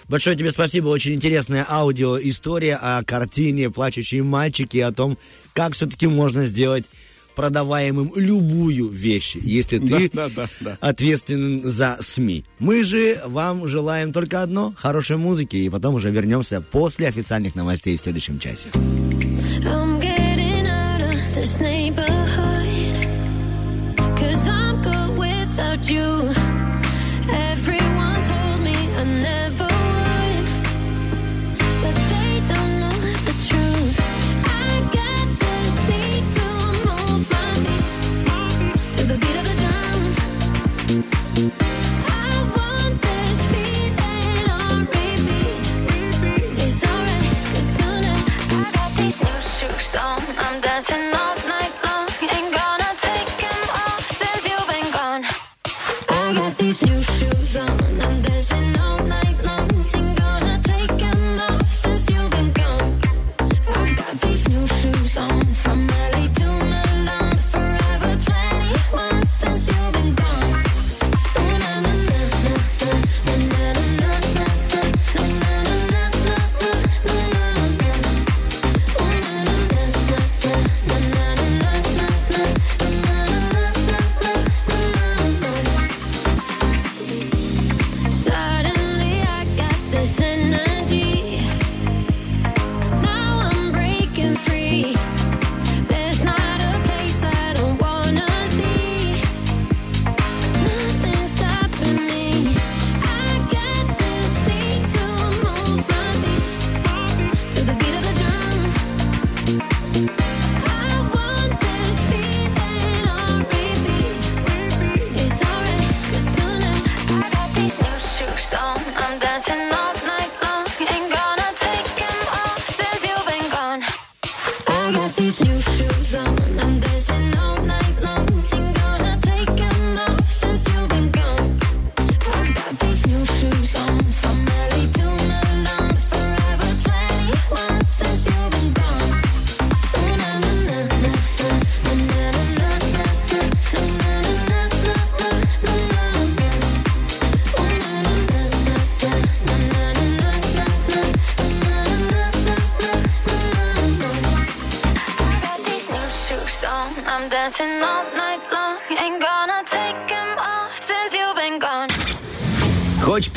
Большое 0.08 0.36
тебе 0.38 0.52
спасибо. 0.52 0.90
Очень 0.90 1.16
интересная 1.16 1.66
аудиоистория 1.68 2.78
о 2.82 3.04
картине 3.04 3.70
«Плачущие 3.70 4.24
мальчики» 4.24 4.78
и 4.78 4.82
о 4.82 4.92
том, 4.92 5.18
как 5.54 5.74
все-таки 5.74 6.08
можно 6.08 6.46
сделать 6.46 6.86
продаваемым 7.36 8.14
любую 8.16 8.88
вещь, 8.88 9.36
если 9.36 9.78
ты 9.80 10.10
Да, 10.14 10.30
да, 10.30 10.36
да, 10.36 10.48
да. 10.62 10.78
ответственен 10.80 11.62
за 11.70 11.98
СМИ. 12.00 12.46
Мы 12.60 12.84
же 12.86 13.22
вам 13.26 13.68
желаем 13.68 14.14
только 14.14 14.42
одно– 14.42 14.74
хорошей 14.78 15.18
музыки, 15.18 15.58
и 15.58 15.70
потом 15.70 15.96
уже 15.96 16.12
вернемся 16.12 16.62
после 16.62 17.08
официальных 17.08 17.56
новостей 17.56 17.98
в 17.98 18.02
следующем 18.02 18.40
часе. 18.40 18.70
I'm 19.66 20.00
getting 20.00 20.66
out 20.68 21.02
of 21.02 21.36
this 21.36 21.60
neighborhood. 21.60 22.05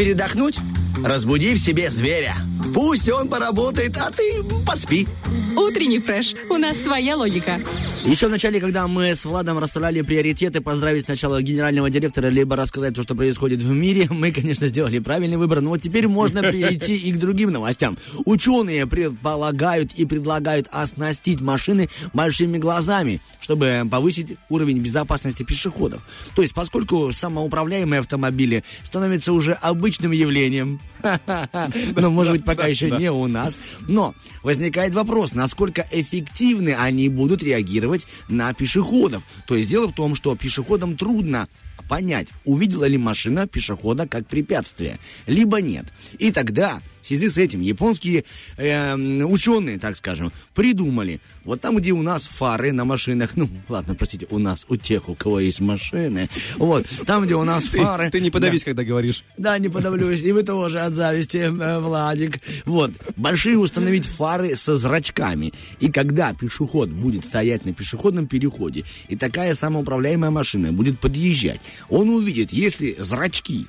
Передохнуть? 0.09 0.59
Разбуди 1.05 1.55
в 1.55 1.59
себе 1.59 1.91
зверя. 1.91 2.35
Пусть 2.75 3.11
он 3.11 3.29
поработает, 3.29 3.95
а 3.99 4.11
ты 4.11 4.43
поспи. 4.67 5.07
Утренний 5.55 6.01
фреш. 6.01 6.35
У 6.49 6.57
нас 6.57 6.79
своя 6.79 7.15
логика. 7.15 7.61
Еще 8.09 8.27
в 8.27 8.31
начале, 8.31 8.59
когда 8.59 8.89
мы 8.89 9.15
с 9.15 9.27
Владом 9.27 9.59
расставляли 9.59 10.01
приоритеты, 10.01 10.63
поздравить 10.63 11.05
сначала 11.05 11.43
генерального 11.43 11.91
директора, 11.91 12.29
либо 12.29 12.57
рассказать 12.57 12.95
то, 12.95 13.03
что 13.03 13.15
происходит 13.15 13.61
в 13.61 13.71
мире, 13.71 14.07
мы, 14.11 14.33
конечно, 14.33 14.67
сделали 14.67 14.99
правильный 14.99 15.37
выбор, 15.37 15.61
но 15.61 15.69
вот 15.69 15.83
теперь 15.83 16.09
можно 16.09 16.41
перейти 16.41 16.97
и 16.97 17.13
к 17.13 17.19
другим 17.19 17.51
новостям. 17.51 17.99
Ученые 18.25 18.87
предполагают 18.87 19.93
и 19.93 20.07
предлагают 20.07 20.69
оснастить 20.71 21.43
машины 21.43 21.91
большими 22.15 22.57
глазами, 22.57 23.21
чтобы 23.41 23.87
повысить 23.91 24.39
уровень 24.49 24.79
безопасности 24.79 25.43
пешеходов. 25.43 26.03
То 26.35 26.41
есть, 26.41 26.55
поскольку 26.55 27.13
самоуправляемые 27.13 28.01
автомобили 28.01 28.65
становятся 28.85 29.35
уже 29.35 29.53
обычным 29.53 30.13
явлением, 30.13 30.81
но, 31.97 32.11
может 32.11 32.33
быть, 32.33 32.45
пока 32.47 32.67
еще 32.67 32.91
не 32.91 33.11
у 33.11 33.27
нас, 33.27 33.59
но 33.87 34.15
возникает 34.43 34.95
вопрос, 34.95 35.35
насколько 35.35 35.87
эффективны 35.93 36.75
они 36.75 37.11
будут 37.11 37.43
реагировать 37.43 37.98
на 38.29 38.53
пешеходов. 38.55 39.23
То 39.47 39.57
есть 39.57 39.69
дело 39.69 39.89
в 39.89 39.95
том, 39.95 40.15
что 40.15 40.37
пешеходам 40.37 40.97
трудно 40.97 41.49
понять, 41.89 42.29
увидела 42.45 42.85
ли 42.85 42.99
машина 42.99 43.47
пешехода 43.47 44.07
как 44.07 44.27
препятствие, 44.27 44.99
либо 45.27 45.61
нет. 45.61 45.87
И 46.19 46.31
тогда, 46.31 46.81
в 47.09 47.11
связи 47.11 47.31
с 47.31 47.39
этим, 47.39 47.63
японские 47.63 48.25
эм, 48.59 49.33
ученые, 49.33 49.79
так 49.79 49.97
скажем, 49.97 50.31
придумали, 50.55 51.21
вот 51.45 51.63
там, 51.63 51.79
где 51.79 51.93
у 51.93 52.03
нас 52.03 52.25
фары 52.25 52.73
на 52.73 52.85
машинах, 52.85 53.31
ну, 53.37 53.49
ладно, 53.71 53.95
простите, 53.95 54.27
у 54.29 54.39
нас, 54.39 54.67
у 54.69 54.77
тех, 54.77 55.09
у 55.09 55.15
кого 55.15 55.41
есть 55.41 55.61
машины, 55.61 56.29
вот, 56.59 56.85
там, 57.07 57.25
где 57.25 57.35
у 57.35 57.45
нас 57.45 57.65
Ты, 57.65 57.79
фары... 57.79 58.11
ты 58.11 58.21
не 58.21 58.31
подавись, 58.31 58.61
Да. 58.61 58.65
когда 58.67 58.85
говоришь. 58.85 59.25
Да, 59.39 59.59
не 59.59 59.71
подавлюсь. 59.71 60.23
И 60.23 60.33
вы 60.33 60.43
тоже 60.43 60.81
от 60.81 60.93
зависти, 60.93 61.39
э, 61.39 61.79
Владик. 61.81 62.41
Вот. 62.67 62.91
Большие 63.17 63.57
установить 63.57 64.05
фары 64.05 64.55
со 64.57 64.77
зрачками. 64.77 65.55
И 65.81 65.91
когда 65.91 66.35
пешеход 66.35 66.91
будет 66.91 67.25
стоять 67.25 67.65
на 67.65 67.73
пешеходном 67.73 68.27
переходе, 68.27 68.85
и 69.09 69.17
такая 69.17 69.55
самоуправляемая 69.55 70.31
машина 70.31 70.73
будет 70.73 71.01
подъезжать, 71.01 71.61
он 71.89 72.11
увидит, 72.11 72.53
если 72.53 72.97
зрачки 72.99 73.67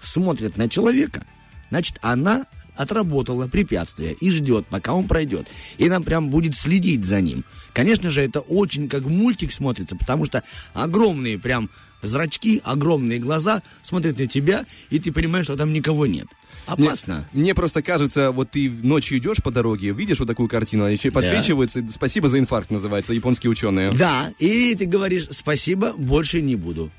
смотрят 0.00 0.56
на 0.56 0.68
человека, 0.70 1.26
значит, 1.70 1.98
она 2.00 2.46
отработала 2.76 3.48
препятствие 3.48 4.14
и 4.14 4.30
ждет, 4.30 4.66
пока 4.66 4.94
он 4.94 5.06
пройдет. 5.06 5.46
И 5.78 5.86
она 5.86 6.00
прям 6.00 6.30
будет 6.30 6.56
следить 6.56 7.04
за 7.04 7.20
ним. 7.20 7.44
Конечно 7.72 8.10
же, 8.10 8.22
это 8.22 8.40
очень 8.40 8.88
как 8.88 9.04
мультик 9.04 9.52
смотрится, 9.52 9.96
потому 9.96 10.24
что 10.26 10.42
огромные 10.74 11.38
прям 11.38 11.70
зрачки, 12.02 12.60
огромные 12.64 13.18
глаза 13.18 13.62
смотрят 13.82 14.18
на 14.18 14.26
тебя, 14.26 14.64
и 14.90 14.98
ты 14.98 15.12
понимаешь, 15.12 15.46
что 15.46 15.56
там 15.56 15.72
никого 15.72 16.06
нет. 16.06 16.26
Опасно. 16.66 17.28
Мне, 17.32 17.42
мне 17.42 17.54
просто 17.54 17.82
кажется, 17.82 18.30
вот 18.30 18.52
ты 18.52 18.70
ночью 18.70 19.18
идешь 19.18 19.38
по 19.38 19.50
дороге, 19.50 19.92
видишь 19.92 20.18
вот 20.18 20.28
такую 20.28 20.48
картину, 20.48 20.84
она 20.84 20.92
еще 20.92 21.08
и 21.08 21.10
подсвечивается. 21.10 21.84
Спасибо 21.92 22.28
за 22.28 22.38
инфаркт 22.38 22.70
называется, 22.70 23.12
японские 23.12 23.50
ученые. 23.50 23.92
Да, 23.92 24.32
и 24.38 24.74
ты 24.74 24.86
говоришь, 24.86 25.28
спасибо, 25.30 25.92
больше 25.92 26.40
не 26.40 26.56
буду. 26.56 26.90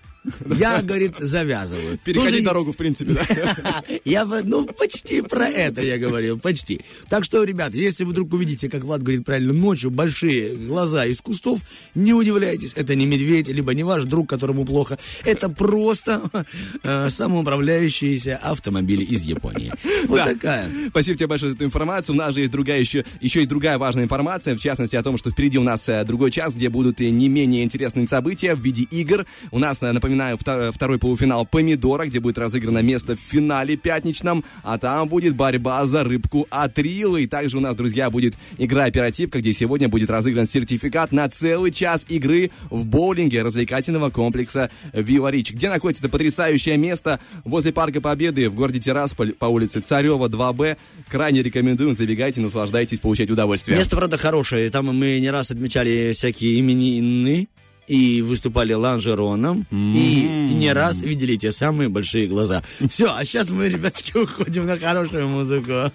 Я, 0.58 0.82
говорит, 0.82 1.16
завязываю. 1.20 1.98
Переходи 2.04 2.32
Тоже- 2.34 2.44
дорогу, 2.44 2.74
в 2.74 2.78
принципе, 2.78 3.14
да. 3.14 3.84
Я, 4.06 4.26
ну, 4.26 4.66
почти 4.66 5.22
про 5.22 5.48
это 5.48 5.82
я 5.82 5.98
говорил, 5.98 6.38
почти. 6.40 6.82
Так 7.10 7.24
что, 7.24 7.44
ребят, 7.44 7.74
если 7.74 8.04
вы 8.04 8.12
вдруг 8.12 8.34
увидите, 8.34 8.70
как 8.70 8.84
Влад 8.84 9.02
говорит 9.02 9.26
правильно, 9.26 9.54
ночью 9.54 9.90
большие 9.90 10.56
глаза 10.56 11.06
из 11.06 11.20
кустов, 11.22 11.62
не 11.96 12.14
удивляйтесь, 12.14 12.74
это 12.76 12.94
не 12.96 13.06
медведь, 13.06 13.48
либо 13.48 13.74
не 13.74 13.84
ваш 13.84 14.04
друг, 14.04 14.30
которому 14.30 14.64
плохо. 14.66 14.98
Это 15.26 15.50
просто 15.50 16.22
э, 16.84 17.10
самоуправляющиеся 17.10 18.38
автомобили 18.38 19.04
из 19.04 19.24
Японии. 19.24 19.74
Вот 20.08 20.18
Да. 20.18 20.26
такая. 20.26 20.70
Спасибо 20.90 21.18
тебе 21.18 21.28
большое 21.28 21.52
за 21.52 21.56
эту 21.58 21.66
информацию. 21.66 22.16
У 22.16 22.18
нас 22.18 22.34
же 22.34 22.42
есть 22.42 22.52
другая 22.52 22.80
еще, 22.80 23.04
еще 23.20 23.40
есть 23.40 23.50
другая 23.50 23.78
важная 23.78 24.04
информация, 24.04 24.56
в 24.56 24.60
частности 24.60 24.96
о 24.96 25.04
том, 25.04 25.18
что 25.18 25.32
впереди 25.32 25.58
у 25.58 25.64
нас 25.64 25.88
э, 25.90 26.04
другой 26.06 26.32
час, 26.32 26.54
где 26.56 26.70
будут 26.70 27.02
и 27.02 27.10
не 27.12 27.28
менее 27.30 27.64
интересные 27.64 28.08
события 28.08 28.56
в 28.56 28.60
виде 28.62 28.84
игр. 28.84 29.26
У 29.52 29.60
нас, 29.60 29.82
э, 29.84 29.92
напоминаю, 30.12 30.38
втор- 30.38 30.72
второй 30.72 31.00
полуфинал 31.00 31.46
«Помидора», 31.46 32.06
где 32.06 32.20
будет 32.20 32.38
разыграно 32.38 32.80
место 32.80 33.16
в 33.16 33.20
финале 33.20 33.78
пятничном, 33.78 34.44
а 34.64 34.78
там 34.78 35.08
будет 35.08 35.36
борьба 35.36 35.86
за 35.86 36.04
рыбку 36.04 36.48
от. 36.50 36.78
И 36.82 37.28
также 37.28 37.58
у 37.58 37.60
нас, 37.60 37.76
друзья, 37.76 38.10
будет 38.10 38.36
игра 38.58 38.86
«Оперативка», 38.86 39.40
где 39.40 39.54
сегодня 39.54 39.88
будет 39.88 40.10
разыгран 40.10 40.48
сертификат 40.48 41.12
на 41.12 41.30
целый 41.30 41.72
час 41.72 42.06
игры 42.10 42.52
в 42.70 42.86
боулинге 42.86 43.44
развлекательного 43.44 44.10
комплекса 44.10 44.72
«Вива 44.94 45.30
Рич», 45.30 45.52
где 45.52 45.70
находится 45.70 46.04
это 46.04 46.12
потрясающее 46.12 46.76
место 46.78 47.20
возле 47.44 47.72
Парка 47.72 48.02
Победы 48.02 48.50
в 48.50 48.56
городе 48.56 48.80
Тирасполь 48.80 49.34
по 49.34 49.46
улице 49.46 49.80
Царева 49.82 50.28
2Б. 50.28 50.78
Крайне 51.10 51.44
рекомендуем, 51.44 51.96
забегайте, 51.96 52.42
наслаждайтесь, 52.42 53.00
получайте 53.00 53.34
удовольствие. 53.34 53.78
Место, 53.78 53.96
правда, 53.96 54.18
хорошее. 54.18 54.70
Там 54.70 54.88
мы 54.88 55.20
не 55.20 55.30
раз 55.30 55.52
отмечали 55.52 56.14
всякие 56.14 56.60
именины 56.60 57.48
и 57.92 58.22
выступали 58.22 58.72
ланжероном, 58.72 59.66
и 59.70 60.54
не 60.54 60.72
раз 60.72 61.02
видели 61.02 61.36
те 61.36 61.52
самые 61.52 61.90
большие 61.90 62.26
глаза. 62.28 62.64
Все, 62.90 63.14
а 63.14 63.26
сейчас 63.26 63.50
мы, 63.52 63.68
ребятки, 63.68 64.18
уходим 64.18 64.66
на 64.66 64.80
хорошую 64.80 65.28
музыку. 65.28 65.92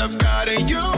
I've 0.00 0.16
got 0.16 0.46
in 0.46 0.68
you. 0.68 0.97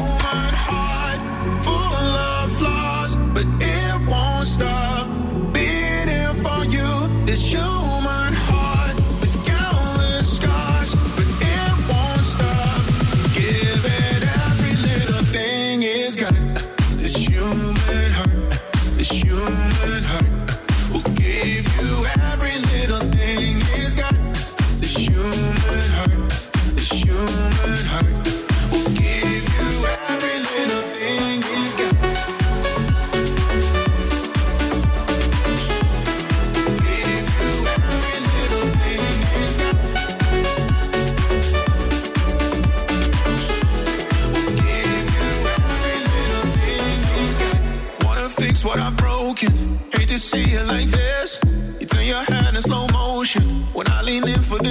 When 53.38 53.86
I 53.88 54.02
lean 54.02 54.26
in 54.26 54.42
for 54.42 54.58
the 54.58 54.69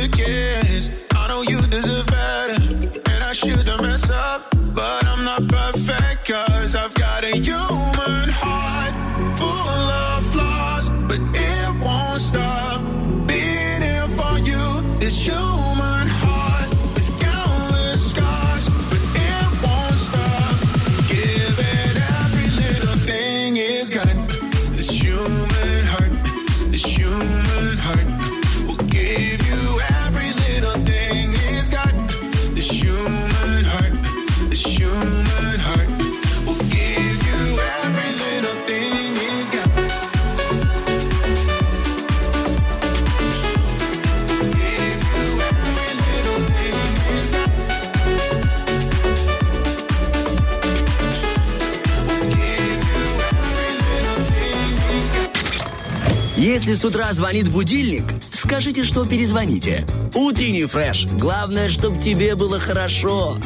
Если 56.59 56.73
с 56.73 56.83
утра 56.83 57.13
звонит 57.13 57.47
будильник, 57.47 58.03
скажите, 58.33 58.83
что 58.83 59.05
перезвоните. 59.05 59.87
Утренний 60.13 60.65
фреш. 60.65 61.05
Главное, 61.05 61.69
чтобы 61.69 61.97
тебе 61.99 62.35
было 62.35 62.59
хорошо. 62.59 63.37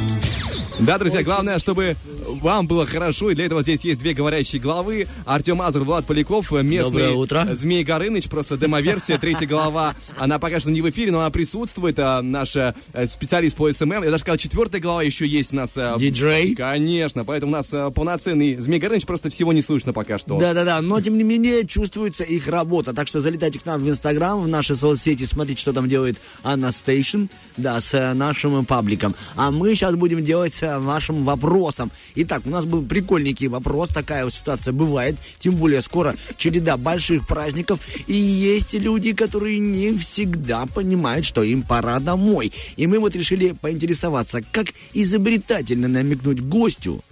Да, 0.80 0.97
друзья, 0.97 1.22
главное, 1.22 1.59
чтобы 1.59 1.95
вам 2.43 2.67
было 2.67 2.85
хорошо, 2.85 3.31
и 3.31 3.35
для 3.35 3.45
этого 3.45 3.61
здесь 3.61 3.79
есть 3.81 3.99
две 3.99 4.13
говорящие 4.13 4.61
главы. 4.61 5.07
Артем 5.25 5.61
Азур, 5.61 5.83
Влад 5.83 6.05
Поляков, 6.05 6.51
местный 6.51 6.81
Доброе 6.81 7.11
утро. 7.11 7.47
Змей 7.53 7.83
Горыныч, 7.85 8.27
просто 8.27 8.57
демоверсия, 8.57 9.17
третья 9.17 9.47
голова. 9.47 9.95
Она 10.17 10.39
пока 10.39 10.59
что 10.59 10.69
не 10.69 10.81
в 10.81 10.89
эфире, 10.89 11.11
но 11.13 11.21
она 11.21 11.29
присутствует. 11.29 11.97
А, 11.99 12.21
наша 12.21 12.75
э, 12.91 13.07
специалист 13.07 13.55
по 13.55 13.71
SMM. 13.71 14.03
Я 14.03 14.11
даже 14.11 14.19
сказал, 14.19 14.37
четвертая 14.37 14.81
голова 14.81 15.03
еще 15.03 15.25
есть 15.25 15.53
у 15.53 15.55
нас. 15.55 15.71
э, 15.77 15.95
Диджей. 15.97 16.53
Конечно, 16.55 17.23
поэтому 17.23 17.53
у 17.53 17.55
нас 17.55 17.69
э, 17.71 17.91
полноценный 17.95 18.57
Змей 18.59 18.79
Горыныч, 18.79 19.05
просто 19.05 19.29
всего 19.29 19.53
не 19.53 19.61
слышно 19.61 19.93
пока 19.93 20.17
что. 20.19 20.37
Да-да-да, 20.37 20.81
но 20.81 20.99
тем 20.99 21.17
не 21.17 21.23
менее 21.23 21.65
чувствуется 21.65 22.25
их 22.25 22.47
работа. 22.49 22.93
Так 22.93 23.07
что 23.07 23.21
залетайте 23.21 23.59
к 23.59 23.65
нам 23.65 23.79
в 23.79 23.89
Инстаграм, 23.89 24.41
в 24.41 24.47
наши 24.49 24.75
соцсети, 24.75 25.23
смотрите, 25.23 25.61
что 25.61 25.71
там 25.71 25.87
делает 25.87 26.17
Анна 26.43 26.73
Стейшн, 26.73 27.25
да, 27.55 27.79
с 27.79 27.93
э, 27.93 28.13
нашим 28.13 28.65
пабликом. 28.65 29.15
А 29.35 29.49
мы 29.51 29.75
сейчас 29.75 29.95
будем 29.95 30.25
делать 30.25 30.57
э, 30.61 30.77
вашим 30.79 31.23
вопросом. 31.23 31.91
Итак, 32.15 32.32
у 32.45 32.49
нас 32.49 32.65
был 32.65 32.84
прикольненький 32.84 33.47
вопрос, 33.47 33.89
такая 33.89 34.23
вот 34.23 34.34
ситуация 34.34 34.73
бывает, 34.73 35.15
тем 35.39 35.55
более 35.55 35.81
скоро 35.81 36.15
череда 36.38 36.77
больших 36.77 37.27
праздников, 37.27 37.79
и 38.07 38.13
есть 38.13 38.73
люди, 38.73 39.13
которые 39.13 39.59
не 39.59 39.95
всегда 39.97 40.65
понимают, 40.65 41.25
что 41.25 41.43
им 41.43 41.61
пора 41.61 41.99
домой. 41.99 42.51
И 42.77 42.88
мы 42.88 42.99
вот 42.99 43.15
решили 43.15 43.51
поинтересоваться, 43.51 44.41
как 44.51 44.67
изобретательно 44.93 45.88
намекнуть 45.88 46.41
гостю, 46.41 47.03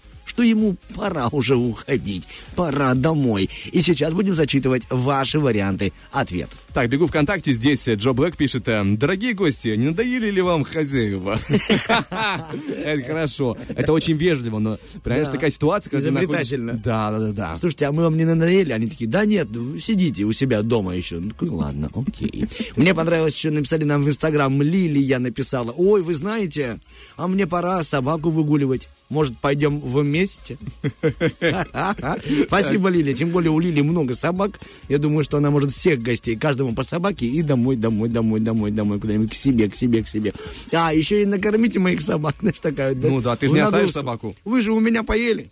что 0.42 0.48
ему 0.48 0.76
пора 0.96 1.28
уже 1.28 1.56
уходить, 1.56 2.24
пора 2.56 2.96
домой. 2.96 3.48
И 3.72 3.82
сейчас 3.82 4.12
будем 4.12 4.34
зачитывать 4.34 4.84
ваши 4.90 5.40
варианты 5.40 5.94
ответов. 6.12 6.58
Так, 6.74 6.90
бегу 6.90 7.06
ВКонтакте, 7.06 7.54
здесь 7.54 7.88
э, 7.88 7.94
Джо 7.94 8.12
Блэк 8.12 8.38
пишет, 8.38 8.68
э, 8.68 8.82
дорогие 8.84 9.34
гости, 9.34 9.68
не 9.76 9.90
надоели 9.90 10.32
ли 10.32 10.42
вам 10.42 10.64
хозяева? 10.64 11.38
Это 12.84 13.04
хорошо, 13.04 13.58
это 13.76 13.94
очень 13.94 14.16
вежливо, 14.16 14.60
но 14.60 14.78
понимаешь, 15.04 15.28
такая 15.28 15.52
ситуация, 15.52 15.92
когда 15.92 16.10
Изобретательно. 16.10 16.74
Да, 16.74 17.12
да, 17.12 17.32
да. 17.32 17.56
Слушайте, 17.58 17.86
а 17.86 17.92
мы 17.92 18.04
вам 18.04 18.18
не 18.18 18.26
надоели? 18.26 18.72
Они 18.72 18.88
такие, 18.88 19.10
да 19.10 19.26
нет, 19.26 19.48
ну, 19.52 19.78
сидите 19.78 20.24
у 20.24 20.34
себя 20.34 20.62
дома 20.62 20.96
еще. 20.96 21.20
Ну, 21.20 21.30
такой, 21.30 21.50
ладно, 21.50 21.90
окей. 21.94 22.46
Мне 22.76 22.96
понравилось, 22.96 23.36
еще 23.36 23.52
написали 23.52 23.84
нам 23.84 24.04
в 24.04 24.10
Инстаграм, 24.10 24.62
Лилия 24.62 25.20
написала, 25.20 25.72
ой, 25.72 26.02
вы 26.02 26.14
знаете, 26.14 26.80
а 27.18 27.28
мне 27.28 27.46
пора 27.46 27.84
собаку 27.84 28.30
выгуливать. 28.30 28.88
Может, 29.12 29.38
пойдем 29.38 29.80
вместе? 29.80 30.58
Спасибо, 32.48 32.88
Лилия. 32.88 33.14
Тем 33.14 33.32
более 33.32 33.52
у 33.52 33.60
Лилии 33.60 33.82
много 33.82 34.16
собак. 34.16 34.58
Я 34.88 35.00
думаю, 35.00 35.26
что 35.26 35.36
она 35.36 35.52
может 35.52 35.72
всех 35.72 36.02
гостей, 36.02 36.38
каждому 36.38 36.74
по 36.74 36.84
собаке 36.84 37.26
и 37.26 37.42
домой, 37.42 37.76
домой, 37.76 38.08
домой, 38.08 38.40
домой, 38.40 38.72
домой, 38.72 39.02
куда-нибудь 39.02 39.32
к 39.32 39.34
себе, 39.34 39.70
к 39.70 39.76
себе, 39.76 40.02
к 40.02 40.08
себе. 40.08 40.34
А, 40.72 40.94
еще 40.94 41.24
и 41.24 41.26
накормите 41.26 41.78
моих 41.78 42.00
собак, 42.00 42.36
знаешь, 42.40 42.62
такая. 42.62 42.96
Ну 42.96 43.22
да, 43.22 43.36
ты 43.36 43.50
ж 43.50 43.52
не 43.52 43.60
оставишь 43.60 43.92
собаку. 43.92 44.34
Вы 44.46 44.62
же 44.62 44.72
у 44.72 44.80
меня 44.80 45.04
поели. 45.04 45.52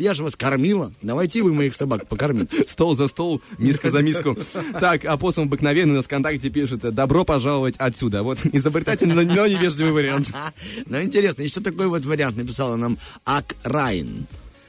Я 0.00 0.14
же 0.14 0.24
вас 0.24 0.34
кормила. 0.34 0.92
Давайте 1.02 1.42
вы 1.42 1.52
моих 1.52 1.76
собак 1.76 2.06
покормите. 2.06 2.64
Стол 2.66 2.96
за 2.96 3.06
стол, 3.06 3.42
миска 3.58 3.90
за 3.90 4.00
миску. 4.00 4.34
Так, 4.80 5.04
апостол 5.04 5.44
обыкновенный 5.44 5.92
у 5.92 5.96
нас 5.96 6.06
ВКонтакте 6.06 6.48
пишет, 6.48 6.80
добро 6.80 7.22
пожаловать 7.24 7.74
отсюда. 7.76 8.22
Вот 8.22 8.38
изобретательный, 8.50 9.14
но 9.14 9.22
но 9.22 9.46
невежливый 9.46 9.92
вариант. 9.92 10.30
Ну, 10.86 11.02
интересно, 11.02 11.42
еще 11.42 11.60
такой 11.60 11.88
вот 11.88 12.04
вариант 12.04 12.36
написала 12.36 12.76
нам 12.76 12.96
Ак 13.26 13.54
Райн. 13.62 14.26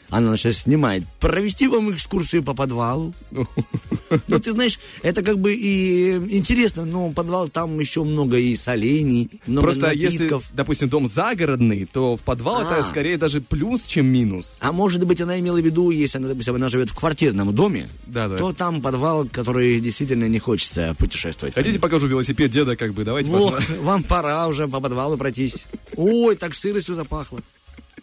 Она 0.09 0.36
сейчас 0.36 0.57
снимает. 0.57 1.03
Провести 1.19 1.67
вам 1.67 1.93
экскурсию 1.93 2.43
по 2.43 2.53
подвалу. 2.53 3.13
Ну, 4.28 4.39
ты 4.39 4.51
знаешь, 4.51 4.80
это 5.03 5.24
как 5.24 5.39
бы 5.39 5.53
и 5.53 6.16
интересно, 6.38 6.86
но 6.86 7.12
подвал 7.12 7.49
там 7.49 7.80
еще 7.80 8.03
много 8.03 8.38
и 8.38 8.55
солений, 8.55 9.30
много 9.47 9.68
Просто 9.68 9.91
если, 9.91 10.18
напитков. 10.18 10.45
допустим, 10.53 10.89
дом 10.89 11.07
загородный, 11.07 11.86
то 11.86 12.18
в 12.18 12.22
подвал 12.22 12.62
А. 12.68 12.80
это 12.80 12.84
скорее 12.88 13.18
даже 13.18 13.41
плюс, 13.41 13.84
чем 13.84 14.05
минус. 14.07 14.57
А 14.59 14.72
может 14.72 15.05
быть, 15.05 15.22
она 15.22 15.39
имела 15.39 15.59
в 15.62 15.66
виду, 15.66 15.91
если 15.91 16.18
она, 16.18 16.28
допустим, 16.28 16.55
она 16.55 16.70
живет 16.70 16.89
в 16.89 16.95
квартирном 16.95 17.53
доме, 17.53 17.89
Да-да. 18.07 18.38
то 18.38 18.53
там 18.53 18.82
подвал, 18.82 19.28
который 19.32 19.80
действительно 19.80 20.28
не 20.28 20.39
хочется 20.39 20.95
путешествовать. 20.97 21.53
Хотите, 21.55 21.80
покажу 21.80 22.07
велосипед 22.07 22.51
деда, 22.51 22.76
как 22.76 22.93
бы, 22.93 23.03
давайте, 23.03 23.32
пожалуйста. 23.32 23.74
вам 23.82 24.03
пора 24.03 24.47
уже 24.47 24.68
по 24.68 24.80
подвалу 24.80 25.18
пройтись. 25.18 25.55
Ой, 25.95 26.36
так 26.36 26.53
сыростью 26.53 26.95
запахло. 26.95 27.39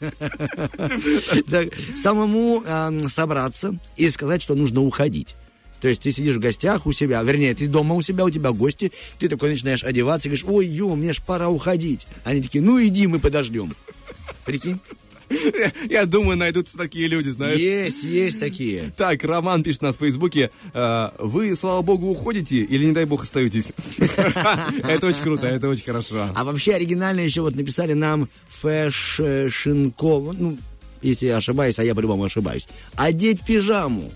Так, 1.50 1.68
Самому 1.96 2.62
эм, 2.64 3.08
собраться 3.08 3.76
и 3.96 4.08
сказать, 4.10 4.42
что 4.42 4.54
нужно 4.54 4.82
уходить. 4.82 5.34
То 5.80 5.88
есть 5.88 6.02
ты 6.02 6.12
сидишь 6.12 6.36
в 6.36 6.40
гостях 6.40 6.86
у 6.86 6.92
себя, 6.92 7.22
вернее, 7.22 7.54
ты 7.54 7.68
дома 7.68 7.94
у 7.94 8.02
себя, 8.02 8.24
у 8.24 8.30
тебя 8.30 8.52
гости, 8.52 8.92
ты 9.18 9.28
такой 9.28 9.50
начинаешь 9.50 9.84
одеваться 9.84 10.28
и 10.28 10.30
говоришь, 10.30 10.46
ой, 10.48 10.66
ё, 10.66 10.94
мне 10.94 11.12
ж 11.12 11.20
пора 11.24 11.48
уходить. 11.48 12.06
Они 12.24 12.42
такие, 12.42 12.62
ну 12.62 12.82
иди, 12.84 13.06
мы 13.06 13.18
подождем. 13.18 13.74
Прикинь? 14.44 14.78
Я 15.90 16.06
думаю, 16.06 16.36
найдутся 16.38 16.76
такие 16.76 17.06
люди, 17.08 17.30
знаешь. 17.30 17.60
Есть, 17.60 18.02
есть 18.02 18.40
такие. 18.40 18.92
Так, 18.96 19.22
Роман 19.24 19.62
пишет 19.62 19.82
нас 19.82 19.96
в 19.96 20.00
Фейсбуке, 20.00 20.50
э, 20.72 21.08
вы, 21.18 21.54
слава 21.54 21.82
богу, 21.82 22.08
уходите 22.08 22.58
или, 22.58 22.86
не 22.86 22.92
дай 22.92 23.04
бог, 23.04 23.24
остаетесь? 23.24 23.72
Это 23.98 25.06
очень 25.06 25.22
круто, 25.22 25.46
это 25.46 25.68
очень 25.68 25.84
хорошо. 25.84 26.30
А 26.34 26.44
вообще 26.44 26.74
оригинально 26.74 27.20
еще 27.20 27.42
вот 27.42 27.54
написали 27.54 27.92
нам 27.92 28.28
Фэшинков, 28.48 30.34
ну, 30.38 30.58
если 31.02 31.26
я 31.26 31.36
ошибаюсь, 31.36 31.78
а 31.78 31.84
я 31.84 31.94
по-любому 31.94 32.24
ошибаюсь, 32.24 32.66
одеть 32.96 33.42
пижаму, 33.42 34.10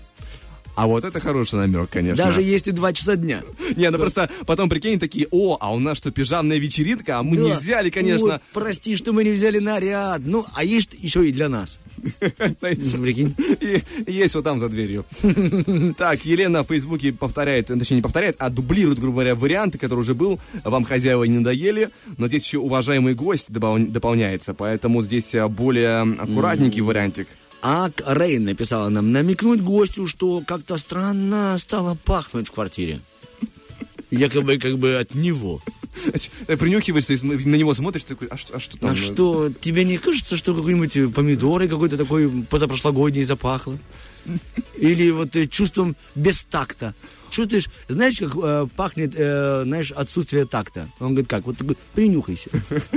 А 0.75 0.87
вот 0.87 1.03
это 1.03 1.19
хороший 1.19 1.55
намек, 1.55 1.89
конечно. 1.89 2.23
даже 2.23 2.41
если 2.41 2.71
два 2.71 2.93
часа 2.93 3.15
дня. 3.15 3.43
Не, 3.75 3.89
ну 3.91 3.97
просто 3.97 4.29
потом 4.45 4.69
прикинь, 4.69 4.99
такие, 4.99 5.27
о, 5.31 5.57
а 5.59 5.73
у 5.73 5.79
нас 5.79 5.97
что, 5.97 6.11
пижамная 6.11 6.57
вечеринка, 6.57 7.19
а 7.19 7.23
мы 7.23 7.37
не 7.37 7.51
взяли, 7.51 7.89
конечно. 7.89 8.35
Ой, 8.35 8.39
прости, 8.53 8.95
что 8.95 9.13
мы 9.13 9.23
не 9.23 9.31
взяли 9.31 9.59
наряд. 9.59 10.21
Ну, 10.25 10.45
а 10.55 10.63
есть 10.63 10.91
еще 10.97 11.27
и 11.27 11.31
для 11.31 11.49
нас. 11.49 11.79
Прикинь. 12.59 13.35
Есть 14.07 14.35
вот 14.35 14.43
там 14.43 14.59
за 14.59 14.69
дверью. 14.69 15.05
Так, 15.97 16.25
Елена 16.25 16.63
в 16.63 16.67
Фейсбуке 16.67 17.13
повторяет, 17.13 17.67
точнее 17.67 17.97
не 17.97 18.01
повторяет, 18.01 18.35
а 18.39 18.49
дублирует, 18.49 18.99
грубо 18.99 19.17
говоря, 19.17 19.35
варианты, 19.35 19.77
который 19.77 19.99
уже 19.99 20.15
был. 20.15 20.39
Вам 20.63 20.83
хозяева 20.83 21.23
не 21.23 21.37
надоели, 21.37 21.89
но 22.17 22.27
здесь 22.27 22.43
еще 22.45 22.57
уважаемый 22.57 23.13
гость 23.13 23.51
дополняется, 23.51 24.53
поэтому 24.53 25.01
здесь 25.01 25.35
а, 25.35 25.47
более 25.47 26.01
аккуратненький 26.01 26.81
вариантик. 26.81 27.27
Ак 27.65 28.03
Рейн 28.05 28.43
написала 28.43 28.89
нам 28.89 29.13
намекнуть 29.13 29.61
гостю, 29.61 30.05
что 30.05 30.43
как-то 30.45 30.77
странно 30.77 31.55
стало 31.57 31.95
пахнуть 31.95 32.49
в 32.49 32.51
квартире. 32.51 32.99
Якобы 34.11 34.57
как 34.57 34.77
бы 34.77 34.97
от 34.97 35.15
него. 35.15 35.61
Принюхиваешься, 36.47 37.17
на 37.25 37.55
него 37.55 37.73
смотришь, 37.73 38.03
такой, 38.03 38.27
а 38.27 38.35
что, 38.35 38.57
а 38.57 38.59
что 38.59 38.77
там? 38.77 38.91
А 38.91 38.95
что, 38.97 39.49
тебе 39.61 39.85
не 39.85 39.97
кажется, 39.97 40.35
что 40.35 40.53
какой-нибудь 40.53 41.13
помидоры 41.15 41.69
какой-то 41.69 41.97
такой 41.97 42.29
позапрошлогодний 42.29 43.23
запахло? 43.23 43.79
Или 44.75 45.09
вот 45.11 45.33
э, 45.37 45.47
чувством 45.47 45.95
без 46.15 46.43
такта? 46.43 46.93
Чувствуешь, 47.33 47.67
знаешь, 47.87 48.19
как 48.19 48.31
э, 48.35 48.67
пахнет, 48.75 49.15
э, 49.15 49.63
знаешь, 49.63 49.91
отсутствие 49.91 50.45
такта? 50.45 50.87
Он 50.99 51.09
говорит, 51.13 51.27
как? 51.27 51.47
Вот 51.47 51.57
такой, 51.57 51.75
принюхайся. 51.95 52.51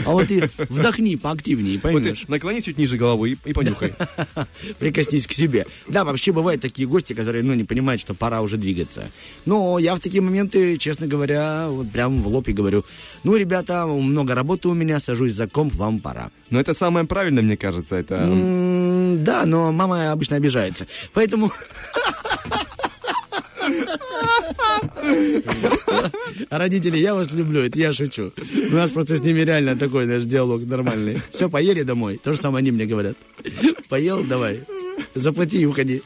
А 0.04 0.10
вот 0.10 0.30
и 0.30 0.42
вдохни 0.68 1.16
поактивнее, 1.16 1.76
Вот 1.76 1.82
поймешь. 1.82 2.24
наклонись 2.28 2.64
чуть 2.64 2.76
ниже 2.76 2.98
головы 2.98 3.30
и, 3.30 3.38
и 3.46 3.52
понюхай. 3.54 3.94
Прикоснись 4.78 5.26
к 5.26 5.32
себе. 5.32 5.64
Да, 5.88 6.04
вообще 6.04 6.32
бывают 6.32 6.60
такие 6.60 6.86
гости, 6.86 7.14
которые, 7.14 7.44
ну, 7.44 7.54
не 7.54 7.64
понимают, 7.64 7.98
что 7.98 8.12
пора 8.12 8.42
уже 8.42 8.58
двигаться. 8.58 9.10
Но 9.46 9.78
я 9.78 9.94
в 9.94 10.00
такие 10.00 10.20
моменты, 10.20 10.76
честно 10.76 11.06
говоря, 11.06 11.68
вот 11.70 11.90
прям 11.90 12.20
в 12.20 12.28
лоб 12.28 12.46
и 12.48 12.52
говорю, 12.52 12.84
ну, 13.24 13.36
ребята, 13.36 13.86
много 13.86 14.34
работы 14.34 14.68
у 14.68 14.74
меня, 14.74 15.00
сажусь 15.00 15.32
за 15.32 15.48
комп, 15.48 15.74
вам 15.76 15.98
пора. 15.98 16.30
Но 16.50 16.60
это 16.60 16.74
самое 16.74 17.06
правильное, 17.06 17.42
мне 17.42 17.56
кажется, 17.56 17.96
это... 17.96 18.18
Да, 19.18 19.46
но 19.46 19.72
мама 19.72 20.12
обычно 20.12 20.36
обижается. 20.36 20.86
Поэтому... 21.14 21.50
Родители, 26.50 26.98
я 26.98 27.14
вас 27.14 27.30
люблю, 27.32 27.60
это 27.60 27.78
я 27.78 27.92
шучу. 27.92 28.32
У 28.70 28.74
нас 28.74 28.90
просто 28.90 29.16
с 29.16 29.20
ними 29.20 29.40
реально 29.40 29.76
такой 29.76 30.06
наш 30.06 30.24
диалог 30.24 30.66
нормальный. 30.66 31.18
Все, 31.30 31.48
поели 31.48 31.82
домой. 31.82 32.20
То 32.22 32.32
же 32.32 32.40
самое 32.40 32.62
они 32.62 32.70
мне 32.70 32.86
говорят. 32.86 33.16
Поел, 33.88 34.24
давай. 34.24 34.60
Заплати 35.14 35.58
и 35.60 35.66
уходи. 35.66 36.02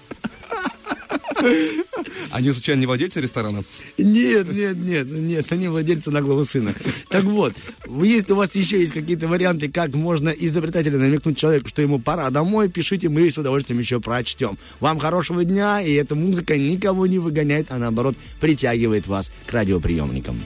Они, 2.30 2.52
случайно, 2.52 2.80
не 2.80 2.86
владельцы 2.86 3.20
ресторана? 3.20 3.64
Нет, 3.98 4.52
нет, 4.52 4.76
нет, 4.76 5.06
нет, 5.10 5.52
они 5.52 5.68
владельцы 5.68 6.10
наглого 6.10 6.44
сына. 6.44 6.74
Так 7.08 7.24
вот, 7.24 7.54
если 7.86 8.32
у 8.32 8.36
вас 8.36 8.54
еще 8.54 8.80
есть 8.80 8.92
какие-то 8.92 9.28
варианты, 9.28 9.68
как 9.68 9.94
можно 9.94 10.30
изобретательно 10.30 10.98
намекнуть 10.98 11.38
человеку, 11.38 11.68
что 11.68 11.82
ему 11.82 11.98
пора 11.98 12.30
домой, 12.30 12.68
пишите, 12.68 13.08
мы 13.08 13.30
с 13.30 13.38
удовольствием 13.38 13.80
еще 13.80 14.00
прочтем. 14.00 14.58
Вам 14.80 14.98
хорошего 14.98 15.44
дня, 15.44 15.80
и 15.80 15.92
эта 15.92 16.14
музыка 16.14 16.56
никого 16.56 17.06
не 17.06 17.18
выгоняет, 17.18 17.66
а 17.70 17.78
наоборот 17.78 18.16
притягивает 18.40 19.06
вас 19.06 19.30
к 19.46 19.52
радиоприемникам. 19.52 20.40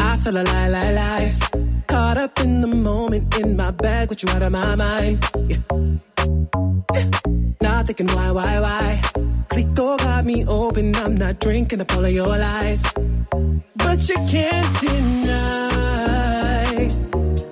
I 0.00 0.16
feel 0.16 0.36
alive, 0.36 0.94
life, 0.94 1.57
caught 2.08 2.16
up 2.16 2.40
in 2.40 2.62
the 2.62 2.66
moment. 2.66 3.36
in 3.38 3.54
my 3.54 3.70
bag 3.70 4.08
with 4.08 4.22
you 4.22 4.30
out 4.30 4.42
of 4.42 4.50
my 4.50 4.74
mind. 4.74 5.18
Yeah. 5.50 5.62
Yeah. 6.94 7.10
Not 7.60 7.86
thinking 7.86 8.08
why, 8.16 8.30
why, 8.30 8.60
why. 8.66 9.00
Clico 9.50 9.98
got 9.98 10.24
me 10.24 10.46
open, 10.46 10.96
I'm 10.96 11.16
not 11.18 11.38
drinking 11.38 11.82
up 11.82 11.94
all 11.94 12.04
of 12.04 12.12
your 12.12 12.38
lies. 12.46 12.82
But 13.82 13.98
you 14.08 14.16
can't 14.34 14.70
deny. 14.80 15.18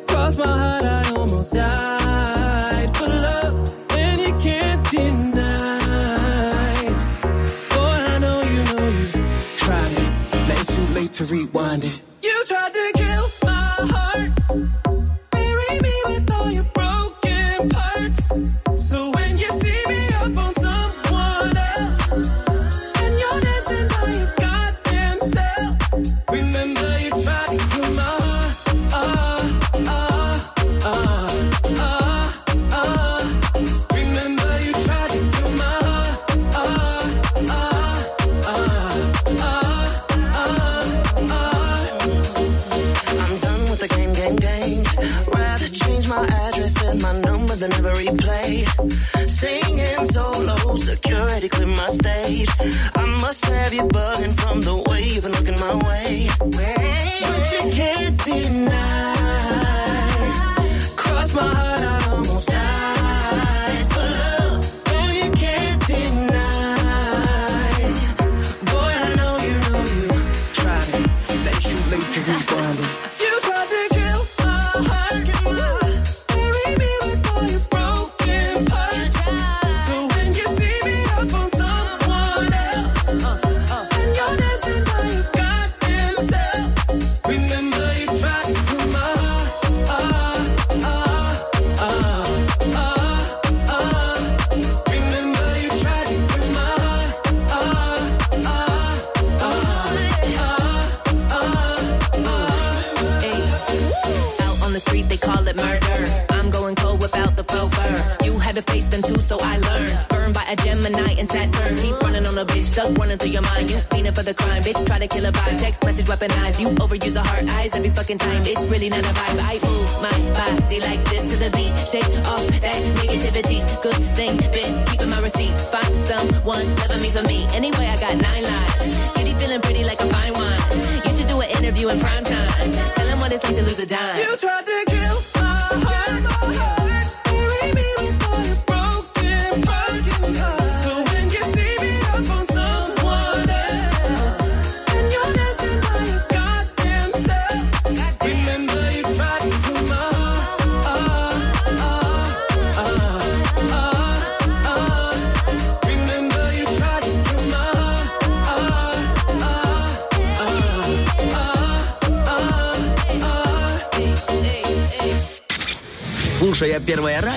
Cross 0.09 0.39
my 0.39 0.47
heart, 0.63 0.85
I 0.85 1.11
almost 1.17 1.53
died 1.53 2.91
for 2.97 3.09
love, 3.09 3.57
and 3.91 4.21
you 4.25 4.33
can't 4.47 4.83
deny. 4.91 6.83
Boy, 7.75 7.97
I 8.13 8.19
know 8.25 8.39
you 8.55 8.63
know 8.71 8.87
you 9.01 9.07
tried 9.63 9.93
it. 10.03 10.11
Now 10.49 10.61
it's 10.63 10.71
too 10.77 10.87
late 10.99 11.13
to 11.19 11.25
rewind 11.25 11.85
it. 11.85 12.06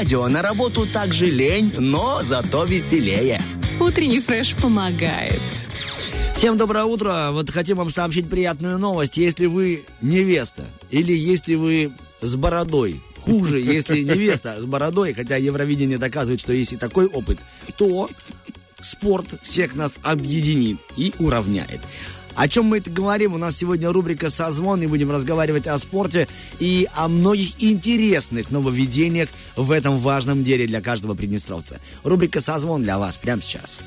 Радио, 0.10 0.28
на 0.28 0.42
работу 0.42 0.88
так 0.92 1.14
же 1.14 1.28
лень, 1.28 1.72
но 1.78 2.24
зато 2.24 2.66
веселее. 2.66 3.40
Утренний 3.80 4.20
фреш 4.20 4.56
помогает. 4.56 5.40
Всем 6.36 6.58
доброе 6.58 6.86
утро. 6.86 7.30
Вот 7.32 7.52
хотим 7.52 7.78
вам 7.78 7.92
сообщить 7.92 8.28
приятную 8.28 8.80
новость. 8.80 9.18
Если 9.18 9.46
вы 9.46 9.86
невеста 10.02 10.66
или 10.90 11.14
если 11.14 11.54
вы 11.54 11.92
с 12.22 12.36
бородой, 12.36 13.04
хуже, 13.20 13.60
если 13.60 14.00
невеста 14.04 14.60
с 14.60 14.66
бородой, 14.66 15.14
хотя 15.14 15.36
Евровидение 15.36 16.00
доказывает, 16.00 16.40
что 16.40 16.54
есть 16.54 16.74
и 16.74 16.78
такой 16.78 17.06
опыт, 17.06 17.38
то 17.78 18.10
спорт 18.82 19.28
всех 19.44 19.76
нас 19.76 20.00
объединит 20.02 20.80
и 20.98 21.14
уравняет. 21.20 21.82
О 22.36 22.48
чем 22.48 22.66
мы 22.66 22.78
это 22.78 22.90
говорим? 22.90 23.34
У 23.34 23.38
нас 23.38 23.58
сегодня 23.58 23.92
рубрика 23.92 24.30
«Созвон», 24.30 24.82
и 24.82 24.88
будем 24.88 25.12
разговаривать 25.12 25.68
о 25.68 25.78
спорте 25.78 26.28
и 26.60 26.88
о 26.96 27.08
многих 27.08 27.62
интересных 27.62 28.52
нововведениях 28.52 29.30
в 29.56 29.72
этом 29.72 29.98
важном 29.98 30.44
деле 30.44 30.68
для 30.68 30.82
каждого 30.82 31.16
приднестровца. 31.16 31.80
Рубрика 32.04 32.42
«Созвон» 32.42 32.84
для 32.84 32.98
вас 32.98 33.18
прямо 33.18 33.42
сейчас. 33.42 33.80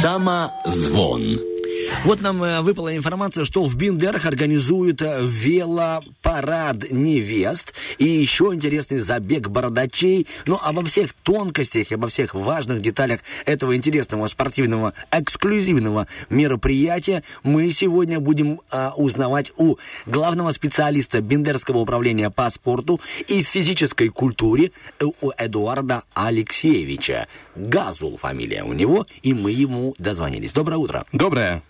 Самозвон. 0.00 1.53
Вот 2.02 2.20
нам 2.20 2.42
э, 2.42 2.60
выпала 2.60 2.94
информация, 2.94 3.44
что 3.44 3.64
в 3.64 3.76
Биндерах 3.76 4.26
организуют 4.26 5.00
э, 5.00 5.20
велопарад 5.22 6.90
невест 6.90 7.74
и 7.98 8.04
еще 8.04 8.50
интересный 8.52 8.98
забег 8.98 9.48
бородачей. 9.48 10.26
Но 10.44 10.60
обо 10.62 10.82
всех 10.84 11.12
тонкостях 11.14 11.90
и 11.90 11.94
обо 11.94 12.08
всех 12.08 12.34
важных 12.34 12.82
деталях 12.82 13.20
этого 13.46 13.74
интересного 13.76 14.26
спортивного 14.26 14.92
эксклюзивного 15.10 16.06
мероприятия 16.28 17.22
мы 17.42 17.70
сегодня 17.70 18.20
будем 18.20 18.60
а, 18.70 18.92
узнавать 18.96 19.52
у 19.56 19.76
главного 20.04 20.52
специалиста 20.52 21.20
Биндерского 21.22 21.78
управления 21.78 22.30
по 22.30 22.50
спорту 22.50 23.00
и 23.28 23.42
физической 23.42 24.08
культуре 24.08 24.72
у 25.00 25.30
Эдуарда 25.38 26.02
Алексеевича. 26.12 27.28
Газул 27.54 28.16
фамилия 28.16 28.64
у 28.64 28.72
него, 28.72 29.06
и 29.22 29.32
мы 29.32 29.52
ему 29.52 29.94
дозвонились. 29.98 30.52
Доброе 30.52 30.76
утро. 30.76 31.06
Доброе. 31.12 31.62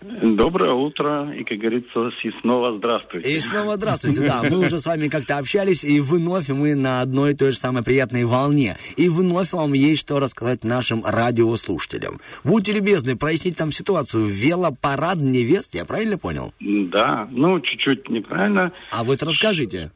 Доброе 0.00 0.72
утро, 0.72 1.28
и, 1.36 1.42
как 1.42 1.58
говорится, 1.58 2.10
и 2.22 2.30
снова 2.40 2.76
здравствуйте. 2.76 3.36
И 3.36 3.40
снова 3.40 3.74
здравствуйте, 3.74 4.20
да. 4.20 4.44
Мы 4.48 4.58
уже 4.58 4.78
с 4.78 4.86
вами 4.86 5.08
как-то 5.08 5.38
общались, 5.38 5.82
и 5.82 6.00
вновь 6.00 6.48
мы 6.48 6.76
на 6.76 7.00
одной 7.00 7.32
и 7.32 7.34
той 7.34 7.50
же 7.50 7.58
самой 7.58 7.82
приятной 7.82 8.24
волне. 8.24 8.76
И 8.96 9.08
вновь 9.08 9.52
вам 9.52 9.72
есть 9.72 10.02
что 10.02 10.20
рассказать 10.20 10.62
нашим 10.62 11.04
радиослушателям. 11.04 12.20
Будьте 12.44 12.72
любезны, 12.72 13.16
прояснить 13.16 13.56
там 13.56 13.72
ситуацию. 13.72 14.26
Велопарад 14.26 15.18
невест, 15.18 15.74
я 15.74 15.84
правильно 15.84 16.16
понял? 16.16 16.54
Да, 16.60 17.26
ну, 17.32 17.60
чуть-чуть 17.60 18.08
неправильно. 18.08 18.70
А 18.92 19.02
вот 19.02 19.20
расскажите. 19.24 19.90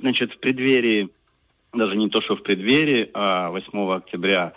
Значит, 0.00 0.32
в 0.32 0.38
преддверии, 0.38 1.10
даже 1.72 1.96
не 1.96 2.08
то, 2.08 2.20
что 2.20 2.36
в 2.36 2.42
преддверии, 2.42 3.08
а 3.14 3.50
8 3.50 3.92
октября 3.92 4.52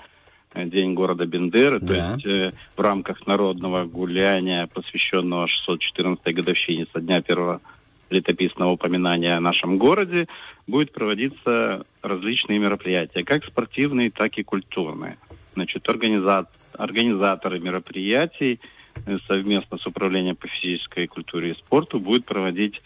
День 0.55 0.93
города 0.93 1.25
Бендеры, 1.25 1.79
то 1.79 1.85
Да. 1.85 2.13
есть 2.15 2.25
э, 2.25 2.51
в 2.75 2.81
рамках 2.81 3.27
народного 3.27 3.85
гуляния, 3.85 4.67
посвященного 4.67 5.45
614-й 5.47 6.33
годовщине 6.33 6.87
со 6.93 7.01
дня 7.01 7.21
первого 7.21 7.61
летописного 8.09 8.71
упоминания 8.71 9.35
о 9.35 9.41
нашем 9.41 9.77
городе, 9.77 10.27
будет 10.65 10.93
проводиться 10.93 11.85
различные 12.01 12.57
мероприятия, 12.59 13.23
как 13.23 13.45
спортивные, 13.45 14.09
так 14.09 14.37
и 14.37 14.43
культурные. 14.43 15.17
Значит, 15.53 15.87
организа- 15.89 16.47
организаторы 16.77 17.59
мероприятий 17.59 18.59
э, 19.05 19.17
совместно 19.27 19.77
с 19.77 19.85
Управлением 19.85 20.37
по 20.37 20.47
физической 20.47 21.07
культуре 21.07 21.51
и 21.51 21.55
спорту 21.55 21.99
будет 21.99 22.25
проводить 22.25 22.81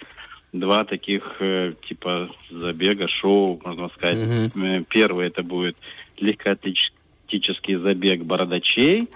два 0.51 0.83
таких 0.83 1.37
э, 1.39 1.73
типа 1.87 2.27
забега, 2.49 3.07
шоу, 3.07 3.61
можно 3.63 3.87
сказать. 3.89 4.51
Э, 4.55 4.83
Первый 4.89 5.27
это 5.27 5.43
будет 5.43 5.77
легкоатлетический 6.17 6.95
забег 7.39 8.23
бородачей. 8.23 9.07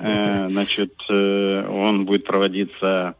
Э, 0.00 0.48
Значит, 0.48 0.94
э, 1.10 1.66
он 1.68 2.04
будет 2.06 2.24
проводиться 2.24 3.14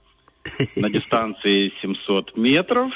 на 0.76 0.90
дистанции 0.90 1.72
700 1.80 2.36
метров. 2.36 2.92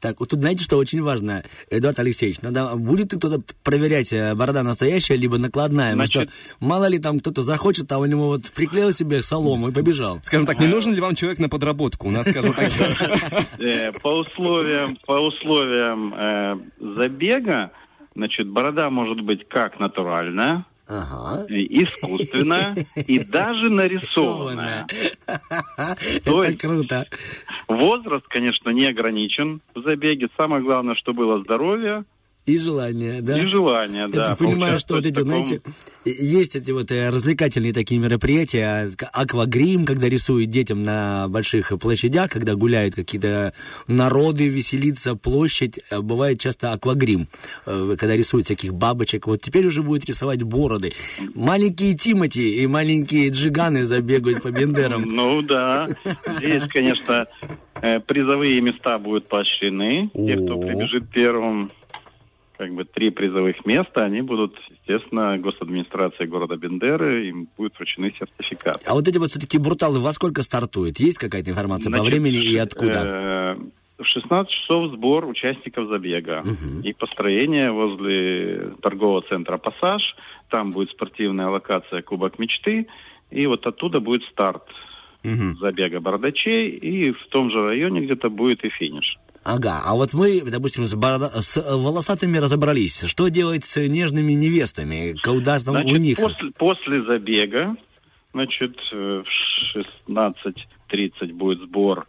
Так, 0.00 0.20
вот 0.20 0.30
тут 0.30 0.40
знаете, 0.40 0.62
что 0.62 0.76
очень 0.78 1.02
важно, 1.02 1.42
Эдуард 1.70 1.98
Алексеевич, 1.98 2.40
надо, 2.40 2.76
будет 2.76 3.12
ли 3.12 3.18
кто-то 3.18 3.42
проверять, 3.62 4.12
э, 4.12 4.34
борода 4.34 4.62
настоящая, 4.62 5.16
либо 5.16 5.36
накладная? 5.38 5.92
Потому 5.92 6.06
Значит- 6.06 6.30
что 6.30 6.66
мало 6.66 6.86
ли 6.86 6.98
там 6.98 7.18
кто-то 7.20 7.42
захочет, 7.42 7.90
а 7.92 7.98
у 7.98 8.04
него 8.06 8.26
вот 8.26 8.50
приклеил 8.50 8.92
себе 8.92 9.22
солому 9.22 9.68
и 9.68 9.72
побежал. 9.72 10.20
Скажем 10.22 10.46
так, 10.46 10.58
не 10.60 10.66
нужен 10.66 10.94
ли 10.94 11.00
вам 11.00 11.14
человек 11.14 11.38
на 11.40 11.48
подработку? 11.48 12.08
У 12.08 12.10
нас, 12.10 12.26
скажем 12.28 12.52
так, 12.54 12.70
По 14.02 14.08
условиям, 14.18 14.98
по 15.06 15.12
условиям 15.14 16.62
забега, 16.78 17.70
значит, 18.16 18.48
борода 18.48 18.90
может 18.90 19.20
быть 19.20 19.46
как 19.48 19.78
натуральная, 19.78 20.64
Ага. 20.88 21.46
искусственная, 21.48 22.76
и 22.94 23.18
даже 23.18 23.70
нарисованная. 23.70 24.86
То 26.24 26.42
Это 26.42 26.48
есть 26.48 26.60
круто. 26.60 27.06
возраст, 27.68 28.26
конечно, 28.28 28.70
не 28.70 28.86
ограничен 28.86 29.60
в 29.74 29.82
забеге. 29.82 30.28
Самое 30.36 30.62
главное, 30.62 30.94
что 30.94 31.12
было 31.12 31.40
здоровье 31.42 32.04
И 32.46 32.58
желание, 32.58 33.20
да? 33.22 33.38
и 33.42 33.46
желание. 33.46 34.02
Я 34.02 34.08
да, 34.08 34.24
так 34.26 34.38
понимаю, 34.38 34.78
что 34.78 34.94
вот 34.94 35.04
эти, 35.04 35.14
таком- 35.14 35.30
знаете, 35.46 35.60
есть 36.04 36.54
эти 36.54 36.70
вот 36.70 36.92
э, 36.92 37.10
развлекательные 37.10 37.72
такие 37.72 38.00
мероприятия, 38.00 38.92
к- 38.96 39.10
аквагрим, 39.12 39.84
когда 39.84 40.08
рисуют 40.08 40.48
детям 40.50 40.84
на 40.84 41.26
больших 41.28 41.72
площадях, 41.80 42.30
когда 42.30 42.54
гуляют 42.54 42.94
какие-то 42.94 43.52
народы, 43.88 44.46
веселиться, 44.46 45.16
площадь, 45.16 45.80
э, 45.90 46.00
бывает 46.00 46.38
часто 46.38 46.72
аквагрим, 46.72 47.26
э, 47.66 47.96
когда 47.98 48.14
рисуют 48.14 48.46
всяких 48.46 48.72
бабочек. 48.74 49.26
Вот 49.26 49.42
теперь 49.42 49.66
уже 49.66 49.82
будет 49.82 50.04
рисовать 50.04 50.44
бороды. 50.44 50.92
Маленькие 51.34 51.94
Тимати 51.96 52.62
и 52.62 52.66
маленькие 52.68 53.30
джиганы 53.30 53.84
забегают 53.84 54.42
по 54.42 54.50
бендерам. 54.52 55.02
Ну 55.16 55.42
да. 55.42 55.88
Здесь, 56.36 56.62
конечно, 56.68 57.26
призовые 58.06 58.60
места 58.60 58.98
будут 58.98 59.26
поощрены. 59.26 60.10
Те, 60.14 60.36
кто 60.36 60.58
прибежит 60.60 61.08
первым, 61.10 61.70
как 62.58 62.72
бы 62.74 62.84
три 62.84 63.10
призовых 63.10 63.64
места, 63.66 64.04
они 64.04 64.22
будут, 64.22 64.56
естественно, 64.70 65.36
госадминистрации 65.38 66.24
города 66.26 66.56
Бендеры, 66.56 67.26
им 67.28 67.48
будет 67.56 67.74
вручены 67.76 68.12
сертификат. 68.18 68.82
А 68.86 68.94
вот 68.94 69.06
эти 69.06 69.18
вот 69.18 69.30
все-таки 69.30 69.58
бруталы 69.58 70.00
во 70.00 70.12
сколько 70.12 70.42
стартуют? 70.42 70.98
Есть 70.98 71.18
какая-то 71.18 71.50
информация 71.50 71.90
по 71.90 71.98
Значит, 71.98 72.06
времени 72.06 72.38
и 72.42 72.56
ш- 72.56 72.62
откуда? 72.62 73.56
э, 73.98 74.02
В 74.02 74.04
16 74.06 74.50
часов 74.50 74.92
сбор 74.92 75.26
участников 75.26 75.88
забега 75.88 76.44
и 76.82 76.92
построение 76.92 77.70
возле 77.72 78.72
торгового 78.82 79.22
центра 79.22 79.56
«Пассаж». 79.58 80.16
Там 80.50 80.70
будет 80.70 80.90
спортивная 80.90 81.48
локация 81.48 82.02
«Кубок 82.02 82.38
мечты». 82.38 82.86
И 83.30 83.46
вот 83.46 83.66
оттуда 83.66 84.00
будет 84.00 84.22
старт 84.24 84.64
забега 85.60 86.00
бородачей. 86.00 86.68
И 86.68 87.12
в 87.12 87.26
том 87.28 87.50
же 87.50 87.60
районе 87.66 88.00
где-то 88.02 88.30
будет 88.30 88.64
и 88.64 88.68
финиш. 88.68 89.18
Ага, 89.48 89.80
а 89.84 89.94
вот 89.94 90.12
мы, 90.12 90.40
допустим, 90.40 90.84
с, 90.86 90.94
борода- 90.96 91.30
с 91.40 91.56
волосатыми 91.62 92.36
разобрались. 92.38 93.04
Что 93.04 93.28
делать 93.28 93.64
с 93.64 93.80
нежными 93.80 94.32
невестами? 94.32 95.14
Куда 95.22 95.60
там 95.60 95.76
у 95.76 95.78
Значит, 95.82 96.00
них? 96.00 96.16
после, 96.16 96.50
после 96.50 97.02
забега, 97.04 97.76
значит, 98.32 98.76
э, 98.90 99.22
в 99.24 100.08
16.30 100.08 101.32
будет 101.32 101.60
сбор, 101.60 102.08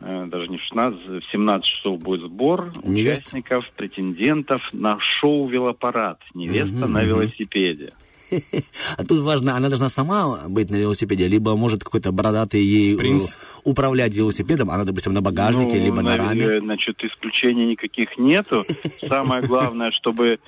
э, 0.00 0.24
даже 0.30 0.48
не 0.48 0.56
в 0.56 0.62
16, 0.62 0.98
в 1.06 1.30
17 1.30 1.66
часов 1.66 1.98
будет 2.00 2.22
сбор 2.22 2.72
Невест? 2.82 3.20
участников, 3.26 3.70
претендентов 3.76 4.62
на 4.72 4.98
шоу 5.00 5.46
«Велопарад». 5.46 6.20
Невеста 6.32 6.86
Мгм, 6.86 6.92
на 6.92 7.02
велосипеде. 7.04 7.92
А 8.96 9.04
тут 9.04 9.20
важно, 9.20 9.56
она 9.56 9.68
должна 9.68 9.88
сама 9.88 10.38
быть 10.48 10.70
на 10.70 10.76
велосипеде, 10.76 11.28
либо 11.28 11.56
может 11.56 11.84
какой-то 11.84 12.12
бородатый 12.12 12.62
ей 12.62 12.94
э, 12.94 12.98
Принц. 12.98 13.36
управлять 13.64 14.14
велосипедом, 14.14 14.70
она, 14.70 14.84
допустим, 14.84 15.12
на 15.12 15.20
багажнике, 15.22 15.78
Ну, 15.78 15.84
либо 15.84 16.02
на 16.02 16.14
наве- 16.16 16.18
раме. 16.46 16.60
Значит, 16.60 17.02
исключений 17.04 17.66
никаких 17.66 18.18
нету. 18.18 18.64
Самое 19.08 19.42
главное, 19.42 19.90
чтобы 19.92 20.38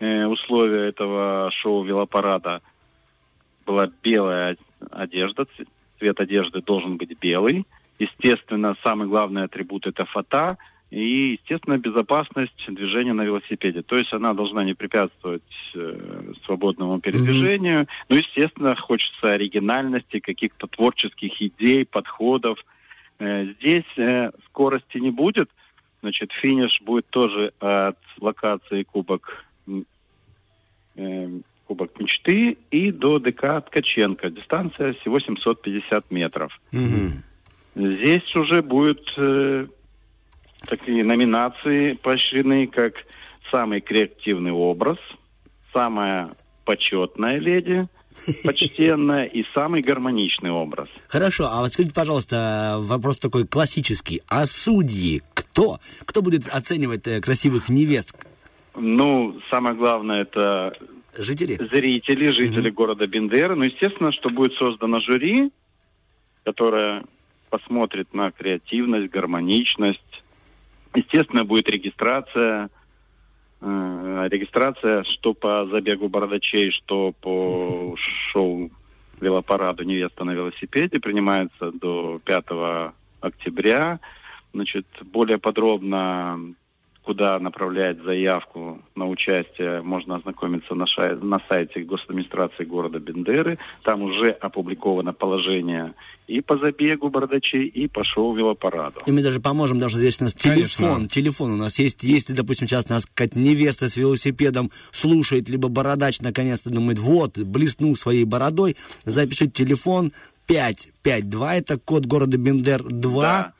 э, 0.00 0.26
условия 0.26 0.88
этого 0.88 1.50
шоу 1.52 1.84
велопарада 1.84 2.60
была 3.66 3.88
белая 4.02 4.56
одежда, 4.90 5.46
цвет 5.98 6.20
одежды 6.20 6.60
должен 6.62 6.96
быть 6.96 7.16
белый. 7.20 7.66
Естественно, 7.98 8.74
самый 8.82 9.06
главный 9.08 9.44
атрибут 9.44 9.86
это 9.86 10.04
фото 10.04 10.58
и, 10.94 11.32
естественно, 11.32 11.76
безопасность 11.76 12.64
движения 12.68 13.12
на 13.12 13.22
велосипеде. 13.22 13.82
То 13.82 13.96
есть 13.96 14.12
она 14.12 14.32
должна 14.32 14.62
не 14.62 14.74
препятствовать 14.74 15.42
э, 15.74 16.32
свободному 16.44 17.00
передвижению. 17.00 17.88
Ну, 18.08 18.16
естественно, 18.16 18.76
хочется 18.76 19.32
оригинальности, 19.32 20.20
каких-то 20.20 20.68
творческих 20.68 21.42
идей, 21.42 21.84
подходов. 21.84 22.64
Э, 23.18 23.44
Здесь 23.58 23.84
э, 23.96 24.30
скорости 24.46 24.98
не 24.98 25.10
будет. 25.10 25.50
Значит, 26.02 26.30
финиш 26.32 26.80
будет 26.80 27.08
тоже 27.08 27.52
от 27.58 27.98
локации 28.20 28.84
Кубок, 28.84 29.44
э, 30.96 31.28
Кубок 31.66 31.98
мечты 31.98 32.56
и 32.70 32.92
до 32.92 33.18
ДК 33.18 33.64
Ткаченко. 33.66 34.30
Дистанция 34.30 34.92
всего 34.92 35.18
750 35.18 36.12
метров. 36.12 36.60
Здесь 37.74 38.36
уже 38.36 38.62
будут 38.62 39.12
э, 39.16 39.66
такие 40.66 41.04
номинации 41.04 41.94
поощрены, 41.94 42.66
как 42.66 42.94
самый 43.50 43.80
креативный 43.80 44.52
образ, 44.52 44.98
самая 45.72 46.30
почетная 46.64 47.38
леди, 47.38 47.88
почтенная 48.44 49.24
и 49.24 49.44
самый 49.54 49.82
гармоничный 49.82 50.50
образ. 50.50 50.88
Хорошо, 51.08 51.48
а 51.50 51.60
вот 51.60 51.72
скажите, 51.72 51.94
пожалуйста, 51.94 52.76
вопрос 52.78 53.18
такой 53.18 53.46
классический. 53.46 54.22
А 54.28 54.46
судьи 54.46 55.22
кто? 55.34 55.78
Кто 56.04 56.22
будет 56.22 56.48
оценивать 56.48 57.06
э, 57.06 57.20
красивых 57.20 57.68
невест? 57.68 58.14
Ну, 58.76 59.40
самое 59.50 59.76
главное, 59.76 60.22
это 60.22 60.76
Жители? 61.16 61.56
зрители, 61.70 62.28
жители 62.28 62.70
города 62.70 63.06
Бендеры. 63.06 63.54
Ну, 63.54 63.64
естественно, 63.64 64.10
что 64.10 64.30
будет 64.30 64.54
создано 64.54 65.00
жюри, 65.00 65.52
которое 66.42 67.04
посмотрит 67.50 68.12
на 68.14 68.32
креативность, 68.32 69.12
гармоничность. 69.12 70.00
Естественно, 70.94 71.44
будет 71.44 71.68
регистрация, 71.68 72.70
э, 73.60 74.28
регистрация 74.30 75.02
что 75.04 75.34
по 75.34 75.66
забегу 75.66 76.08
бородачей, 76.08 76.70
что 76.70 77.12
по 77.20 77.94
шоу 77.96 78.70
велопараду 79.20 79.84
«Невеста 79.84 80.24
на 80.24 80.32
велосипеде» 80.32 81.00
принимается 81.00 81.72
до 81.72 82.20
5 82.24 82.94
октября. 83.20 84.00
Значит, 84.52 84.86
более 85.02 85.38
подробно 85.38 86.54
куда 87.04 87.38
направлять 87.38 88.02
заявку 88.02 88.82
на 88.94 89.06
участие, 89.06 89.82
можно 89.82 90.16
ознакомиться 90.16 90.74
на, 90.74 90.84
шай- 90.84 91.22
на 91.22 91.40
сайте 91.48 91.80
госадминистрации 91.80 92.64
города 92.64 92.98
Бендеры. 92.98 93.58
Там 93.82 94.02
уже 94.02 94.30
опубликовано 94.30 95.12
положение 95.12 95.92
и 96.26 96.40
по 96.40 96.56
забегу 96.56 97.10
бардачей, 97.10 97.66
и 97.66 97.86
по 97.86 98.02
шоу 98.04 98.34
велопараду. 98.34 99.00
И 99.04 99.12
мы 99.12 99.22
даже 99.22 99.40
поможем, 99.40 99.78
даже 99.78 99.98
здесь 99.98 100.18
у 100.20 100.24
нас 100.24 100.32
Конечно. 100.32 100.66
телефон, 100.66 101.08
телефон 101.08 101.52
у 101.52 101.56
нас 101.56 101.78
есть. 101.78 102.02
Если, 102.02 102.32
допустим, 102.32 102.66
сейчас 102.66 102.88
нас 102.88 103.04
какая-то 103.04 103.38
невеста 103.38 103.90
с 103.90 103.96
велосипедом 103.98 104.70
слушает, 104.90 105.50
либо 105.50 105.68
бородач 105.68 106.22
наконец-то 106.22 106.70
думает, 106.70 106.98
вот, 106.98 107.36
блеснул 107.38 107.94
своей 107.96 108.24
бородой, 108.24 108.76
запишите 109.04 109.50
телефон 109.50 110.12
552, 110.46 111.54
это 111.56 111.78
код 111.78 112.06
города 112.06 112.38
Бендер 112.38 112.82
2, 112.82 113.22
Да. 113.22 113.52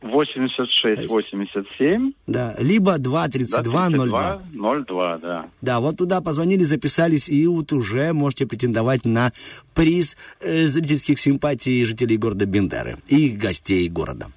86 0.00 1.08
87 1.08 2.12
да, 2.26 2.54
либо 2.58 2.98
23202. 2.98 4.40
02, 4.54 5.18
да. 5.18 5.44
Да, 5.60 5.80
вот 5.80 5.98
туда 5.98 6.20
позвонили, 6.20 6.62
записались, 6.62 7.28
и 7.28 7.46
вот 7.46 7.72
уже 7.72 8.12
можете 8.12 8.46
претендовать 8.46 9.04
на 9.04 9.32
приз 9.74 10.16
э, 10.40 10.66
зрительских 10.66 11.18
симпатий 11.18 11.84
жителей 11.84 12.16
города 12.16 12.46
Бендеры 12.46 12.98
и 13.08 13.30
гостей 13.30 13.88
города. 13.88 14.28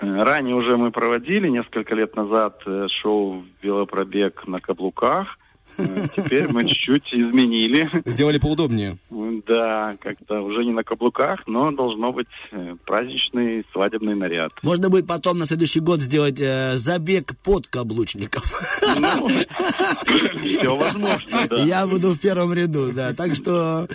Э, 0.00 0.22
Ранее 0.24 0.56
уже 0.56 0.76
мы 0.76 0.90
проводили 0.90 1.48
несколько 1.48 1.94
лет 1.94 2.16
назад 2.16 2.60
э, 2.66 2.88
шоу 2.90 3.44
«Велопробег 3.62 4.48
на 4.48 4.60
каблуках». 4.60 5.38
Э, 5.78 6.06
Теперь 6.16 6.48
мы 6.48 6.66
чуть-чуть 6.66 7.12
изменили. 7.14 7.88
Сделали 8.04 8.38
поудобнее. 8.38 8.98
Да, 9.46 9.96
как-то 10.00 10.40
уже 10.42 10.64
не 10.64 10.72
на 10.72 10.84
каблуках, 10.84 11.40
но 11.46 11.70
должно 11.70 12.12
быть 12.12 12.28
э, 12.52 12.76
праздничный 12.84 13.64
свадебный 13.72 14.14
наряд. 14.14 14.52
Можно 14.62 14.90
будет 14.90 15.06
потом 15.06 15.38
на 15.38 15.46
следующий 15.46 15.80
год 15.80 16.00
сделать 16.00 16.38
э, 16.38 16.76
забег 16.76 17.32
под 17.42 17.66
каблучников. 17.66 18.44
Все 20.36 20.76
возможно, 20.76 21.46
да. 21.48 21.62
Я 21.62 21.86
буду 21.86 22.10
в 22.10 22.20
первом 22.20 22.52
ряду, 22.52 22.92
да. 22.92 23.14
Так 23.14 23.34
что 23.34 23.88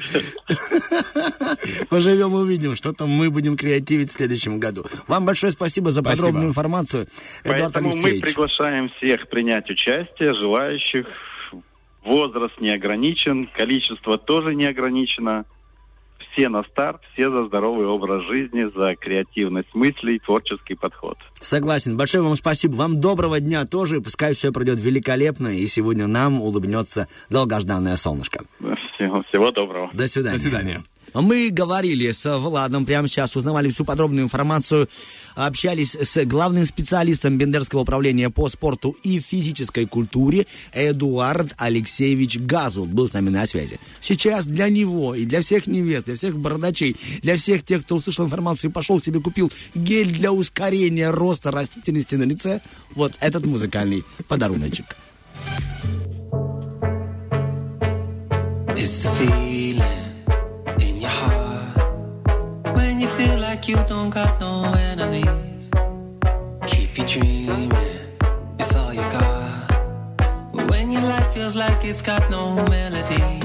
поживем 1.89 2.34
увидим, 2.34 2.76
что 2.76 2.93
там 2.93 3.10
мы 3.10 3.30
будем 3.30 3.57
креативить 3.57 4.11
в 4.11 4.14
следующем 4.14 4.60
году. 4.60 4.85
Вам 5.07 5.26
большое 5.26 5.52
спасибо 5.52 5.91
за 5.91 6.02
Спасибо. 6.02 6.18
подробную 6.18 6.49
информацию, 6.49 7.07
Эдуард 7.43 7.73
Поэтому 7.73 7.95
мы 7.95 8.19
приглашаем 8.19 8.89
всех 8.97 9.27
принять 9.30 9.69
участие, 9.69 10.34
желающих. 10.34 11.06
Возраст 12.06 12.61
не 12.61 12.69
ограничен, 12.69 13.49
количество 13.56 14.18
тоже 14.18 14.53
не 14.56 14.65
ограничено. 14.65 15.45
Все 16.32 16.49
на 16.49 16.64
старт, 16.64 17.02
все 17.14 17.32
за 17.32 17.45
здоровый 17.45 17.88
образ 17.88 18.26
жизни, 18.26 18.69
за 18.76 18.95
креативность 18.95 19.73
мыслей, 19.73 20.19
творческий 20.19 20.76
подход. 20.76 21.18
Согласен. 21.40 21.95
Большое 21.95 22.23
вам 22.23 22.36
спасибо. 22.36 22.76
Вам 22.76 22.99
доброго 22.99 23.40
дня 23.40 23.65
тоже. 23.65 24.02
Пускай 24.02 24.34
все 24.34 24.52
пройдет 24.52 24.80
великолепно, 24.80 25.48
и 25.48 25.65
сегодня 25.68 26.07
нам 26.07 26.41
улыбнется 26.41 27.07
долгожданное 27.30 27.95
солнышко. 27.95 28.44
Всего, 28.95 29.23
всего 29.30 29.52
доброго. 29.52 29.90
До 29.94 30.07
свидания. 30.07 30.38
До 30.38 30.41
свидания. 30.41 30.84
Мы 31.22 31.50
говорили 31.50 32.12
с 32.12 32.38
Владом 32.38 32.86
прямо 32.86 33.08
сейчас, 33.08 33.36
узнавали 33.38 33.70
всю 33.70 33.86
подробную 33.86 34.26
информацию, 34.26 34.90
общались 35.36 35.96
с 35.96 36.26
главным 36.26 36.66
специалистом 36.66 37.38
Бендерского 37.38 37.82
управления 37.82 38.30
по 38.30 38.50
спорту 38.50 38.98
и 39.02 39.20
физической 39.20 39.86
культуре 39.86 40.46
Эдуард 40.74 41.54
Алексеевич 41.58 42.38
Газул 42.38 42.86
был 42.86 43.08
с 43.08 43.14
нами 43.14 43.30
на 43.30 43.48
связи. 43.48 43.80
Сейчас 44.02 44.46
для 44.46 44.68
него 44.68 45.16
и 45.16 45.26
для 45.26 45.42
всех 45.42 45.68
невест, 45.68 46.06
для 46.06 46.16
всех 46.16 46.38
бородачей, 46.38 46.98
для 47.22 47.38
всех 47.38 47.64
тех, 47.64 47.84
кто 47.84 47.96
услышал 47.96 48.26
информацию 48.26 48.70
и 48.70 48.74
пошел 48.74 49.02
себе 49.02 49.22
купил 49.22 49.50
гель 49.74 50.12
для 50.12 50.34
ускорения 50.34 51.12
роста 51.12 51.50
растительности 51.50 52.16
на 52.16 52.24
лице, 52.24 52.60
вот 52.94 53.14
этот 53.22 53.46
музыкальный 53.46 54.04
подаруночек. 54.28 54.98
It's 58.78 58.98
the 59.02 59.10
feeling 59.18 60.05
when 62.96 63.02
you 63.02 63.10
feel 63.10 63.38
like 63.42 63.68
you 63.68 63.76
don't 63.90 64.10
got 64.10 64.40
no 64.40 64.64
enemies. 64.92 65.70
Keep 66.66 66.98
you 66.98 67.06
dreaming, 67.06 67.72
it's 68.58 68.74
all 68.74 68.94
you 68.94 69.02
got. 69.02 70.70
When 70.70 70.92
your 70.92 71.02
life 71.02 71.34
feels 71.34 71.58
like 71.58 71.84
it's 71.84 72.02
got 72.02 72.32
no 72.32 72.56
melody. 72.70 73.45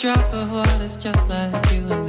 Drop 0.00 0.32
of 0.32 0.50
water's 0.50 0.96
just 0.96 1.28
like 1.28 1.72
you 1.72 1.99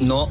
no, 0.00 0.27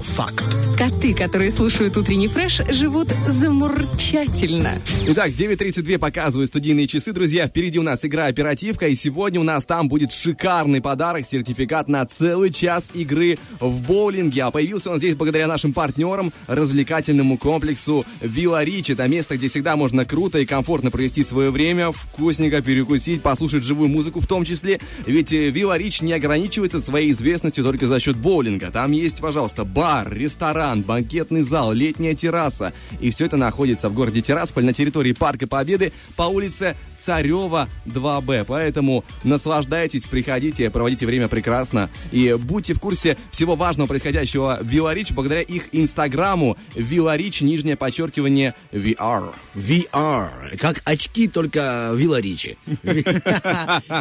Коты, 0.77 1.15
которые 1.15 1.49
слушают 1.49 1.97
утренний 1.97 2.27
фреш, 2.27 2.61
живут 2.69 3.07
замурчательно. 3.07 4.73
Итак, 5.07 5.31
9.32 5.31 5.97
показывают 5.97 6.49
студийные 6.49 6.85
часы, 6.85 7.13
друзья. 7.13 7.47
Впереди 7.47 7.79
у 7.79 7.81
нас 7.81 8.05
игра 8.05 8.27
«Оперативка», 8.27 8.87
и 8.87 8.93
сегодня 8.93 9.39
у 9.39 9.43
нас 9.43 9.65
там 9.65 9.87
будет 9.87 10.11
шикарный 10.11 10.79
подарок, 10.79 11.25
сертификат 11.25 11.87
на 11.87 12.05
целый 12.05 12.51
час 12.51 12.91
игры 12.93 13.39
в 13.59 13.87
боулинге. 13.87 14.43
А 14.43 14.51
появился 14.51 14.91
он 14.91 14.99
здесь 14.99 15.15
благодаря 15.15 15.47
нашим 15.47 15.73
партнерам, 15.73 16.31
развлекательному 16.45 17.39
комплексу 17.39 18.05
«Вилла 18.21 18.63
Рич». 18.63 18.91
Это 18.91 19.07
место, 19.07 19.35
где 19.35 19.47
всегда 19.47 19.77
можно 19.77 20.05
круто 20.05 20.37
и 20.37 20.45
комфортно 20.45 20.91
провести 20.91 21.23
свое 21.23 21.49
время, 21.49 21.91
вкусненько 21.91 22.61
перекусить, 22.61 23.23
послушать 23.23 23.63
живую 23.63 23.89
музыку 23.89 24.19
в 24.19 24.27
том 24.27 24.45
числе. 24.45 24.79
Ведь 25.07 25.33
э, 25.33 25.49
«Вилла 25.49 25.77
Рич» 25.77 26.01
не 26.01 26.13
ограничивается 26.13 26.79
своей 26.79 27.13
известностью 27.13 27.63
только 27.63 27.87
за 27.87 27.99
счет 27.99 28.17
боулинга. 28.17 28.69
Там 28.69 28.91
есть, 28.91 29.21
пожалуйста, 29.21 29.63
бар, 29.63 30.13
ресторан, 30.13 30.76
банкетный 30.81 31.41
зал, 31.41 31.73
летняя 31.73 32.13
терраса. 32.13 32.73
И 32.99 33.09
все 33.11 33.25
это 33.25 33.37
находится 33.37 33.89
в 33.89 33.93
городе 33.93 34.21
Тирасполь 34.21 34.65
на 34.65 34.73
территории 34.73 35.13
Парка 35.13 35.47
Победы 35.47 35.91
по 36.15 36.23
улице 36.23 36.75
Царева 36.97 37.69
2Б. 37.85 38.45
Поэтому 38.47 39.03
наслаждайтесь, 39.23 40.05
приходите, 40.05 40.69
проводите 40.69 41.05
время 41.05 41.27
прекрасно. 41.27 41.89
И 42.11 42.35
будьте 42.39 42.73
в 42.73 42.79
курсе 42.79 43.17
всего 43.31 43.55
важного 43.55 43.87
происходящего 43.87 44.59
в 44.61 44.67
Виларич 44.67 45.11
благодаря 45.11 45.41
их 45.41 45.69
инстаграму 45.71 46.57
Виларич, 46.75 47.41
нижнее 47.41 47.75
подчеркивание 47.75 48.53
VR. 48.71 49.33
VR. 49.55 50.57
Как 50.57 50.81
очки, 50.85 51.27
только 51.27 51.91
Вилла 51.93 52.19
Ричи. 52.19 52.57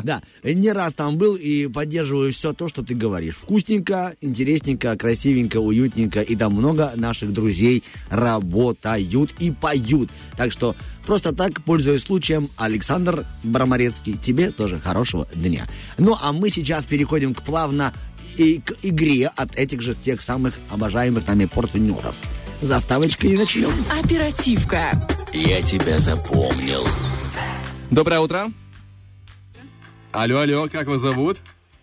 Да, 0.02 0.22
не 0.42 0.72
раз 0.72 0.94
там 0.94 1.16
был 1.16 1.36
и 1.36 1.68
поддерживаю 1.68 2.32
все 2.32 2.52
то, 2.52 2.68
что 2.68 2.82
ты 2.82 2.94
говоришь. 2.94 3.36
Вкусненько, 3.36 4.14
интересненько, 4.20 4.96
красивенько, 4.96 5.58
уютненько. 5.58 6.20
И 6.20 6.36
там 6.36 6.54
много 6.54 6.92
наших 6.96 7.32
друзей 7.32 7.82
работают 8.10 9.34
и 9.38 9.50
поют. 9.50 10.10
Так 10.36 10.52
что 10.52 10.76
просто 11.06 11.32
так, 11.32 11.62
пользуясь 11.62 12.02
случаем, 12.02 12.50
Александр 12.56 13.24
Браморецкий, 13.42 14.18
тебе 14.18 14.50
тоже 14.50 14.78
хорошего 14.78 15.26
дня. 15.34 15.66
Ну, 15.96 16.16
а 16.20 16.32
мы 16.32 16.50
сейчас 16.50 16.84
переходим 16.84 17.34
к 17.34 17.42
плавно 17.42 17.94
и 18.36 18.60
к 18.60 18.74
игре 18.82 19.30
от 19.34 19.56
этих 19.56 19.80
же 19.80 19.94
тех 19.94 20.20
самых 20.20 20.54
обожаемых 20.70 21.26
нами 21.26 21.46
партнеров. 21.46 22.14
Заставочкой 22.60 23.32
и 23.32 23.38
начнем. 23.38 23.70
Оперативка. 24.02 24.90
Я 25.32 25.62
тебя 25.62 25.98
запомнил. 25.98 26.86
Доброе 27.90 28.20
утро. 28.20 28.46
Алло, 30.12 30.40
алло, 30.40 30.68
как 30.70 30.86
вас 30.86 31.00
зовут? 31.00 31.38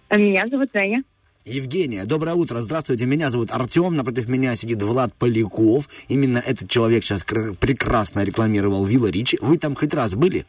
Меня 0.10 0.48
зовут 0.48 0.70
Женя. 0.74 1.04
Евгения, 1.46 2.06
доброе 2.06 2.36
утро. 2.36 2.60
Здравствуйте, 2.60 3.06
меня 3.06 3.30
зовут 3.30 3.52
Артем. 3.52 3.98
Напротив 3.98 4.30
меня 4.30 4.56
сидит 4.56 4.82
Влад 4.82 5.14
Поляков. 5.14 5.90
Именно 6.08 6.38
этот 6.38 6.70
человек 6.70 7.04
сейчас 7.04 7.22
кр- 7.24 7.54
прекрасно 7.56 8.24
рекламировал 8.24 8.86
Вилла 8.86 9.08
Ричи. 9.08 9.38
Вы 9.42 9.58
там 9.58 9.76
хоть 9.76 9.94
раз 9.94 10.14
были? 10.14 10.46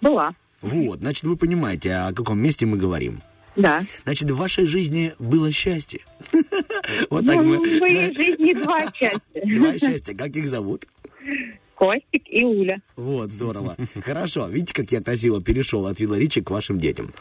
Была. 0.00 0.34
Вот, 0.62 1.00
значит, 1.00 1.24
вы 1.24 1.36
понимаете, 1.36 1.94
о 1.94 2.12
каком 2.12 2.38
месте 2.38 2.64
мы 2.64 2.76
говорим. 2.76 3.22
Да. 3.56 3.82
Значит, 4.04 4.30
в 4.30 4.36
вашей 4.36 4.66
жизни 4.66 5.14
было 5.18 5.50
счастье. 5.50 6.00
Вот 7.10 7.26
так 7.26 7.36
ну, 7.36 7.44
мы... 7.44 7.56
в 7.56 7.80
моей 7.80 8.14
жизни 8.14 8.52
два 8.52 8.86
счастья. 8.92 9.20
Два 9.44 9.78
счастья. 9.78 10.14
Как 10.14 10.36
их 10.36 10.46
зовут? 10.46 10.86
Костик 11.74 12.22
и 12.26 12.44
Уля. 12.44 12.80
Вот, 12.94 13.30
здорово. 13.32 13.74
Хорошо. 14.04 14.46
Видите, 14.48 14.74
как 14.74 14.92
я 14.92 15.02
красиво 15.02 15.42
перешел 15.42 15.86
от 15.86 15.98
Вилла 15.98 16.18
Ричи 16.18 16.40
к 16.40 16.50
вашим 16.50 16.78
детям. 16.78 17.12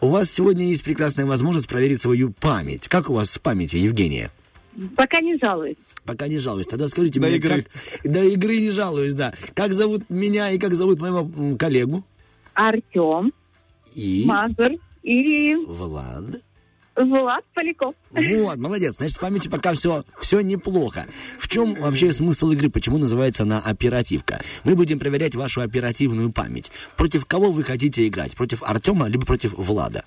У 0.00 0.08
вас 0.08 0.30
сегодня 0.30 0.64
есть 0.66 0.84
прекрасная 0.84 1.24
возможность 1.26 1.68
проверить 1.68 2.02
свою 2.02 2.30
память. 2.32 2.88
Как 2.88 3.08
у 3.08 3.14
вас 3.14 3.30
с 3.30 3.38
памятью, 3.38 3.80
Евгения? 3.80 4.30
Пока 4.94 5.20
не 5.20 5.38
жалуюсь. 5.38 5.76
Пока 6.04 6.28
не 6.28 6.38
жалуюсь. 6.38 6.66
Тогда 6.66 6.88
скажите 6.88 7.18
До 7.18 7.26
мне, 7.28 7.36
игры. 7.36 7.64
как... 8.02 8.12
До 8.12 8.22
игры 8.22 8.58
не 8.58 8.70
жалуюсь, 8.70 9.14
да. 9.14 9.32
Как 9.54 9.72
зовут 9.72 10.08
меня 10.10 10.50
и 10.50 10.58
как 10.58 10.74
зовут 10.74 11.00
моего 11.00 11.28
коллегу? 11.56 12.04
Артем, 12.54 13.32
И... 13.94 14.24
Мазур 14.26 14.72
и 15.02 15.54
Влад. 15.66 16.24
Влад 16.96 17.44
Поляков. 17.54 17.94
Вот, 18.10 18.56
молодец. 18.56 18.94
Значит, 18.96 19.16
с 19.16 19.18
памятью 19.18 19.50
пока 19.50 19.74
все, 19.74 20.04
все 20.20 20.40
неплохо. 20.40 21.06
В 21.38 21.48
чем 21.48 21.74
вообще 21.74 22.12
смысл 22.12 22.50
игры? 22.52 22.70
Почему 22.70 22.98
называется 22.98 23.42
она 23.42 23.60
оперативка? 23.60 24.40
Мы 24.64 24.74
будем 24.74 24.98
проверять 24.98 25.34
вашу 25.34 25.60
оперативную 25.60 26.32
память. 26.32 26.70
Против 26.96 27.26
кого 27.26 27.50
вы 27.50 27.64
хотите 27.64 28.06
играть? 28.06 28.34
Против 28.34 28.62
Артема, 28.62 29.08
либо 29.08 29.26
против 29.26 29.52
Влада? 29.56 30.04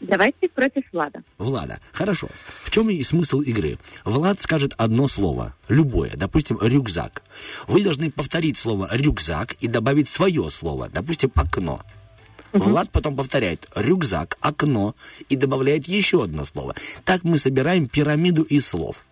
Давайте 0.00 0.48
против 0.48 0.84
Влада. 0.92 1.22
Влада. 1.36 1.78
Хорошо. 1.92 2.28
В 2.62 2.70
чем 2.70 2.88
и 2.88 3.02
смысл 3.02 3.40
игры? 3.40 3.78
Влад 4.04 4.40
скажет 4.40 4.72
одно 4.78 5.08
слово, 5.08 5.54
любое, 5.68 6.12
допустим, 6.16 6.58
рюкзак. 6.60 7.22
Вы 7.68 7.84
должны 7.84 8.10
повторить 8.10 8.56
слово 8.56 8.88
рюкзак 8.90 9.56
и 9.60 9.68
добавить 9.68 10.08
свое 10.08 10.48
слово, 10.50 10.88
допустим, 10.88 11.30
окно. 11.34 11.82
Влад 12.52 12.90
потом 12.90 13.16
повторяет 13.16 13.68
рюкзак, 13.74 14.36
окно 14.40 14.94
и 15.28 15.36
добавляет 15.36 15.86
еще 15.86 16.24
одно 16.24 16.44
слово. 16.44 16.74
Так 17.04 17.24
мы 17.24 17.38
собираем 17.38 17.86
пирамиду 17.86 18.42
из 18.42 18.66
слов. 18.66 19.04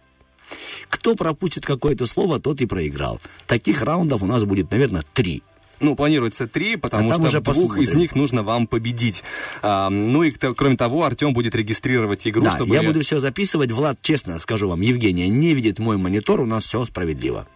Кто 0.89 1.15
пропустит 1.15 1.67
какое-то 1.67 2.07
слово, 2.07 2.41
тот 2.41 2.61
и 2.61 2.67
проиграл. 2.67 3.21
Таких 3.47 3.83
раундов 3.83 4.23
у 4.23 4.27
нас 4.27 4.45
будет, 4.45 4.71
наверное, 4.71 5.05
три. 5.13 5.43
Ну, 5.81 5.95
планируется 5.95 6.49
три, 6.49 6.77
потому 6.77 7.11
А 7.11 7.15
что 7.15 7.23
уже 7.23 7.41
двух 7.41 7.79
из 7.79 7.95
них 7.95 8.17
нужно 8.17 8.43
вам 8.43 8.67
победить. 8.67 9.23
А, 9.63 9.91
ну 9.91 10.25
и 10.25 10.31
кроме 10.31 10.77
того, 10.77 11.05
Артем 11.05 11.33
будет 11.33 11.55
регистрировать 11.55 12.27
игру, 12.27 12.43
да, 12.43 12.57
чтобы... 12.57 12.75
я 12.75 12.83
буду 12.83 13.03
все 13.03 13.21
записывать. 13.21 13.71
Влад, 13.71 13.99
честно 14.03 14.41
скажу 14.41 14.69
вам, 14.69 14.81
Евгения 14.81 15.29
не 15.29 15.55
видит 15.55 15.79
мой 15.79 15.97
монитор, 15.97 16.41
у 16.41 16.47
нас 16.47 16.65
все 16.65 16.85
справедливо. 16.85 17.47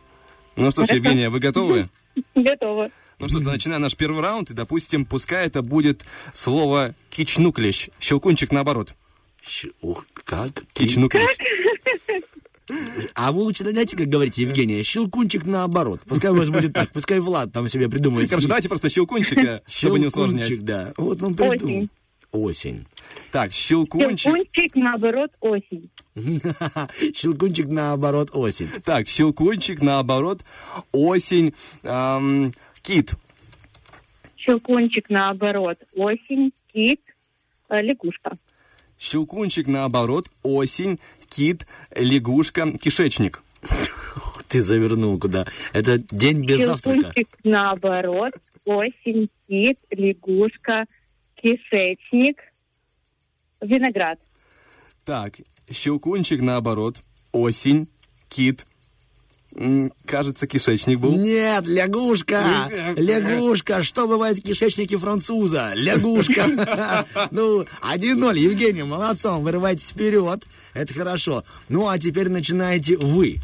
Ну 0.54 0.70
что 0.70 0.84
ж. 0.84 0.90
Евгения, 0.90 1.30
вы 1.30 1.40
готовы? 1.40 1.88
Готово. 2.34 2.90
Ну 3.22 3.28
что, 3.28 3.38
начинаем 3.40 3.82
наш 3.82 3.96
первый 3.96 4.20
раунд, 4.20 4.50
и, 4.50 4.54
допустим, 4.54 5.04
пускай 5.06 5.46
это 5.46 5.62
будет 5.62 6.04
слово 6.34 6.94
кичнуклещ, 7.10 7.88
щелкунчик 8.00 8.50
наоборот. 8.52 8.94
Щ- 9.46 9.70
Ух, 9.80 10.04
как? 10.24 10.64
Кичнуклещ. 10.74 11.28
А 13.14 13.32
вы 13.32 13.42
лучше 13.42 13.64
знаете, 13.68 13.96
как 13.96 14.06
говорите, 14.06 14.42
Евгения, 14.42 14.82
щелкунчик 14.82 15.46
наоборот. 15.46 16.00
Пускай 16.06 16.30
у 16.30 16.34
вас 16.36 16.48
будет 16.48 16.72
так, 16.72 16.90
пускай 16.90 17.18
Влад 17.20 17.52
там 17.52 17.68
себе 17.68 17.88
придумает. 17.88 18.30
Хорошо, 18.30 18.48
давайте 18.48 18.68
просто 18.68 18.88
щелкунчика, 18.88 19.62
чтобы 19.66 19.98
не 19.98 20.06
усложнять. 20.06 20.58
Да. 20.64 20.92
Вот 20.96 21.22
он 21.22 21.34
придумал. 21.34 21.88
Осень. 22.30 22.86
Так, 23.30 23.52
щелкунчик. 23.52 24.20
Щелкунчик, 24.20 24.74
наоборот, 24.76 25.32
осень. 25.40 25.90
Щелкунчик 27.14 27.68
наоборот 27.68 28.30
осень. 28.32 28.68
Так, 28.84 29.06
щелкунчик, 29.08 29.82
наоборот, 29.82 30.40
осень, 30.92 31.52
кит. 32.82 33.14
Щелкунчик, 34.36 35.08
наоборот, 35.10 35.78
осень, 35.96 36.52
кит, 36.68 37.00
э, 37.68 37.80
лягушка. 37.80 38.34
Щелкунчик, 38.98 39.66
наоборот, 39.66 40.28
осень, 40.42 41.00
кит, 41.28 41.66
лягушка, 41.94 42.70
кишечник. 42.78 43.42
Ты 44.48 44.62
завернул 44.62 45.18
куда? 45.18 45.46
Это 45.72 45.98
день 45.98 46.44
без 46.44 46.66
завтрака. 46.66 47.00
Щелкунчик, 47.00 47.28
наоборот, 47.44 48.32
осень, 48.64 49.28
кит, 49.46 49.78
лягушка, 49.90 50.86
кишечник, 51.36 52.52
виноград. 53.60 54.26
Так, 55.04 55.36
щелкунчик, 55.70 56.40
наоборот, 56.40 56.98
осень, 57.32 57.86
кит, 58.28 58.66
кажется, 60.06 60.46
кишечник 60.46 61.00
был. 61.00 61.16
Нет, 61.16 61.66
лягушка! 61.66 62.68
Лягушка! 62.96 63.82
Что 63.82 64.06
бывает 64.06 64.38
в 64.38 64.42
кишечнике 64.42 64.96
француза? 64.98 65.72
Лягушка! 65.74 67.06
Ну, 67.30 67.62
1-0. 67.62 68.38
Евгений, 68.38 68.82
молодцом, 68.82 69.42
вырывайтесь 69.42 69.90
вперед. 69.90 70.44
Это 70.74 70.92
хорошо. 70.94 71.44
Ну, 71.68 71.88
а 71.88 71.98
теперь 71.98 72.28
начинаете 72.28 72.96
вы. 72.96 73.40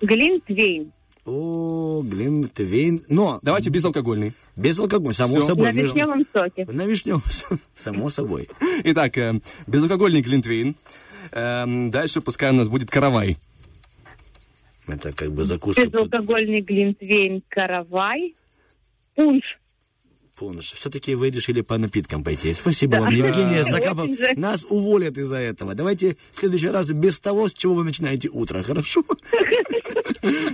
Глинтвейн. 0.00 0.92
О, 1.24 2.02
глинтвейн. 2.02 3.04
Но 3.08 3.38
Давайте 3.42 3.70
безалкогольный. 3.70 4.32
без 4.56 4.78
алкоголя, 4.78 5.14
само 5.14 5.36
Всё. 5.36 5.46
собой. 5.48 5.66
На 5.66 5.70
вишневом 5.72 6.22
соке. 6.32 6.66
На 6.70 6.84
вишневом, 6.86 7.22
само 7.76 8.10
собой. 8.10 8.48
Итак, 8.84 9.16
э, 9.18 9.40
безалкогольный 9.66 10.20
глинтвейн. 10.20 10.74
Эм, 11.30 11.90
дальше 11.90 12.20
пускай 12.20 12.50
у 12.50 12.54
нас 12.54 12.68
будет 12.68 12.90
каравай. 12.90 13.38
Это 14.88 15.12
как 15.12 15.32
бы 15.32 15.44
закуска. 15.44 15.84
Безалкогольный 15.84 16.60
глинтвейн, 16.60 17.40
каравай, 17.48 18.34
пунш. 19.14 19.58
Пунш. 20.36 20.72
Все-таки 20.72 21.14
вы 21.14 21.30
решили 21.30 21.60
по 21.60 21.78
напиткам 21.78 22.24
пойти. 22.24 22.54
Спасибо 22.54 22.94
Да. 22.96 23.00
вам, 23.02 23.14
Евгения. 23.14 23.64
Закапов. 23.64 24.08
Нас 24.36 24.64
уволят 24.68 25.16
из-за 25.16 25.36
этого. 25.36 25.74
Давайте 25.74 26.16
в 26.32 26.40
следующий 26.40 26.68
раз 26.68 26.88
без 26.90 27.20
того, 27.20 27.48
с 27.48 27.54
чего 27.54 27.74
вы 27.74 27.84
начинаете 27.84 28.28
утро, 28.28 28.62
хорошо? 28.62 29.04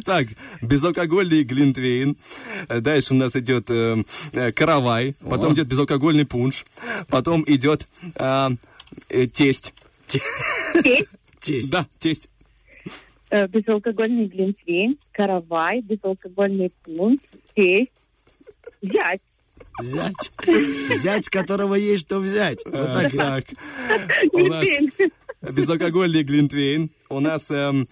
Так, 0.05 0.27
безалкогольный 0.63 1.43
глинтвейн. 1.43 2.17
Дальше 2.69 3.13
у 3.13 3.17
нас 3.19 3.37
идет 3.37 3.69
э, 3.71 4.03
э, 4.33 4.53
каравай. 4.53 5.15
Потом 5.21 5.53
идет 5.53 5.69
безалкогольный 5.69 6.25
пунш. 6.25 6.65
Потом 7.09 7.45
идет 7.47 7.87
э, 8.15 8.49
э, 9.11 9.27
тесть. 9.27 9.75
Тесть, 10.07 10.25
Тесть. 11.41 11.71
Да, 11.71 11.87
тесть. 11.99 12.31
Э, 13.31 13.47
безалкогольный 13.49 14.25
глинтвейн, 14.25 14.99
каравай, 15.13 15.81
безалкогольный 15.83 16.71
пунш, 16.85 17.21
тесть, 17.55 17.93
зять. 18.83 19.23
Взять. 19.81 20.31
Взять, 20.47 21.25
с 21.27 21.29
которого 21.29 21.75
есть 21.75 22.07
что 22.07 22.21
взять. 22.21 22.61
Вот 22.65 22.75
А, 22.75 23.11
так. 23.11 23.13
Так, 23.13 23.45
у 24.33 24.39
нас 24.47 24.65
безалкогольный 25.53 26.23
глинтвейн, 26.23 26.89
у 27.11 27.19
нас 27.21 27.51
эм, 27.51 27.85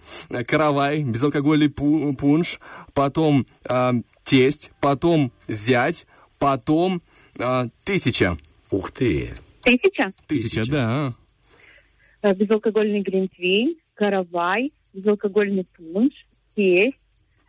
каравай, 0.47 1.03
безалкогольный 1.03 1.67
пу- 1.67 2.15
пунш, 2.15 2.59
потом 2.93 3.45
эм, 3.69 4.05
тесть, 4.23 4.71
потом 4.79 5.31
зять, 5.49 6.07
потом 6.39 7.01
э, 7.37 7.65
тысяча. 7.83 8.37
Ух 8.71 8.91
ты. 8.91 9.31
Тысяча. 9.61 10.11
Тысяча, 10.27 10.65
да. 10.69 11.11
Э, 12.21 12.33
безалкогольный 12.33 13.01
глинтвейн, 13.01 13.71
каравай, 13.93 14.69
безалкогольный 14.97 15.65
пунш, 15.75 16.25
тесть, 16.55 16.97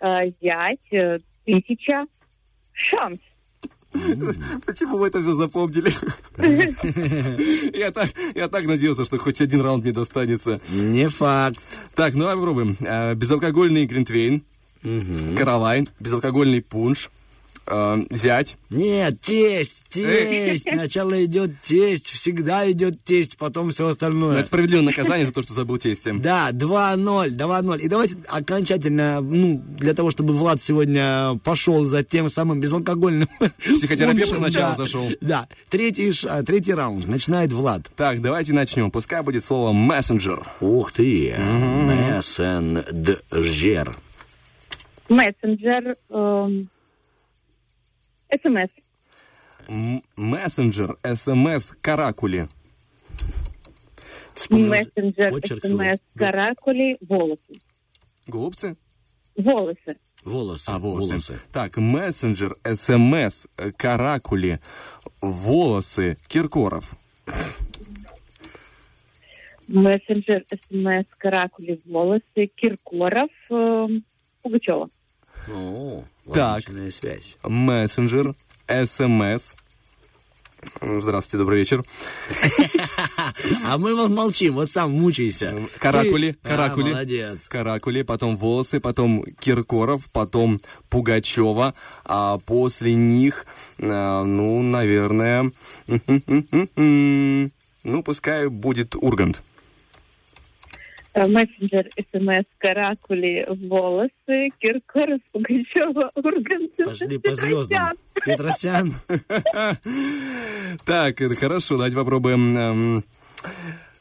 э, 0.00 0.30
зять, 0.40 0.86
э, 0.92 1.16
тысяча, 1.44 2.00
шанс. 2.72 3.18
Почему 4.66 4.98
вы 4.98 5.08
это 5.08 5.20
все 5.22 5.32
запомнили? 5.32 5.90
Я 7.76 7.90
так, 7.90 8.10
я 8.34 8.48
так 8.48 8.64
надеялся, 8.64 9.04
что 9.04 9.16
хоть 9.18 9.40
один 9.40 9.62
раунд 9.62 9.82
мне 9.82 9.92
достанется. 9.92 10.60
Не 10.70 11.08
факт. 11.08 11.58
Так, 11.94 12.14
ну 12.14 12.20
давай 12.20 12.36
попробуем. 12.36 12.76
Э, 12.80 13.14
Безалкогольный 13.14 13.86
глинтвейн, 13.86 14.44
каравай, 15.36 15.86
безалкогольный 16.00 16.62
пунш, 16.62 17.10
э, 17.68 17.96
зять. 18.10 18.56
Нет, 18.70 19.20
тесть, 19.20 19.88
тесть. 19.90 20.62
Сначала 20.62 21.24
идет 21.24 21.60
тесть, 21.60 22.06
всегда 22.06 22.70
идет 22.70 23.02
тесть, 23.04 23.36
потом 23.36 23.70
все 23.70 23.88
остальное. 23.88 24.38
Это 24.38 24.46
справедливое 24.46 24.84
наказание 24.84 25.26
за 25.26 25.32
то, 25.32 25.42
что 25.42 25.52
забыл 25.54 25.78
тесте. 25.78 26.12
Да, 26.28 26.50
2-0, 26.50 27.30
2-0. 27.30 27.80
И 27.80 27.88
давайте 27.88 28.16
окончательно, 28.28 29.20
ну, 29.20 29.62
для 29.78 29.94
того, 29.94 30.10
чтобы 30.10 30.34
Влад 30.34 30.62
сегодня 30.62 31.38
пошел 31.44 31.84
за 31.84 32.02
тем 32.02 32.28
самым 32.28 32.60
безалкогольным... 32.60 33.28
Психотерапевт 33.58 34.36
сначала 34.36 34.70
да. 34.70 34.76
зашел. 34.76 35.08
Да, 35.20 35.48
третий, 35.68 36.12
ш- 36.12 36.42
третий 36.42 36.74
раунд. 36.74 37.06
Начинает 37.06 37.52
Влад. 37.52 37.82
Так, 37.96 38.20
давайте 38.20 38.52
начнем. 38.52 38.90
Пускай 38.90 39.22
будет 39.22 39.44
слово 39.44 39.72
мессенджер. 39.72 40.46
Ух 40.60 40.92
ты, 40.92 41.34
мессенджер. 41.38 42.82
Мессенджер, 45.08 45.94
эм, 46.12 46.68
СМС, 48.30 48.70
М- 49.68 50.00
Мессенджер, 50.16 50.96
СМС, 51.02 51.72
каракули. 51.82 52.46
мессенджер, 54.50 55.30
почерк 55.30 55.64
свой. 55.64 55.96
СМС, 55.96 56.00
каракули, 56.14 56.96
волосы. 57.00 57.58
Голубцы? 58.26 58.72
Волосы. 59.36 59.98
Волосы. 60.24 60.64
А, 60.66 60.78
волосы. 60.78 61.38
Так, 61.52 61.76
мессенджер, 61.76 62.54
СМС, 62.64 63.46
э, 63.56 63.70
каракули, 63.70 64.58
волосы, 65.20 66.16
Киркоров. 66.28 66.96
Мессенджер, 69.68 70.44
СМС, 70.48 71.06
каракули, 71.18 71.78
волосы, 71.84 72.46
Киркоров, 72.56 73.28
эм, 73.50 74.04
Пугачева. 74.42 74.88
О, 75.46 76.04
Так. 76.32 76.64
связь. 76.92 77.36
Мессенджер, 77.44 78.34
СМС. 78.66 79.54
Здравствуйте, 80.82 81.36
добрый 81.38 81.60
вечер. 81.60 81.82
А 83.64 83.78
мы 83.78 83.94
вот 83.94 84.10
молчим, 84.10 84.54
вот 84.54 84.70
сам 84.70 84.92
мучайся. 84.92 85.54
Каракули, 85.78 86.32
Ты- 86.32 86.38
каракули. 86.48 86.90
А, 86.90 86.94
молодец. 86.94 87.48
Каракули, 87.48 88.02
потом 88.02 88.36
волосы, 88.36 88.80
потом 88.80 89.24
Киркоров, 89.38 90.02
потом 90.12 90.58
Пугачева, 90.90 91.72
а 92.04 92.38
после 92.38 92.94
них, 92.94 93.46
а, 93.78 94.24
ну, 94.24 94.60
наверное, 94.62 95.52
ну, 96.76 98.02
пускай 98.02 98.46
будет 98.48 98.94
Ургант. 98.96 99.42
Э, 101.14 101.26
Мессенджер, 101.26 101.88
СМС, 101.96 102.44
каракули, 102.58 103.46
волосы, 103.48 104.50
Киркоров, 104.58 105.20
Пугачева, 105.32 106.10
Ургант. 106.14 106.76
Пошли 106.84 107.18
по 107.18 107.34
звездам. 107.34 107.92
Петросян. 108.24 108.94
Так, 110.84 111.18
хорошо, 111.38 111.76
давайте 111.76 111.96
попробуем. 111.96 112.56
эм, 112.56 113.04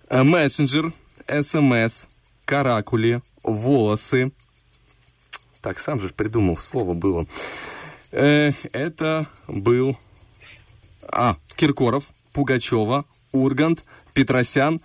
э, 0.09 0.23
Мессенджер, 0.23 0.91
СМС, 1.25 2.07
каракули, 2.45 3.21
волосы. 3.43 4.33
Так, 5.61 5.79
сам 5.79 6.01
же 6.01 6.09
придумал, 6.09 6.57
слово 6.57 6.93
было. 6.93 7.25
Это 8.11 9.27
был... 9.47 9.97
А, 11.09 11.35
Киркоров, 11.55 12.09
Пугачева, 12.33 13.05
Ургант, 13.33 13.85
Петросян, 14.13 14.79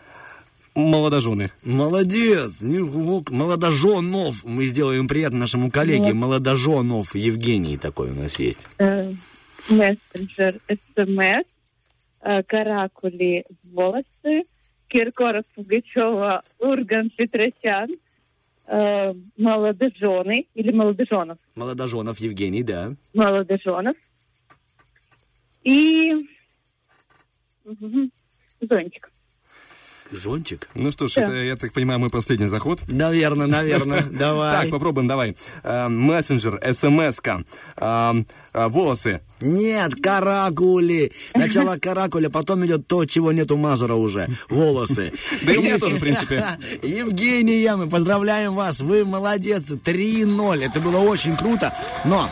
молодожены. 0.75 1.51
Молодец. 1.65 2.61
Молодоженов. 2.61 4.45
Мы 4.45 4.67
сделаем 4.67 5.09
приятно 5.09 5.41
нашему 5.41 5.71
коллеге. 5.71 6.13
Молодоженов 6.13 7.15
Евгений 7.15 7.77
такой 7.77 8.11
у 8.11 8.15
нас 8.15 8.39
есть. 8.39 8.61
Э, 8.79 9.03
Мессенджер, 9.69 10.59
СМС, 10.67 11.47
э, 12.23 12.43
каракули, 12.43 13.45
волосы, 13.71 14.45
Киркоров, 14.89 15.45
Пугачева, 15.55 16.43
Ургант, 16.59 17.15
Петросян, 17.17 17.89
э, 18.67 19.09
молодожены 19.39 20.47
или 20.55 20.73
молодоженов, 20.77 21.39
Молодоженов 21.57 22.19
Евгений, 22.21 22.63
да. 22.63 22.89
молодоженов 23.15 23.97
и 25.63 26.15
зонтик. 28.61 29.12
Зонтик? 30.17 30.69
Ну 30.75 30.93
что 30.93 31.09
ж, 31.09 31.15
Да. 31.17 31.23
это, 31.23 31.35
я 31.37 31.57
так 31.57 31.73
понимаю, 31.73 31.99
мой 31.99 32.11
последний 32.11 32.47
заход. 32.47 32.81
Наверное, 32.89 33.47
наверное. 33.47 34.03
Давай. 34.11 34.63
Так, 34.63 34.71
попробуем, 34.71 35.09
давай. 35.09 35.37
Э, 35.63 35.89
Мессенджер, 35.89 36.61
СМС-ка, 36.73 37.45
э, 37.77 38.13
э, 38.53 38.69
волосы. 38.69 39.21
Нет, 39.41 39.95
каракули. 40.03 41.13
Начало 41.35 41.77
каракуля, 41.81 42.29
потом 42.29 42.65
идет 42.67 42.87
то, 42.87 43.05
чего 43.05 43.33
нет 43.33 43.51
у 43.53 43.57
Мазура 43.57 43.95
уже. 43.95 44.29
Волосы. 44.49 45.13
Да 45.43 45.53
и 45.53 45.57
у 45.57 45.63
меня 45.63 45.79
тоже, 45.79 45.97
в 45.97 46.01
принципе. 46.01 46.45
Евгения, 46.83 47.75
мы 47.77 47.89
поздравляем 47.89 48.55
вас. 48.55 48.81
Вы 48.81 49.05
молодец. 49.05 49.65
3-0. 49.69 50.65
Это 50.65 50.81
было 50.81 50.99
очень 50.99 51.37
круто. 51.37 51.73
Но 52.05 52.29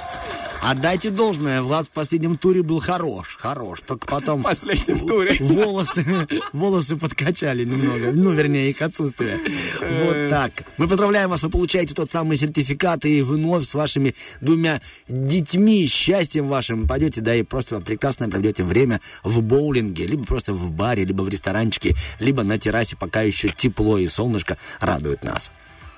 отдайте 0.62 1.11
должное. 1.11 1.62
Влад 1.62 1.87
в 1.87 1.91
последнем 1.91 2.37
туре 2.37 2.62
был 2.62 2.81
хорош. 2.81 3.37
Хорош. 3.39 3.81
Только 3.87 4.07
потом... 4.07 4.41
В 4.41 4.45
последнем 4.45 5.07
туре. 5.07 5.37
Волосы, 5.41 6.07
волосы 6.53 6.97
подкачали 6.97 7.65
немного. 7.65 8.12
Ну, 8.12 8.32
вернее, 8.32 8.70
их 8.70 8.82
отсутствие. 8.82 9.39
Вот 10.05 10.31
так. 10.31 10.53
Мы 10.77 10.89
поздравляем 10.89 11.31
вас. 11.31 11.43
Вы 11.43 11.51
получаете 11.51 11.95
тот 11.95 12.11
самый 12.11 12.37
сертификат. 12.37 13.05
И 13.05 13.23
вновь 13.23 13.66
с 13.66 13.74
вашими 13.74 14.15
двумя 14.41 14.81
детьми, 15.09 15.87
счастьем 15.87 16.49
вашим 16.49 16.87
пойдете, 16.87 17.20
да 17.20 17.35
и 17.35 17.43
просто 17.43 17.81
прекрасно 17.81 18.28
проведете 18.28 18.62
время 18.62 19.01
в 19.23 19.43
боулинге, 19.43 20.07
либо 20.07 20.24
просто 20.24 20.53
в 20.53 20.70
баре, 20.70 21.05
либо 21.05 21.23
в 21.23 21.28
ресторанчике, 21.28 21.95
либо 22.19 22.43
на 22.43 22.59
террасе, 22.59 22.97
пока 22.97 23.23
еще 23.23 23.51
тепло 23.57 23.99
и 23.99 24.09
солнышко 24.09 24.59
радует 24.81 25.23
нас. 25.24 25.51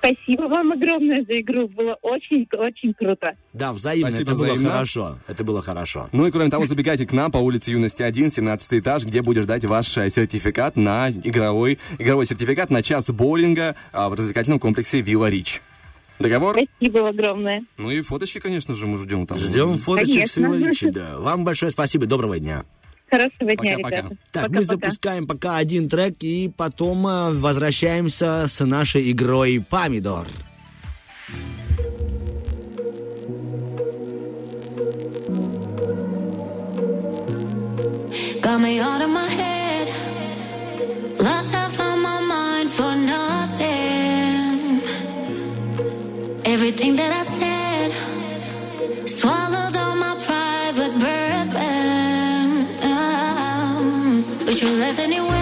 Спасибо 0.02 0.48
вам 0.48 0.72
огромное 0.72 1.24
за 1.24 1.40
игру. 1.40 1.68
Было 1.68 1.96
очень-очень 2.02 2.92
круто. 2.92 3.36
Да, 3.52 3.72
взаимно. 3.72 4.10
Спасибо 4.10 4.30
это 4.30 4.38
было 4.38 4.46
взаимно. 4.46 4.70
хорошо. 4.70 5.18
Это 5.28 5.44
было 5.44 5.62
хорошо. 5.62 6.08
Ну 6.10 6.26
и 6.26 6.32
кроме 6.32 6.50
того, 6.50 6.66
забегайте 6.66 7.06
к 7.06 7.12
нам 7.12 7.30
по 7.30 7.38
улице 7.38 7.70
Юности 7.70 8.02
1, 8.02 8.32
17 8.32 8.80
этаж, 8.80 9.04
где 9.04 9.22
будет 9.22 9.44
ждать 9.44 9.64
ваш 9.64 9.96
э, 9.96 10.10
сертификат 10.10 10.76
на 10.76 11.10
игровой, 11.10 11.78
игровой 11.98 12.26
сертификат 12.26 12.70
на 12.70 12.82
час 12.82 13.10
боулинга 13.10 13.76
а, 13.92 14.08
в 14.08 14.14
развлекательном 14.14 14.58
комплексе 14.58 15.00
Вилла 15.00 15.30
Рич. 15.30 15.62
Договор? 16.18 16.56
Спасибо 16.56 17.08
огромное. 17.08 17.64
Ну 17.78 17.90
и 17.90 18.00
фоточки, 18.00 18.38
конечно 18.38 18.74
же, 18.74 18.86
мы 18.86 18.98
ждем 18.98 19.26
там. 19.26 19.38
Ждем 19.38 19.78
фоточек 19.78 20.28
с 20.28 20.34
Конечно. 20.34 20.40
Виларичи, 20.40 20.90
да. 20.90 21.18
Вам 21.18 21.44
большое 21.44 21.70
спасибо. 21.70 22.06
Доброго 22.06 22.38
дня. 22.40 22.64
Хорошего 23.12 23.54
дня, 23.56 23.76
Пока-пока. 23.76 23.96
ребята. 23.96 24.16
Так, 24.32 24.48
мы 24.48 24.62
Пока-пока. 24.62 24.86
запускаем 24.86 25.26
пока 25.26 25.56
один 25.58 25.86
трек 25.90 26.14
и 26.20 26.50
потом 26.56 27.06
э, 27.06 27.32
возвращаемся 27.32 28.46
с 28.48 28.64
нашей 28.64 29.10
игрой 29.12 29.60
«Помидор». 29.68 30.26
Got 38.40 38.60
me 38.60 38.80
out 38.80 39.00
of 39.02 39.10
my 39.10 39.28
head. 39.28 39.86
Lost 41.18 41.52
half 41.54 41.78
of 41.78 41.98
my 41.98 42.20
mind 42.20 42.68
for 42.70 42.94
nothing. 42.96 44.80
Everything 46.44 46.96
that 46.96 47.12
I 47.12 47.24
said 47.38 47.92
swallowed 49.08 49.61
But 54.52 54.60
you 54.60 54.68
left 54.76 54.98
anyway, 54.98 55.41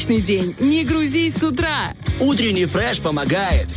разгрузочный 0.00 0.20
день. 0.20 0.54
Не 0.60 0.84
грузись 0.84 1.34
с 1.36 1.42
утра. 1.42 1.94
Утренний 2.20 2.64
фреш 2.64 3.00
помогает. 3.00 3.68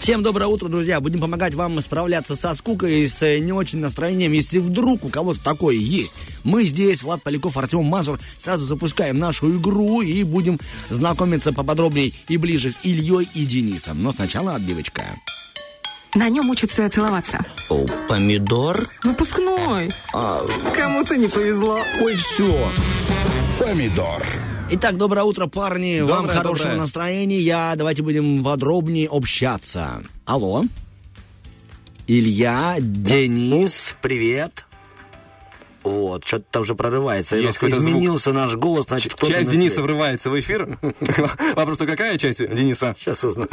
Всем 0.00 0.22
доброе 0.22 0.46
утро, 0.46 0.68
друзья. 0.68 1.00
Будем 1.00 1.20
помогать 1.20 1.54
вам 1.54 1.80
справляться 1.80 2.36
со 2.36 2.54
скукой 2.54 3.00
и 3.00 3.08
с 3.08 3.22
э, 3.22 3.38
не 3.38 3.52
очень 3.52 3.80
настроением. 3.80 4.32
Если 4.32 4.58
вдруг 4.58 5.04
у 5.04 5.08
кого-то 5.08 5.42
такое 5.42 5.74
есть, 5.74 6.12
мы 6.44 6.62
здесь, 6.62 7.02
Влад 7.02 7.22
Поляков, 7.22 7.56
Артем 7.56 7.84
Мазур, 7.84 8.20
сразу 8.38 8.66
запускаем 8.66 9.18
нашу 9.18 9.58
игру 9.58 10.02
и 10.02 10.22
будем 10.22 10.60
знакомиться 10.90 11.52
поподробнее 11.52 12.12
и 12.28 12.36
ближе 12.36 12.70
с 12.70 12.78
Ильей 12.84 13.28
и 13.34 13.44
Денисом. 13.44 14.02
Но 14.02 14.12
сначала 14.12 14.54
отбивочка. 14.54 15.02
На 16.14 16.28
нем 16.28 16.50
учатся 16.50 16.88
целоваться. 16.88 17.44
О, 17.68 17.84
помидор? 18.08 18.88
Выпускной. 19.02 19.90
А, 20.14 20.40
Кому-то 20.74 21.16
не 21.16 21.26
повезло. 21.26 21.80
ой, 22.00 22.14
все. 22.14 22.70
Помидор. 23.58 24.22
Итак, 24.68 24.96
доброе 24.96 25.22
утро, 25.22 25.46
парни. 25.46 26.00
Вам 26.00 26.22
Доброе, 26.22 26.36
хорошего 26.38 26.68
доброе. 26.70 26.80
настроения. 26.80 27.74
Давайте 27.76 28.02
будем 28.02 28.42
подробнее 28.42 29.08
общаться. 29.08 30.02
Алло. 30.24 30.64
Илья, 32.08 32.76
Денис, 32.80 33.94
привет. 34.02 34.64
Вот, 35.84 36.26
что-то 36.26 36.44
там 36.50 36.62
уже 36.62 36.74
прорывается. 36.74 37.36
Есть 37.36 37.58
какой-то 37.58 37.80
звук. 37.80 37.90
изменился 37.90 38.32
наш 38.32 38.56
голос, 38.56 38.86
значит, 38.86 39.14
кто-то... 39.14 39.32
Часть 39.32 39.50
Дениса 39.52 39.82
врывается 39.82 40.30
в 40.30 40.40
эфир. 40.40 40.76
Вопрос, 41.54 41.78
то 41.78 41.86
какая 41.86 42.18
часть 42.18 42.38
Дениса? 42.38 42.92
Сейчас 42.98 43.22
узнаю. 43.22 43.48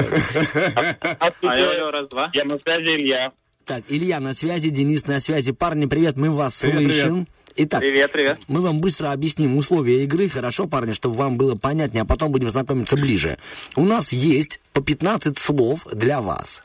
Алло, 1.19 1.69
алло, 1.69 1.91
раз, 1.91 2.07
два. 2.09 2.31
Я 2.33 2.43
на 2.45 2.57
связи, 2.57 2.95
Илья. 2.95 3.31
Так, 3.65 3.83
Илья 3.87 4.19
на 4.19 4.33
связи, 4.33 4.69
Денис 4.69 5.05
на 5.05 5.19
связи. 5.19 5.51
Парни, 5.51 5.85
привет, 5.85 6.17
мы 6.17 6.31
вас 6.31 6.55
Привет, 6.59 6.81
слышим. 6.81 7.27
Итак, 7.55 7.81
Привет, 7.81 8.11
привет. 8.11 8.39
мы 8.47 8.61
вам 8.61 8.77
быстро 8.79 9.11
объясним 9.11 9.57
условия 9.57 10.03
игры, 10.03 10.27
хорошо, 10.27 10.65
парни, 10.67 10.93
чтобы 10.93 11.15
вам 11.17 11.37
было 11.37 11.55
понятнее, 11.55 12.01
а 12.01 12.05
потом 12.05 12.31
будем 12.31 12.49
знакомиться 12.49 12.95
ближе. 12.95 13.37
У 13.75 13.85
нас 13.85 14.11
есть 14.11 14.59
по 14.73 14.81
15 14.81 15.37
слов 15.37 15.85
для 15.91 16.19
вас. 16.21 16.63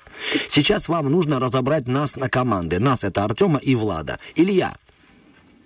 Сейчас 0.49 0.89
вам 0.89 1.11
нужно 1.11 1.41
разобрать 1.41 1.87
нас 1.87 2.17
на 2.17 2.31
команды. 2.31 2.79
Нас 2.79 3.05
это 3.05 3.23
Артема 3.25 3.59
и 3.59 3.75
Влада. 3.75 4.19
Илья, 4.35 4.75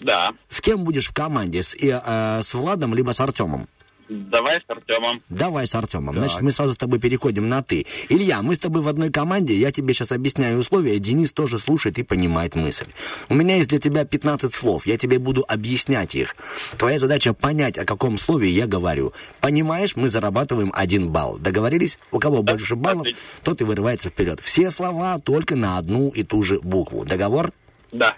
Да. 0.00 0.32
с 0.48 0.60
кем 0.60 0.82
будешь 0.82 1.06
в 1.08 1.14
команде? 1.14 1.62
С, 1.62 1.74
э, 1.74 2.00
э, 2.04 2.42
с 2.42 2.52
Владом 2.54 2.92
либо 2.92 3.12
с 3.12 3.20
Артемом? 3.20 3.68
Давай 4.12 4.60
с 4.60 4.64
Артемом. 4.68 5.22
Давай 5.28 5.66
с 5.66 5.74
Артемом. 5.74 6.14
Так. 6.14 6.24
Значит, 6.24 6.42
мы 6.42 6.52
сразу 6.52 6.74
с 6.74 6.76
тобой 6.76 6.98
переходим 6.98 7.48
на 7.48 7.62
ты. 7.62 7.86
Илья, 8.08 8.42
мы 8.42 8.54
с 8.54 8.58
тобой 8.58 8.82
в 8.82 8.88
одной 8.88 9.10
команде, 9.10 9.54
я 9.54 9.72
тебе 9.72 9.94
сейчас 9.94 10.12
объясняю 10.12 10.58
условия, 10.58 10.98
Денис 10.98 11.32
тоже 11.32 11.58
слушает 11.58 11.98
и 11.98 12.02
понимает 12.02 12.54
мысль. 12.54 12.86
У 13.28 13.34
меня 13.34 13.56
есть 13.56 13.70
для 13.70 13.78
тебя 13.78 14.04
15 14.04 14.54
слов, 14.54 14.86
я 14.86 14.98
тебе 14.98 15.18
буду 15.18 15.44
объяснять 15.48 16.14
их. 16.14 16.36
Твоя 16.76 16.98
задача 16.98 17.32
понять, 17.32 17.78
о 17.78 17.84
каком 17.84 18.18
слове 18.18 18.50
я 18.50 18.66
говорю. 18.66 19.12
Понимаешь, 19.40 19.96
мы 19.96 20.08
зарабатываем 20.08 20.72
один 20.74 21.10
балл. 21.10 21.38
Договорились? 21.38 21.98
У 22.10 22.18
кого 22.18 22.42
больше 22.42 22.76
баллов, 22.76 23.02
отлично. 23.02 23.20
тот 23.42 23.60
и 23.60 23.64
вырывается 23.64 24.10
вперед. 24.10 24.40
Все 24.40 24.70
слова 24.70 25.18
только 25.18 25.56
на 25.56 25.78
одну 25.78 26.10
и 26.10 26.22
ту 26.22 26.42
же 26.42 26.60
букву. 26.60 27.04
Договор? 27.04 27.52
Да. 27.90 28.16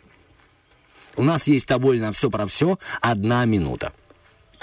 У 1.16 1.23
нас 1.23 1.47
есть 1.47 1.65
с 1.65 1.69
тобой 1.69 2.01
на 2.01 2.12
все 2.12 2.31
про 2.31 2.47
все 2.47 2.79
одна 3.01 3.45
минута. 3.45 3.93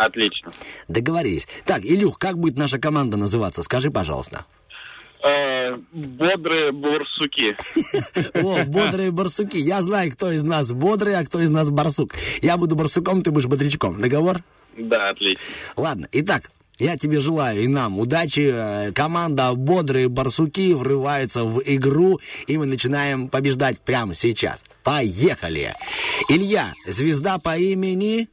Отлично. 0.05 0.51
Договорились. 0.87 1.47
Так, 1.65 1.85
Илюх, 1.85 2.17
как 2.17 2.37
будет 2.37 2.57
наша 2.57 2.79
команда 2.79 3.17
называться? 3.17 3.61
Скажи, 3.61 3.91
пожалуйста. 3.91 4.45
Э, 5.23 5.77
бодрые 5.93 6.71
бурсуки. 6.71 7.55
О, 8.33 8.65
бодрые 8.65 9.11
барсуки. 9.11 9.57
Я 9.57 9.81
знаю, 9.83 10.11
кто 10.11 10.31
из 10.31 10.41
нас 10.41 10.71
бодрый, 10.71 11.15
а 11.15 11.23
кто 11.23 11.39
из 11.39 11.51
нас 11.51 11.69
барсук. 11.69 12.15
Я 12.41 12.57
буду 12.57 12.75
барсуком, 12.75 13.21
ты 13.21 13.29
будешь 13.29 13.45
бодрячком. 13.45 14.01
Договор? 14.01 14.41
Да, 14.75 15.09
отлично. 15.09 15.43
Ладно, 15.75 16.07
итак, 16.11 16.49
я 16.79 16.97
тебе 16.97 17.19
желаю 17.19 17.61
и 17.61 17.67
нам 17.67 17.99
удачи. 17.99 18.49
Э, 18.51 18.91
Команда 18.93 19.53
«Бодрые 19.53 20.09
барсуки» 20.09 20.73
врывается 20.73 21.43
в 21.43 21.61
игру, 21.63 22.19
и 22.47 22.57
мы 22.57 22.65
начинаем 22.65 23.27
побеждать 23.27 23.79
прямо 23.79 24.15
сейчас. 24.15 24.63
Поехали! 24.83 25.75
Илья, 26.27 26.73
звезда 26.87 27.37
по 27.37 27.55
имени... 27.55 28.27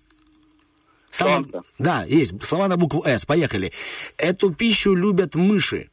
Солнце. 1.24 1.62
Да, 1.78 2.04
есть. 2.04 2.44
Слова 2.44 2.68
на 2.68 2.76
букву 2.76 3.02
«С». 3.04 3.24
Поехали. 3.24 3.72
Эту 4.16 4.52
пищу 4.52 4.94
любят 4.94 5.34
мыши. 5.34 5.90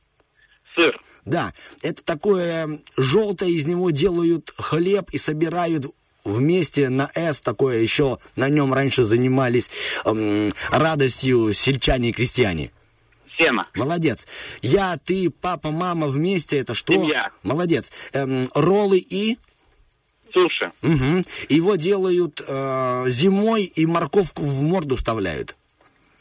Сыр. 0.76 1.00
Да, 1.26 1.54
это 1.82 2.04
такое 2.04 2.80
желтое, 2.98 3.52
из 3.52 3.66
него 3.66 3.90
делают 3.90 4.54
хлеб 4.58 5.10
и 5.12 5.18
собирают 5.18 5.88
вместе 6.24 6.90
на 6.90 7.10
«С», 7.16 7.40
такое 7.40 7.80
еще 7.80 8.20
на 8.36 8.50
нем 8.50 8.74
раньше 8.74 9.04
занимались 9.04 9.70
эм, 10.04 10.54
радостью 10.70 11.54
сельчане 11.54 12.10
и 12.10 12.14
крестьяне. 12.14 12.72
Сено. 13.38 13.66
Молодец. 13.74 14.28
Я, 14.62 14.98
ты, 14.98 15.30
папа, 15.30 15.72
мама 15.72 16.08
вместе, 16.08 16.58
это 16.58 16.74
что? 16.74 16.94
Семья. 16.94 17.30
Молодец. 17.44 17.92
Эм, 18.14 18.50
роллы 18.54 18.98
и... 18.98 19.38
Суши. 20.36 20.70
Мгм. 20.82 21.26
Его 21.48 21.78
делают 21.78 22.44
э, 22.46 23.06
зимой 23.08 23.64
и 23.64 23.86
морковку 23.86 24.44
в 24.44 24.62
морду 24.62 24.98
вставляют. 24.98 25.56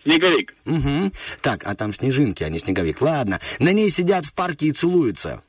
Снеговик. 0.04 0.54
Мгм. 0.64 1.12
Так, 1.40 1.66
а 1.66 1.74
там 1.74 1.92
снежинки, 1.92 2.44
а 2.44 2.48
не 2.48 2.60
снеговик. 2.60 3.00
Ладно. 3.00 3.40
На 3.58 3.72
ней 3.72 3.90
сидят 3.90 4.24
в 4.24 4.32
парке 4.32 4.66
и 4.66 4.72
целуются. 4.72 5.42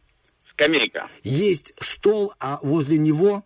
Скамейка. 0.49 1.07
Есть 1.23 1.73
стол, 1.79 2.33
а 2.39 2.57
возле 2.63 2.97
него... 2.97 3.43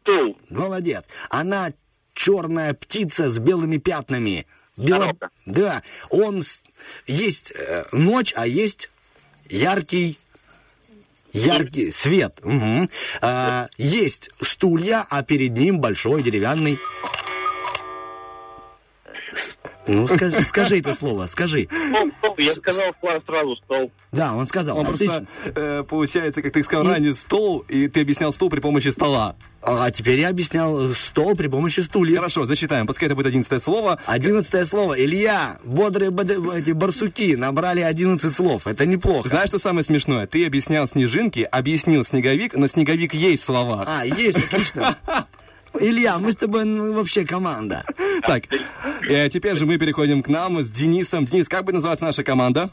Стул. 0.00 0.38
Молодец. 0.48 1.04
Она 1.28 1.72
черная 2.14 2.72
птица 2.72 3.28
с 3.28 3.38
белыми 3.38 3.76
пятнами. 3.76 4.46
Бело-. 4.78 5.14
Да. 5.44 5.82
Он... 6.08 6.42
Есть 7.06 7.52
э, 7.54 7.84
ночь, 7.92 8.32
а 8.34 8.46
есть 8.46 8.90
яркий... 9.50 10.18
Яркий 11.36 11.90
свет. 11.92 12.38
Мгм. 12.42 12.88
А, 13.20 13.66
есть 13.76 14.30
стулья, 14.40 15.06
а 15.08 15.22
перед 15.22 15.52
ним 15.52 15.78
большой 15.78 16.22
деревянный... 16.22 16.78
Ну, 19.86 20.06
скажи, 20.08 20.40
скажи 20.40 20.78
это 20.78 20.94
слово, 20.94 21.26
скажи. 21.26 21.68
Стол, 21.90 22.10
стол. 22.18 22.34
Я 22.38 22.54
сказал 22.54 22.94
сразу 23.26 23.56
стол. 23.56 23.92
Да, 24.12 24.34
он 24.34 24.46
сказал. 24.46 24.78
Он 24.78 24.86
Отлично. 24.86 25.26
просто, 25.44 25.60
э, 25.60 25.82
получается, 25.84 26.42
как 26.42 26.52
ты 26.52 26.64
сказал 26.64 26.86
ранее, 26.86 27.14
стол, 27.14 27.60
и 27.68 27.86
ты 27.88 28.00
объяснял 28.00 28.32
стол 28.32 28.50
при 28.50 28.60
помощи 28.60 28.88
стола. 28.88 29.36
А 29.62 29.90
теперь 29.90 30.20
я 30.20 30.28
объяснял 30.28 30.90
э, 30.90 30.92
стол 30.92 31.34
при 31.34 31.48
помощи 31.48 31.80
стульев. 31.80 32.18
Хорошо, 32.18 32.44
засчитаем. 32.46 32.86
Пускай 32.86 33.06
это 33.06 33.14
будет 33.16 33.26
одиннадцатое 33.26 33.58
слово. 33.58 33.98
Одиннадцатое 34.06 34.64
слово. 34.64 34.94
Илья, 35.02 35.58
бодрые 35.64 36.10
бод- 36.10 36.30
эти 36.54 36.70
барсуки 36.70 37.34
набрали 37.36 37.80
11 37.80 38.34
слов. 38.34 38.66
Это 38.66 38.86
неплохо. 38.86 39.28
Знаешь, 39.28 39.48
что 39.48 39.58
самое 39.58 39.84
смешное? 39.84 40.26
Ты 40.26 40.46
объяснял 40.46 40.86
снежинки, 40.86 41.40
объяснил 41.40 42.04
снеговик, 42.04 42.54
но 42.54 42.66
снеговик 42.66 43.14
есть 43.14 43.42
в 43.42 43.46
словах. 43.46 43.86
А, 43.88 44.04
есть, 44.06 44.38
отлично. 44.38 44.96
Илья, 45.80 46.18
мы 46.18 46.32
с 46.32 46.36
тобой 46.36 46.64
ну, 46.64 46.92
вообще 46.92 47.24
команда. 47.24 47.84
Так, 48.22 48.44
э, 49.08 49.28
теперь 49.28 49.56
же 49.56 49.66
мы 49.66 49.78
переходим 49.78 50.22
к 50.22 50.28
нам 50.28 50.62
с 50.62 50.70
Денисом. 50.70 51.26
Денис, 51.26 51.48
как 51.48 51.64
будет 51.64 51.76
называться 51.76 52.04
наша 52.04 52.22
команда? 52.22 52.70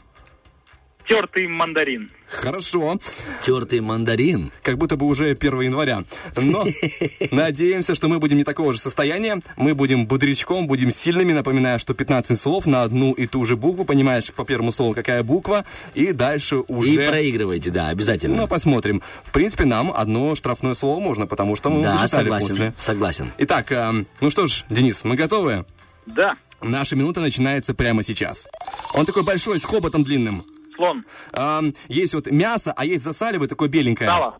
Тертый 1.06 1.46
мандарин. 1.46 2.10
Хорошо. 2.26 2.98
Тертый 3.42 3.80
мандарин. 3.80 4.50
Как 4.62 4.78
будто 4.78 4.96
бы 4.96 5.06
уже 5.06 5.30
1 5.32 5.60
января. 5.60 6.04
Но 6.36 6.64
надеемся, 7.30 7.94
что 7.94 8.08
мы 8.08 8.18
будем 8.18 8.38
не 8.38 8.44
такого 8.44 8.72
же 8.72 8.80
состояния. 8.80 9.40
Мы 9.56 9.74
будем 9.74 10.06
бодрячком, 10.06 10.66
будем 10.66 10.90
сильными. 10.90 11.32
Напоминаю, 11.32 11.78
что 11.78 11.92
15 11.92 12.40
слов 12.40 12.66
на 12.66 12.82
одну 12.82 13.12
и 13.12 13.26
ту 13.26 13.44
же 13.44 13.56
букву. 13.56 13.84
Понимаешь 13.84 14.32
по 14.32 14.44
первому 14.44 14.72
слову, 14.72 14.94
какая 14.94 15.22
буква. 15.22 15.66
И 15.92 16.12
дальше 16.12 16.56
уже... 16.68 16.92
И 16.92 16.96
проигрывайте, 16.96 17.70
да, 17.70 17.88
обязательно. 17.88 18.36
Ну, 18.36 18.48
посмотрим. 18.48 19.02
В 19.24 19.30
принципе, 19.30 19.66
нам 19.66 19.92
одно 19.94 20.34
штрафное 20.34 20.74
слово 20.74 21.00
можно, 21.00 21.26
потому 21.26 21.54
что 21.54 21.68
мы 21.68 21.82
да, 21.82 22.08
согласен, 22.08 22.48
после. 22.48 22.74
согласен. 22.78 23.32
Итак, 23.38 23.70
э, 23.72 24.04
ну 24.20 24.30
что 24.30 24.46
ж, 24.46 24.64
Денис, 24.70 25.04
мы 25.04 25.16
готовы? 25.16 25.66
Да. 26.06 26.34
Наша 26.62 26.96
минута 26.96 27.20
начинается 27.20 27.74
прямо 27.74 28.02
сейчас. 28.02 28.48
Он 28.94 29.04
такой 29.04 29.22
большой, 29.22 29.60
с 29.60 29.64
хоботом 29.64 30.02
длинным. 30.02 30.44
Слон. 30.76 31.02
А, 31.32 31.62
есть 31.88 32.14
вот 32.14 32.26
мясо, 32.26 32.72
а 32.76 32.84
есть 32.84 33.04
засаливое, 33.04 33.48
такое 33.48 33.68
беленькое. 33.68 34.10
Сало. 34.10 34.36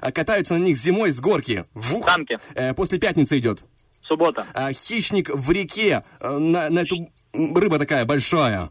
А, 0.00 0.12
Катаются 0.12 0.54
на 0.54 0.62
них 0.62 0.76
зимой 0.76 1.10
с 1.12 1.20
горки. 1.20 1.62
Вжух. 1.74 2.06
Танки. 2.06 2.38
Э, 2.54 2.74
после 2.74 2.98
пятницы 2.98 3.38
идет. 3.38 3.60
Суббота. 4.02 4.46
А, 4.54 4.72
хищник 4.72 5.30
в 5.30 5.50
реке. 5.50 6.02
э, 6.20 6.36
на, 6.38 6.70
на 6.70 6.80
эту 6.80 6.96
рыба 7.32 7.78
такая 7.78 8.04
большая. 8.04 8.68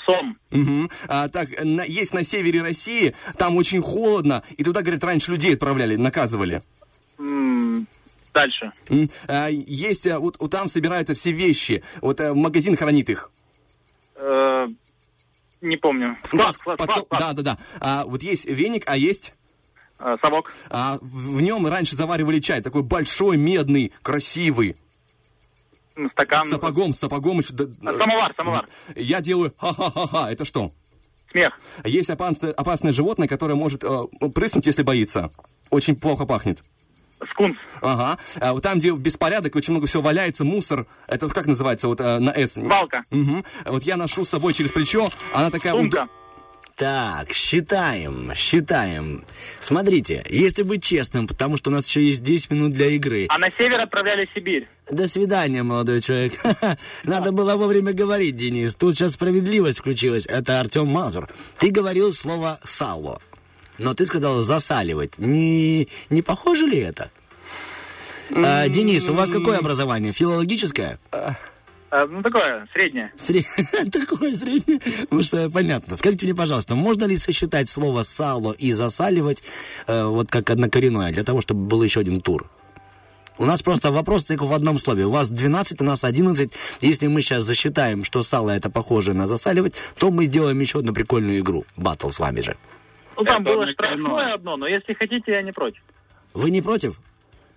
Сом. 0.00 0.34
Мгм. 0.52 0.90
А, 1.08 1.28
так, 1.28 1.48
на- 1.64 1.82
есть 1.84 2.14
на 2.14 2.22
севере 2.22 2.62
России, 2.62 3.14
там 3.38 3.56
очень 3.56 3.80
холодно, 3.82 4.44
и 4.56 4.62
туда, 4.62 4.82
говорят, 4.82 5.02
раньше 5.02 5.32
людей 5.32 5.54
отправляли, 5.54 5.96
наказывали. 5.96 6.60
М, 7.18 7.86
Дальше. 8.32 8.70
А, 9.26 9.48
есть, 9.48 10.06
а, 10.06 10.20
вот, 10.20 10.36
вот 10.38 10.50
там 10.50 10.68
собираются 10.68 11.14
все 11.14 11.32
вещи, 11.32 11.82
вот 12.02 12.20
э, 12.20 12.34
магазин 12.34 12.76
хранит 12.76 13.08
их. 13.10 13.30
Э, 14.22 14.66
Не 15.60 15.76
помню. 15.76 16.16
Склад, 16.24 16.56
склад, 16.56 16.80
Подсо- 16.80 16.84
склад, 16.84 17.04
склад. 17.04 17.20
Да, 17.20 17.32
да, 17.32 17.42
да. 17.42 17.58
А, 17.80 18.04
вот 18.04 18.22
есть 18.22 18.44
веник, 18.44 18.84
а 18.86 18.96
есть... 18.96 19.36
Э, 19.98 20.14
Совок. 20.20 20.52
А, 20.68 20.98
в, 21.00 21.40
нем 21.40 21.66
раньше 21.66 21.96
заваривали 21.96 22.40
чай, 22.40 22.60
такой 22.60 22.82
большой, 22.82 23.36
медный, 23.36 23.92
красивый. 24.02 24.76
Стакан. 26.10 26.46
Сапогом, 26.48 26.92
сапогом. 26.92 27.38
еще 27.40 27.54
А, 27.54 27.98
Самовар, 27.98 28.34
самовар. 28.36 28.68
Я 28.94 29.22
делаю 29.22 29.52
ха-ха-ха-ха. 29.58 30.30
Это 30.30 30.44
что? 30.44 30.68
Смех. 31.30 31.58
Есть 31.84 32.10
опасное, 32.10 32.52
опасное 32.52 32.92
животное, 32.92 33.28
которое 33.28 33.54
может 33.54 33.82
э, 33.82 34.00
прыснуть, 34.34 34.66
если 34.66 34.82
боится. 34.82 35.30
Очень 35.70 35.96
плохо 35.96 36.26
пахнет. 36.26 36.60
Скунс. 37.30 37.56
Ага. 37.80 38.18
А 38.40 38.52
вот 38.52 38.62
там, 38.62 38.78
где 38.78 38.90
беспорядок, 38.92 39.54
очень 39.56 39.72
много 39.72 39.86
всего 39.86 40.02
валяется, 40.02 40.44
мусор. 40.44 40.86
Это 41.08 41.28
как 41.28 41.46
называется 41.46 41.88
вот 41.88 42.00
э, 42.00 42.18
на 42.18 42.32
«С»? 42.32 42.56
Валка. 42.56 43.04
Мгм. 43.10 43.44
Вот 43.64 43.82
я 43.82 43.96
ношу 43.96 44.24
с 44.24 44.30
собой 44.30 44.52
через 44.52 44.70
плечо, 44.72 45.10
она 45.32 45.50
такая... 45.50 45.72
Сумка. 45.72 46.08
Так, 46.76 47.32
считаем, 47.32 48.34
считаем. 48.34 49.24
Смотрите, 49.60 50.22
если 50.28 50.62
быть 50.62 50.84
честным, 50.84 51.26
потому 51.26 51.56
что 51.56 51.70
у 51.70 51.72
нас 51.72 51.86
еще 51.86 52.04
есть 52.04 52.22
10 52.22 52.50
минут 52.50 52.74
для 52.74 52.88
игры. 52.88 53.26
А 53.30 53.38
на 53.38 53.50
север 53.50 53.80
отправляли 53.80 54.26
в 54.26 54.34
Сибирь. 54.34 54.68
До 54.90 55.08
свидания, 55.08 55.62
молодой 55.62 56.02
человек. 56.02 56.34
Надо 57.02 57.32
было 57.32 57.56
вовремя 57.56 57.94
говорить, 57.94 58.36
Денис. 58.36 58.74
Тут 58.74 58.94
сейчас 58.94 59.12
справедливость 59.12 59.78
включилась. 59.78 60.26
Это 60.26 60.60
Артем 60.60 60.86
Мазур. 60.88 61.30
Ты 61.58 61.70
говорил 61.70 62.12
слово 62.12 62.60
«сало». 62.62 63.22
Но 63.78 63.94
ты 63.94 64.06
сказал 64.06 64.42
«засаливать». 64.42 65.18
Не, 65.18 65.88
не 66.10 66.22
похоже 66.22 66.66
ли 66.66 66.78
это? 66.78 67.10
А, 68.30 68.68
Денис, 68.68 69.08
у 69.08 69.14
вас 69.14 69.30
какое 69.30 69.58
образование? 69.58 70.12
Филологическое? 70.12 70.98
А, 71.12 72.06
ну, 72.06 72.22
такое, 72.22 72.66
среднее. 72.74 73.12
Сре- 73.16 73.44
Такое 73.90 74.34
среднее. 74.34 74.80
Ну 75.10 75.22
что, 75.22 75.48
понятно. 75.48 75.96
Скажите 75.96 76.26
мне, 76.26 76.34
пожалуйста, 76.34 76.74
можно 76.74 77.04
ли 77.04 77.16
сосчитать 77.16 77.70
слово 77.70 78.02
«сало» 78.02 78.52
и 78.52 78.72
«засаливать» 78.72 79.42
э, 79.86 80.04
вот 80.04 80.28
как 80.28 80.50
однокоренное, 80.50 81.12
для 81.12 81.22
того, 81.22 81.40
чтобы 81.40 81.66
был 81.66 81.82
еще 81.82 82.00
один 82.00 82.20
тур? 82.20 82.50
У 83.38 83.44
нас 83.44 83.62
просто 83.62 83.92
вопрос 83.92 84.24
только 84.24 84.46
в 84.46 84.52
одном 84.52 84.78
слове. 84.78 85.04
У 85.04 85.10
вас 85.10 85.28
12, 85.28 85.80
у 85.80 85.84
нас 85.84 86.02
11. 86.04 86.50
Если 86.80 87.06
мы 87.06 87.20
сейчас 87.22 87.44
засчитаем, 87.44 88.02
что 88.02 88.22
сало 88.22 88.50
это 88.50 88.68
похоже 88.70 89.12
на 89.12 89.26
засаливать, 89.26 89.74
то 89.98 90.10
мы 90.10 90.24
сделаем 90.24 90.58
еще 90.58 90.78
одну 90.78 90.92
прикольную 90.94 91.38
игру. 91.40 91.64
Баттл 91.76 92.08
с 92.08 92.18
вами 92.18 92.40
же. 92.40 92.56
Ну, 93.16 93.24
там 93.24 93.42
Это 93.42 93.54
было 93.54 93.66
штрафное 93.68 94.34
одно, 94.34 94.56
но 94.56 94.66
если 94.66 94.94
хотите, 94.94 95.32
я 95.32 95.42
не 95.42 95.52
против. 95.52 95.82
Вы 96.34 96.50
не 96.50 96.62
против? 96.62 97.00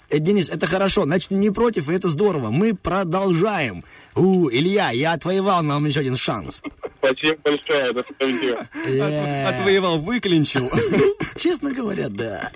Э, 0.09 0.19
Денис, 0.19 0.49
это 0.49 0.67
хорошо, 0.67 1.03
значит, 1.03 1.31
не 1.31 1.49
против, 1.51 1.89
и 1.89 1.93
это 1.93 2.09
здорово. 2.09 2.49
Мы 2.49 2.75
продолжаем. 2.75 3.83
У, 4.19 4.49
Илья, 4.49 4.89
я 4.91 5.13
отвоевал 5.13 5.63
нам 5.63 5.85
еще 5.85 6.01
один 6.01 6.17
шанс. 6.17 6.61
Спасибо 6.97 7.37
большое, 7.41 7.91
это 7.91 8.03
справедливо. 8.11 8.67
Э, 8.85 9.45
Отвоевал, 9.47 9.99
выклинчил. 9.99 10.69
Честно 11.37 11.71
говоря, 11.71 12.09
да. 12.09 12.51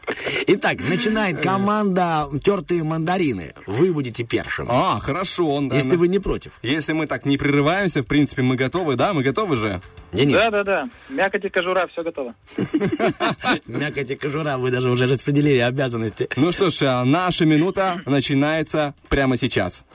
Итак, 0.48 0.80
начинает 0.82 1.40
команда 1.40 2.28
«Тертые 2.44 2.84
мандарины». 2.84 3.54
Вы 3.66 3.94
будете 3.94 4.26
первым. 4.26 4.68
А, 4.70 5.00
хорошо. 5.00 5.48
он, 5.48 5.70
да, 5.70 5.78
Если 5.78 5.96
вы 5.96 6.10
не 6.10 6.20
против. 6.20 6.52
Если 6.62 6.92
мы 6.92 7.08
так 7.08 7.26
не 7.26 7.38
прерываемся, 7.38 8.02
в 8.02 8.08
принципе, 8.08 8.42
мы 8.42 8.58
готовы, 8.58 8.98
да? 8.98 9.14
Мы 9.14 9.24
готовы 9.24 9.56
же? 9.56 9.80
Денис, 10.12 10.36
Да, 10.36 10.52
да, 10.52 10.64
да. 10.66 10.90
Мякоть 11.08 11.46
и 11.46 11.50
кожура, 11.50 11.88
все 11.88 12.04
готово. 12.04 12.36
мякоть 13.66 14.12
и 14.12 14.16
кожура, 14.18 14.58
вы 14.58 14.70
даже 14.70 14.90
уже 14.90 15.08
распределили 15.08 15.60
обязанности. 15.60 16.28
Ну 16.36 16.52
что 16.52 16.70
ж, 16.70 16.82
а, 16.82 17.06
наша 17.06 17.46
минута 17.46 18.02
начинается 18.06 18.94
прямо 19.08 19.38
сейчас. 19.38 19.86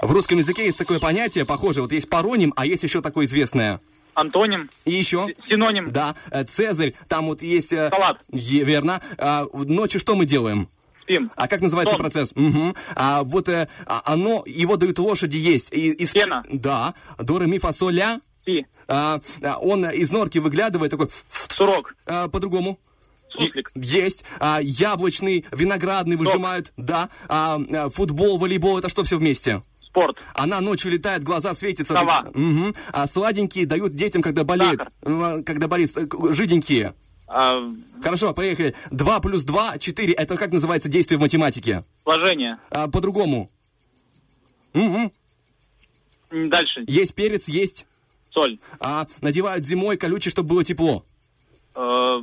В 0.00 0.10
русском 0.12 0.38
языке 0.38 0.64
есть 0.64 0.78
такое 0.78 0.98
понятие, 0.98 1.44
похоже, 1.44 1.82
вот 1.82 1.92
есть 1.92 2.08
пароним, 2.08 2.52
а 2.56 2.64
есть 2.64 2.82
еще 2.82 3.02
такое 3.02 3.26
известное. 3.26 3.78
Антоним, 4.14 4.68
И 4.84 4.92
еще? 4.92 5.28
синоним, 5.48 5.88
Да, 5.90 6.16
э, 6.30 6.44
Цезарь, 6.44 6.94
там 7.08 7.26
вот 7.26 7.42
есть... 7.42 7.72
э, 7.72 7.90
салат, 7.90 8.20
е- 8.32 8.64
верно. 8.64 9.00
А, 9.18 9.46
ночью 9.52 10.00
что 10.00 10.14
мы 10.14 10.24
делаем? 10.24 10.68
спим, 11.00 11.30
А 11.36 11.46
как 11.48 11.60
называется 11.60 11.92
Сон. 11.96 12.00
процесс? 12.00 12.32
Мгм. 12.34 12.74
А 12.96 13.22
вот 13.24 13.48
э, 13.48 13.68
а, 13.86 14.02
оно, 14.04 14.42
его 14.46 14.76
дают 14.76 14.98
лошади 14.98 15.36
есть. 15.36 15.72
И- 15.72 15.90
из 15.92 16.10
Пена. 16.10 16.42
Да. 16.50 16.94
До, 17.18 17.38
ре, 17.38 17.46
ми, 17.46 17.58
фа, 17.58 17.72
соль, 17.72 17.94
ля. 17.94 18.20
пи, 18.44 18.66
А, 18.88 19.20
а, 19.44 19.56
он 19.58 19.84
из 19.90 20.10
норки 20.10 20.38
выглядывает 20.38 20.90
такой... 20.90 21.08
сурок, 21.28 21.94
а, 22.06 22.28
по-другому. 22.28 22.78
суслик, 23.32 23.70
Есть. 23.76 24.24
А, 24.40 24.58
яблочный, 24.60 25.44
виноградный 25.52 26.16
выжимают. 26.16 26.72
Да. 26.76 27.10
А, 27.28 27.60
а, 27.72 27.90
футбол, 27.90 28.38
волейбол, 28.38 28.78
это 28.78 28.88
что 28.88 29.04
все 29.04 29.18
вместе? 29.18 29.62
Спорт, 29.90 30.16
Она 30.34 30.60
ночью 30.60 30.90
летает, 30.92 31.22
глаза 31.24 31.52
светятся. 31.54 31.94
Сова. 31.94 32.26
Мгм. 32.32 32.74
А 32.92 33.06
сладенькие 33.06 33.66
дают 33.66 33.92
детям, 33.92 34.22
когда 34.22 34.44
болеют. 34.44 34.82
Э, 35.02 35.40
Когда 35.44 35.66
болеют, 35.68 35.96
э, 35.96 36.06
жиденькие. 36.32 36.92
а, 37.26 37.58
Хорошо, 38.02 38.32
поехали. 38.32 38.74
Два 38.90 39.20
плюс 39.20 39.42
два, 39.44 39.78
четыре. 39.78 40.12
Это 40.14 40.36
как 40.36 40.52
называется 40.52 40.88
действие 40.88 41.18
в 41.18 41.20
математике? 41.20 41.82
сложение. 42.02 42.58
А, 42.70 42.88
по-другому. 42.88 43.48
М, 44.74 45.10
Дальше, 46.32 46.80
Есть 46.86 47.14
перец, 47.16 47.48
есть. 47.48 47.86
соль, 48.32 48.58
А, 48.78 49.06
надевают 49.20 49.66
зимой 49.66 49.96
колючий, 49.96 50.30
чтобы 50.30 50.48
было 50.50 50.62
тепло. 50.62 51.04
э, 51.76 52.20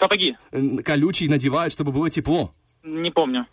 сапоги, 0.00 0.36
М, 0.50 0.78
Колючий 0.78 1.28
надевают, 1.28 1.72
чтобы 1.72 1.92
было 1.92 2.10
тепло. 2.10 2.50
не 2.82 3.10
помню. 3.12 3.46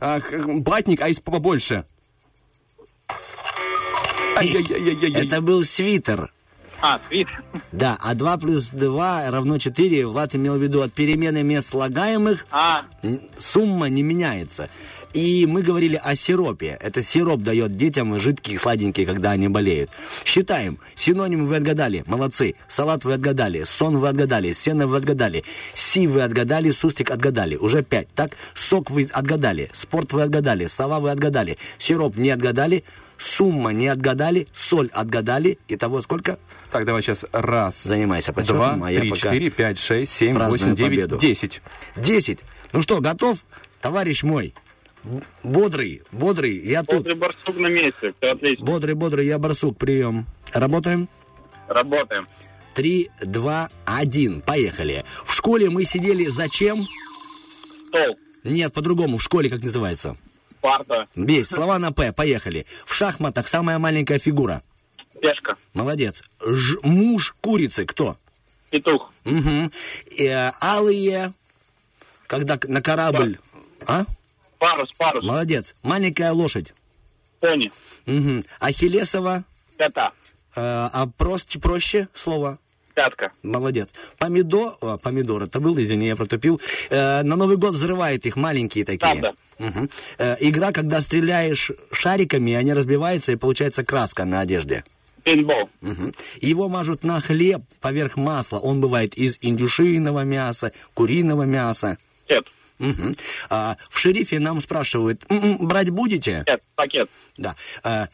А, 0.00 0.20
Батник, 0.60 1.00
а 1.00 1.08
есть 1.08 1.24
побольше. 1.24 1.84
Это 4.36 5.40
был 5.40 5.64
свитер. 5.64 6.30
А, 6.80 7.00
свит, 7.08 7.26
Да, 7.72 7.96
а 8.00 8.14
2 8.14 8.36
плюс 8.36 8.68
2 8.68 9.30
равно 9.30 9.58
4. 9.58 10.06
Влад 10.06 10.34
имел 10.34 10.56
в 10.56 10.62
виду 10.62 10.82
от 10.82 10.92
перемены 10.92 11.42
мест 11.42 11.70
слагаемых 11.70 12.46
а, 12.50 12.84
сумма 13.38 13.88
не 13.88 14.02
меняется. 14.02 14.68
И 15.14 15.46
мы 15.46 15.62
говорили 15.62 15.98
о 16.02 16.14
сиропе. 16.14 16.76
Это 16.78 17.02
сироп 17.02 17.40
дает 17.40 17.74
детям 17.74 18.18
жидкие, 18.20 18.58
сладенькие, 18.58 19.06
когда 19.06 19.30
они 19.30 19.48
болеют. 19.48 19.88
Считаем. 20.26 20.78
Синонимы 20.94 21.46
вы 21.46 21.56
отгадали. 21.56 22.04
Молодцы. 22.06 22.54
Салат 22.68 23.04
вы 23.04 23.14
отгадали. 23.14 23.64
Сон 23.64 23.96
вы 23.96 24.08
отгадали. 24.08 24.52
Сено 24.52 24.86
вы 24.86 24.98
отгадали. 24.98 25.42
Си 25.72 26.06
вы 26.06 26.20
отгадали. 26.20 26.70
Сустик 26.70 27.10
отгадали. 27.10 27.56
Уже 27.56 27.82
пять. 27.82 28.08
Так? 28.14 28.32
Сок 28.54 28.90
вы 28.90 29.08
отгадали. 29.10 29.70
Спорт 29.72 30.12
вы 30.12 30.20
отгадали. 30.20 30.66
Сова 30.66 31.00
вы 31.00 31.10
отгадали. 31.10 31.56
Сироп 31.78 32.18
не 32.18 32.28
отгадали. 32.28 32.84
Сумма 33.18 33.70
не 33.72 33.88
отгадали. 33.88 34.46
Соль 34.54 34.88
отгадали. 34.92 35.58
Итого 35.68 36.02
сколько? 36.02 36.38
Так, 36.70 36.84
давай 36.84 37.02
сейчас. 37.02 37.24
Раз, 37.32 37.82
Занимайся 37.82 38.32
подсчетом, 38.32 38.56
два, 38.78 38.86
а 38.88 38.90
я 38.92 39.00
три, 39.00 39.10
пока 39.10 39.20
четыре, 39.22 39.50
пять, 39.50 39.78
шесть, 39.78 40.12
семь, 40.12 40.34
праздную 40.34 40.50
восемь, 40.58 40.74
девять, 40.76 40.90
победу. 41.04 41.18
десять. 41.18 41.62
Десять. 41.96 42.38
Ну 42.72 42.82
что, 42.82 43.00
готов? 43.00 43.38
Товарищ 43.80 44.22
мой. 44.22 44.54
Б- 45.04 45.22
Бодрый, 45.42 46.02
бодрый, 46.12 46.56
я 46.58 46.82
тут. 46.82 46.98
бодрый 46.98 47.14
барсук 47.16 47.56
на 47.58 47.68
месте, 47.68 48.12
все 48.20 48.32
отлично. 48.32 48.64
Бодрый, 48.64 48.94
бодрый, 48.94 49.26
я 49.26 49.38
барсук, 49.38 49.78
прием. 49.78 50.26
Работаем? 50.52 51.08
Работаем. 51.68 52.24
Три, 52.74 53.10
два, 53.22 53.70
один. 53.84 54.40
Поехали. 54.42 55.04
В 55.24 55.32
школе 55.32 55.70
мы 55.70 55.84
сидели 55.84 56.26
зачем? 56.26 56.84
Стол, 57.86 58.16
Нет, 58.44 58.72
по-другому. 58.74 59.16
В 59.16 59.22
школе 59.22 59.48
как 59.48 59.62
называется? 59.62 60.14
Парта, 60.66 61.06
Есть. 61.14 61.54
Слова 61.54 61.78
на 61.78 61.92
П. 61.92 62.12
Поехали. 62.12 62.66
В 62.84 62.92
шахматах 62.94 63.46
самая 63.46 63.78
маленькая 63.78 64.18
фигура. 64.18 64.60
пешка, 65.22 65.56
Молодец. 65.74 66.22
Ж- 66.44 66.78
муж 66.82 67.34
курицы 67.40 67.84
кто? 67.86 68.16
петух, 68.70 69.12
Угу. 69.24 69.70
алые, 70.60 71.30
когда 72.26 72.58
на 72.66 72.82
корабль. 72.82 73.38
А? 73.86 74.04
парус, 74.58 74.90
парус, 74.98 75.24
Молодец. 75.24 75.74
Маленькая 75.82 76.32
лошадь. 76.32 76.72
пони, 77.40 77.70
Угу. 78.06 78.42
Ахиллесова. 78.60 79.44
кота, 79.78 80.10
э, 80.56 80.60
а 80.92 81.06
проще, 81.16 81.58
проще 81.60 82.08
слово. 82.14 82.58
Пятка, 82.96 83.30
Молодец. 83.42 83.90
Помидор, 84.18 84.76
а, 84.80 84.96
помидор, 84.96 85.42
это 85.44 85.60
был, 85.60 85.78
извини, 85.78 86.06
я 86.06 86.16
протупил. 86.16 86.60
Э, 86.90 87.22
на 87.22 87.36
Новый 87.36 87.58
год 87.58 87.74
взрывают 87.74 88.24
их 88.24 88.36
маленькие 88.36 88.84
такие. 88.84 88.98
Правда. 89.00 89.32
Мгм. 89.58 89.90
Э, 90.18 90.36
игра, 90.40 90.72
когда 90.72 91.00
стреляешь 91.02 91.70
шариками, 91.92 92.54
они 92.54 92.72
разбиваются 92.72 93.32
и 93.32 93.36
получается 93.36 93.84
краска 93.84 94.24
на 94.24 94.40
одежде. 94.40 94.82
пейнтбол, 95.22 95.68
Мгм. 95.82 96.12
Его 96.40 96.68
мажут 96.68 97.04
на 97.04 97.20
хлеб 97.20 97.62
поверх 97.80 98.16
масла. 98.16 98.58
Он 98.60 98.80
бывает 98.80 99.14
из 99.14 99.36
индюшиного 99.42 100.24
мяса, 100.24 100.70
куриного 100.94 101.42
мяса. 101.42 101.98
кет, 102.28 102.46
Мгм. 102.78 103.14
А, 103.50 103.76
в 103.90 103.98
шерифе 103.98 104.38
нам 104.38 104.60
спрашивают, 104.60 105.22
«М-м, 105.28 105.66
брать 105.66 105.90
будете? 105.90 106.42
кет, 106.46 106.62
пакет, 106.74 107.10
Да. 107.36 107.54
А, 107.82 108.06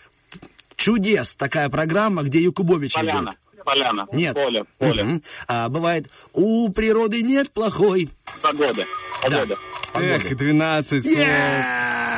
чудес, 0.83 1.35
такая 1.35 1.69
программа, 1.69 2.23
где 2.25 2.41
Якубович 2.41 2.95
поляна, 2.95 3.35
поляна, 3.65 4.07
Нет. 4.11 4.35
поле, 4.35 4.65
поле. 4.79 5.21
А, 5.47 5.69
бывает, 5.69 6.09
у 6.33 6.69
природы 6.71 7.23
нет 7.23 7.53
плохой. 7.53 8.11
погода, 8.43 8.85
погода. 9.23 9.57
Эх, 9.95 10.37
12 10.37 11.03
слов. 11.05 11.17
Yeah! 11.17 12.12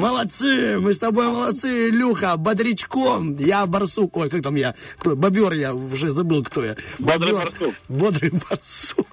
Молодцы! 0.00 0.78
Мы 0.80 0.94
с 0.94 0.98
тобой 0.98 1.26
молодцы, 1.26 1.90
Илюха, 1.90 2.38
бодрячком. 2.38 3.36
Я 3.36 3.66
барсук. 3.66 4.16
Ой, 4.16 4.30
как 4.30 4.42
там 4.42 4.54
я? 4.54 4.74
Кто? 4.98 5.14
Бобер 5.14 5.52
я 5.52 5.74
уже 5.74 6.08
забыл, 6.08 6.42
кто 6.42 6.64
я. 6.64 6.76
Бодрый 6.98 7.32
Бобер. 7.32 7.50
барсук. 7.50 7.74
Бодрый 7.88 8.30
барсук. 8.30 9.06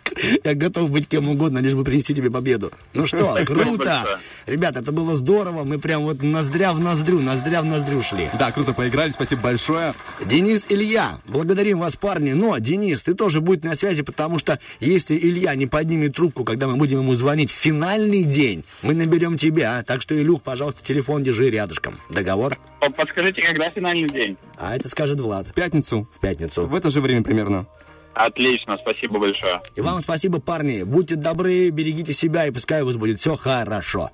Я 0.46 0.56
готов 0.56 0.90
быть 0.90 1.10
кем 1.10 1.28
угодно, 1.28 1.60
лишь 1.60 1.74
бы 1.74 1.84
принести 1.84 2.16
тебе 2.16 2.32
победу. 2.32 2.72
Ну 2.94 3.06
что, 3.06 3.38
круто. 3.46 4.18
Ребята, 4.46 4.80
это 4.80 4.94
было 4.94 5.14
здорово. 5.16 5.66
Мы 5.66 5.78
прям 5.78 6.04
вот 6.04 6.24
ноздря 6.24 6.72
в 6.72 6.80
ноздрю, 6.80 7.20
ноздря 7.20 7.62
в 7.62 7.66
ноздрю 7.66 8.02
шли. 8.02 8.30
Да, 8.40 8.52
круто 8.52 8.74
поиграли, 8.74 9.12
спасибо 9.12 9.42
большое. 9.42 9.94
Денис 10.26 10.66
Илья, 10.70 11.20
благодарим 11.28 11.80
вас, 11.80 11.98
парни. 11.98 12.32
Но, 12.32 12.58
Денис, 12.60 13.02
ты 13.02 13.14
тоже 13.14 13.42
будь 13.42 13.66
на 13.66 13.76
связи, 13.76 14.04
потому 14.04 14.40
что 14.40 14.58
если 14.80 15.18
Илья 15.18 15.54
не 15.56 15.68
поднимет 15.68 16.16
трубку, 16.16 16.46
когда 16.46 16.68
мы 16.68 16.78
будем 16.78 17.00
ему 17.00 17.14
звонить 17.14 17.52
в 17.52 17.56
финальный 17.56 18.24
день, 18.24 18.64
мы 18.82 18.94
наберем 18.94 19.38
тебя. 19.38 19.84
Так 19.84 20.02
что, 20.02 20.18
Илюх, 20.18 20.42
пожалуйста, 20.42 20.77
телефон 20.84 21.24
держи 21.24 21.50
рядышком. 21.50 21.96
Договор? 22.10 22.58
Подскажите, 22.96 23.42
когда 23.42 23.70
финальный 23.70 24.08
день? 24.08 24.38
А 24.58 24.76
это 24.76 24.90
скажет 24.90 25.20
Влад. 25.20 25.48
В 25.48 25.54
пятницу. 25.54 26.08
В 26.16 26.20
пятницу. 26.20 26.68
В 26.68 26.76
это 26.76 26.90
же 26.90 27.02
время 27.02 27.24
примерно. 27.24 27.68
Отлично, 28.14 28.78
спасибо 28.82 29.20
большое. 29.20 29.62
И 29.76 29.82
вам 29.82 30.02
спасибо, 30.02 30.40
парни. 30.40 30.84
Будьте 30.84 31.16
добры, 31.16 31.70
берегите 31.70 32.14
себя, 32.14 32.48
и 32.48 32.52
пускай 32.52 32.82
у 32.82 32.88
вас 32.88 32.96
будет 32.96 33.20
все 33.20 33.36
хорошо. 33.36 34.10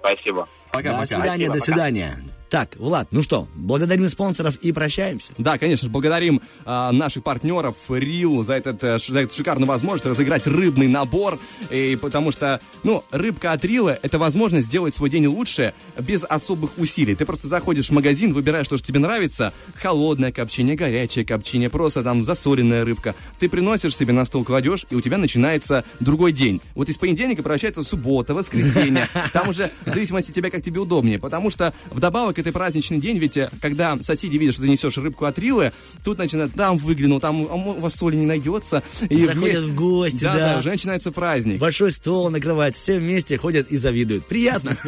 Спасибо. 0.00 0.46
Пока-пока. 0.70 1.00
До 1.00 1.06
свидания, 1.06 1.46
Спасибо, 1.46 1.52
до 1.52 1.58
пока. 1.58 1.64
свидания. 1.64 2.18
Так, 2.50 2.76
Влад, 2.76 3.08
ну 3.10 3.22
что, 3.22 3.46
благодарим 3.54 4.08
спонсоров 4.08 4.56
и 4.56 4.72
прощаемся. 4.72 5.32
Да, 5.36 5.58
конечно 5.58 5.86
же, 5.86 5.92
благодарим 5.92 6.40
а, 6.64 6.92
наших 6.92 7.22
партнеров 7.22 7.76
Рил 7.88 8.42
за, 8.42 8.54
этот, 8.54 8.82
э, 8.82 8.98
за 8.98 9.20
эту 9.20 9.34
шикарную 9.34 9.68
возможность 9.68 10.06
разыграть 10.06 10.46
рыбный 10.46 10.88
набор. 10.88 11.38
И 11.70 11.98
потому 12.00 12.32
что, 12.32 12.60
ну, 12.84 13.04
рыбка 13.10 13.52
от 13.52 13.64
Рила— 13.64 13.98
это 14.02 14.18
возможность 14.18 14.68
сделать 14.68 14.94
свой 14.94 15.10
день 15.10 15.26
лучше 15.26 15.74
без 15.98 16.24
особых 16.24 16.78
усилий. 16.78 17.14
Ты 17.14 17.26
просто 17.26 17.48
заходишь 17.48 17.88
в 17.88 17.92
магазин, 17.92 18.32
выбираешь 18.32 18.68
то, 18.68 18.78
что 18.78 18.86
тебе 18.86 19.00
нравится. 19.00 19.52
Холодное 19.74 20.32
копчение, 20.32 20.74
горячее 20.74 21.26
копчение, 21.26 21.68
просто 21.68 22.02
там 22.02 22.24
засоленная 22.24 22.84
рыбка. 22.84 23.14
Ты 23.38 23.50
приносишь 23.50 23.96
себе 23.96 24.14
на 24.14 24.24
стол, 24.24 24.44
кладешь, 24.44 24.86
и 24.88 24.94
у 24.94 25.02
тебя 25.02 25.18
начинается 25.18 25.84
другой 26.00 26.32
день. 26.32 26.62
Вот 26.74 26.88
из 26.88 26.96
понедельника 26.96 27.42
превращается 27.42 27.82
суббота, 27.82 28.34
воскресенье. 28.34 29.06
Там 29.34 29.50
уже 29.50 29.70
в 29.84 29.90
зависимости 29.90 30.30
от 30.30 30.36
тебя, 30.36 30.50
как 30.50 30.62
тебе 30.62 30.80
удобнее. 30.80 31.18
Потому 31.18 31.50
что 31.50 31.74
вдобавок 31.90 32.37
это 32.38 32.52
праздничный 32.52 32.98
день, 32.98 33.18
ведь 33.18 33.36
э, 33.36 33.50
когда 33.60 33.98
соседи 34.00 34.36
видят, 34.36 34.54
что 34.54 34.62
ты 34.62 34.68
несешь 34.68 34.96
рыбку 34.98 35.24
от 35.24 35.38
Рилы, 35.38 35.72
тут 36.04 36.18
начинают, 36.18 36.54
там 36.54 36.76
выглянул, 36.76 37.20
там 37.20 37.46
а 37.50 37.54
у 37.54 37.80
вас 37.80 37.94
соли 37.94 38.16
не 38.16 38.26
найдется. 38.26 38.82
И 39.08 39.26
Заходят 39.26 39.64
в 39.64 39.74
гости, 39.74 40.22
да. 40.22 40.34
да. 40.34 40.58
уже 40.58 40.70
начинается 40.70 41.12
праздник. 41.12 41.58
Большой 41.58 41.92
стол 41.92 42.30
накрывается, 42.30 42.80
все 42.80 42.98
вместе 42.98 43.38
ходят 43.38 43.70
и 43.70 43.76
завидуют. 43.76 44.26
Приятно. 44.26 44.76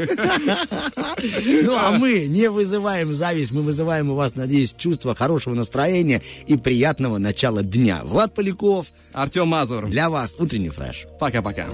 Ну, 1.63 1.77
а 1.77 1.93
мы 1.93 2.27
не 2.27 2.49
вызываем 2.51 3.13
зависть, 3.13 3.53
мы 3.53 3.63
вызываем 3.63 4.11
у 4.11 4.15
вас, 4.15 4.37
надеюсь, 4.37 4.75
чувство 4.77 5.15
хорошего 5.15 5.55
настроения 5.55 6.23
и 6.47 6.57
приятного 6.57 7.19
начала 7.19 7.63
дня. 7.63 8.01
Влад 8.05 8.35
Поляков. 8.35 8.87
Артем 9.13 9.49
Мазур. 9.49 9.89
Для 9.89 10.09
вас 10.09 10.37
утренний 10.39 10.71
фреш. 10.71 11.07
Пока-пока. 11.19 11.67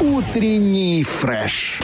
Утренний 0.00 1.04
фреш. 1.04 1.78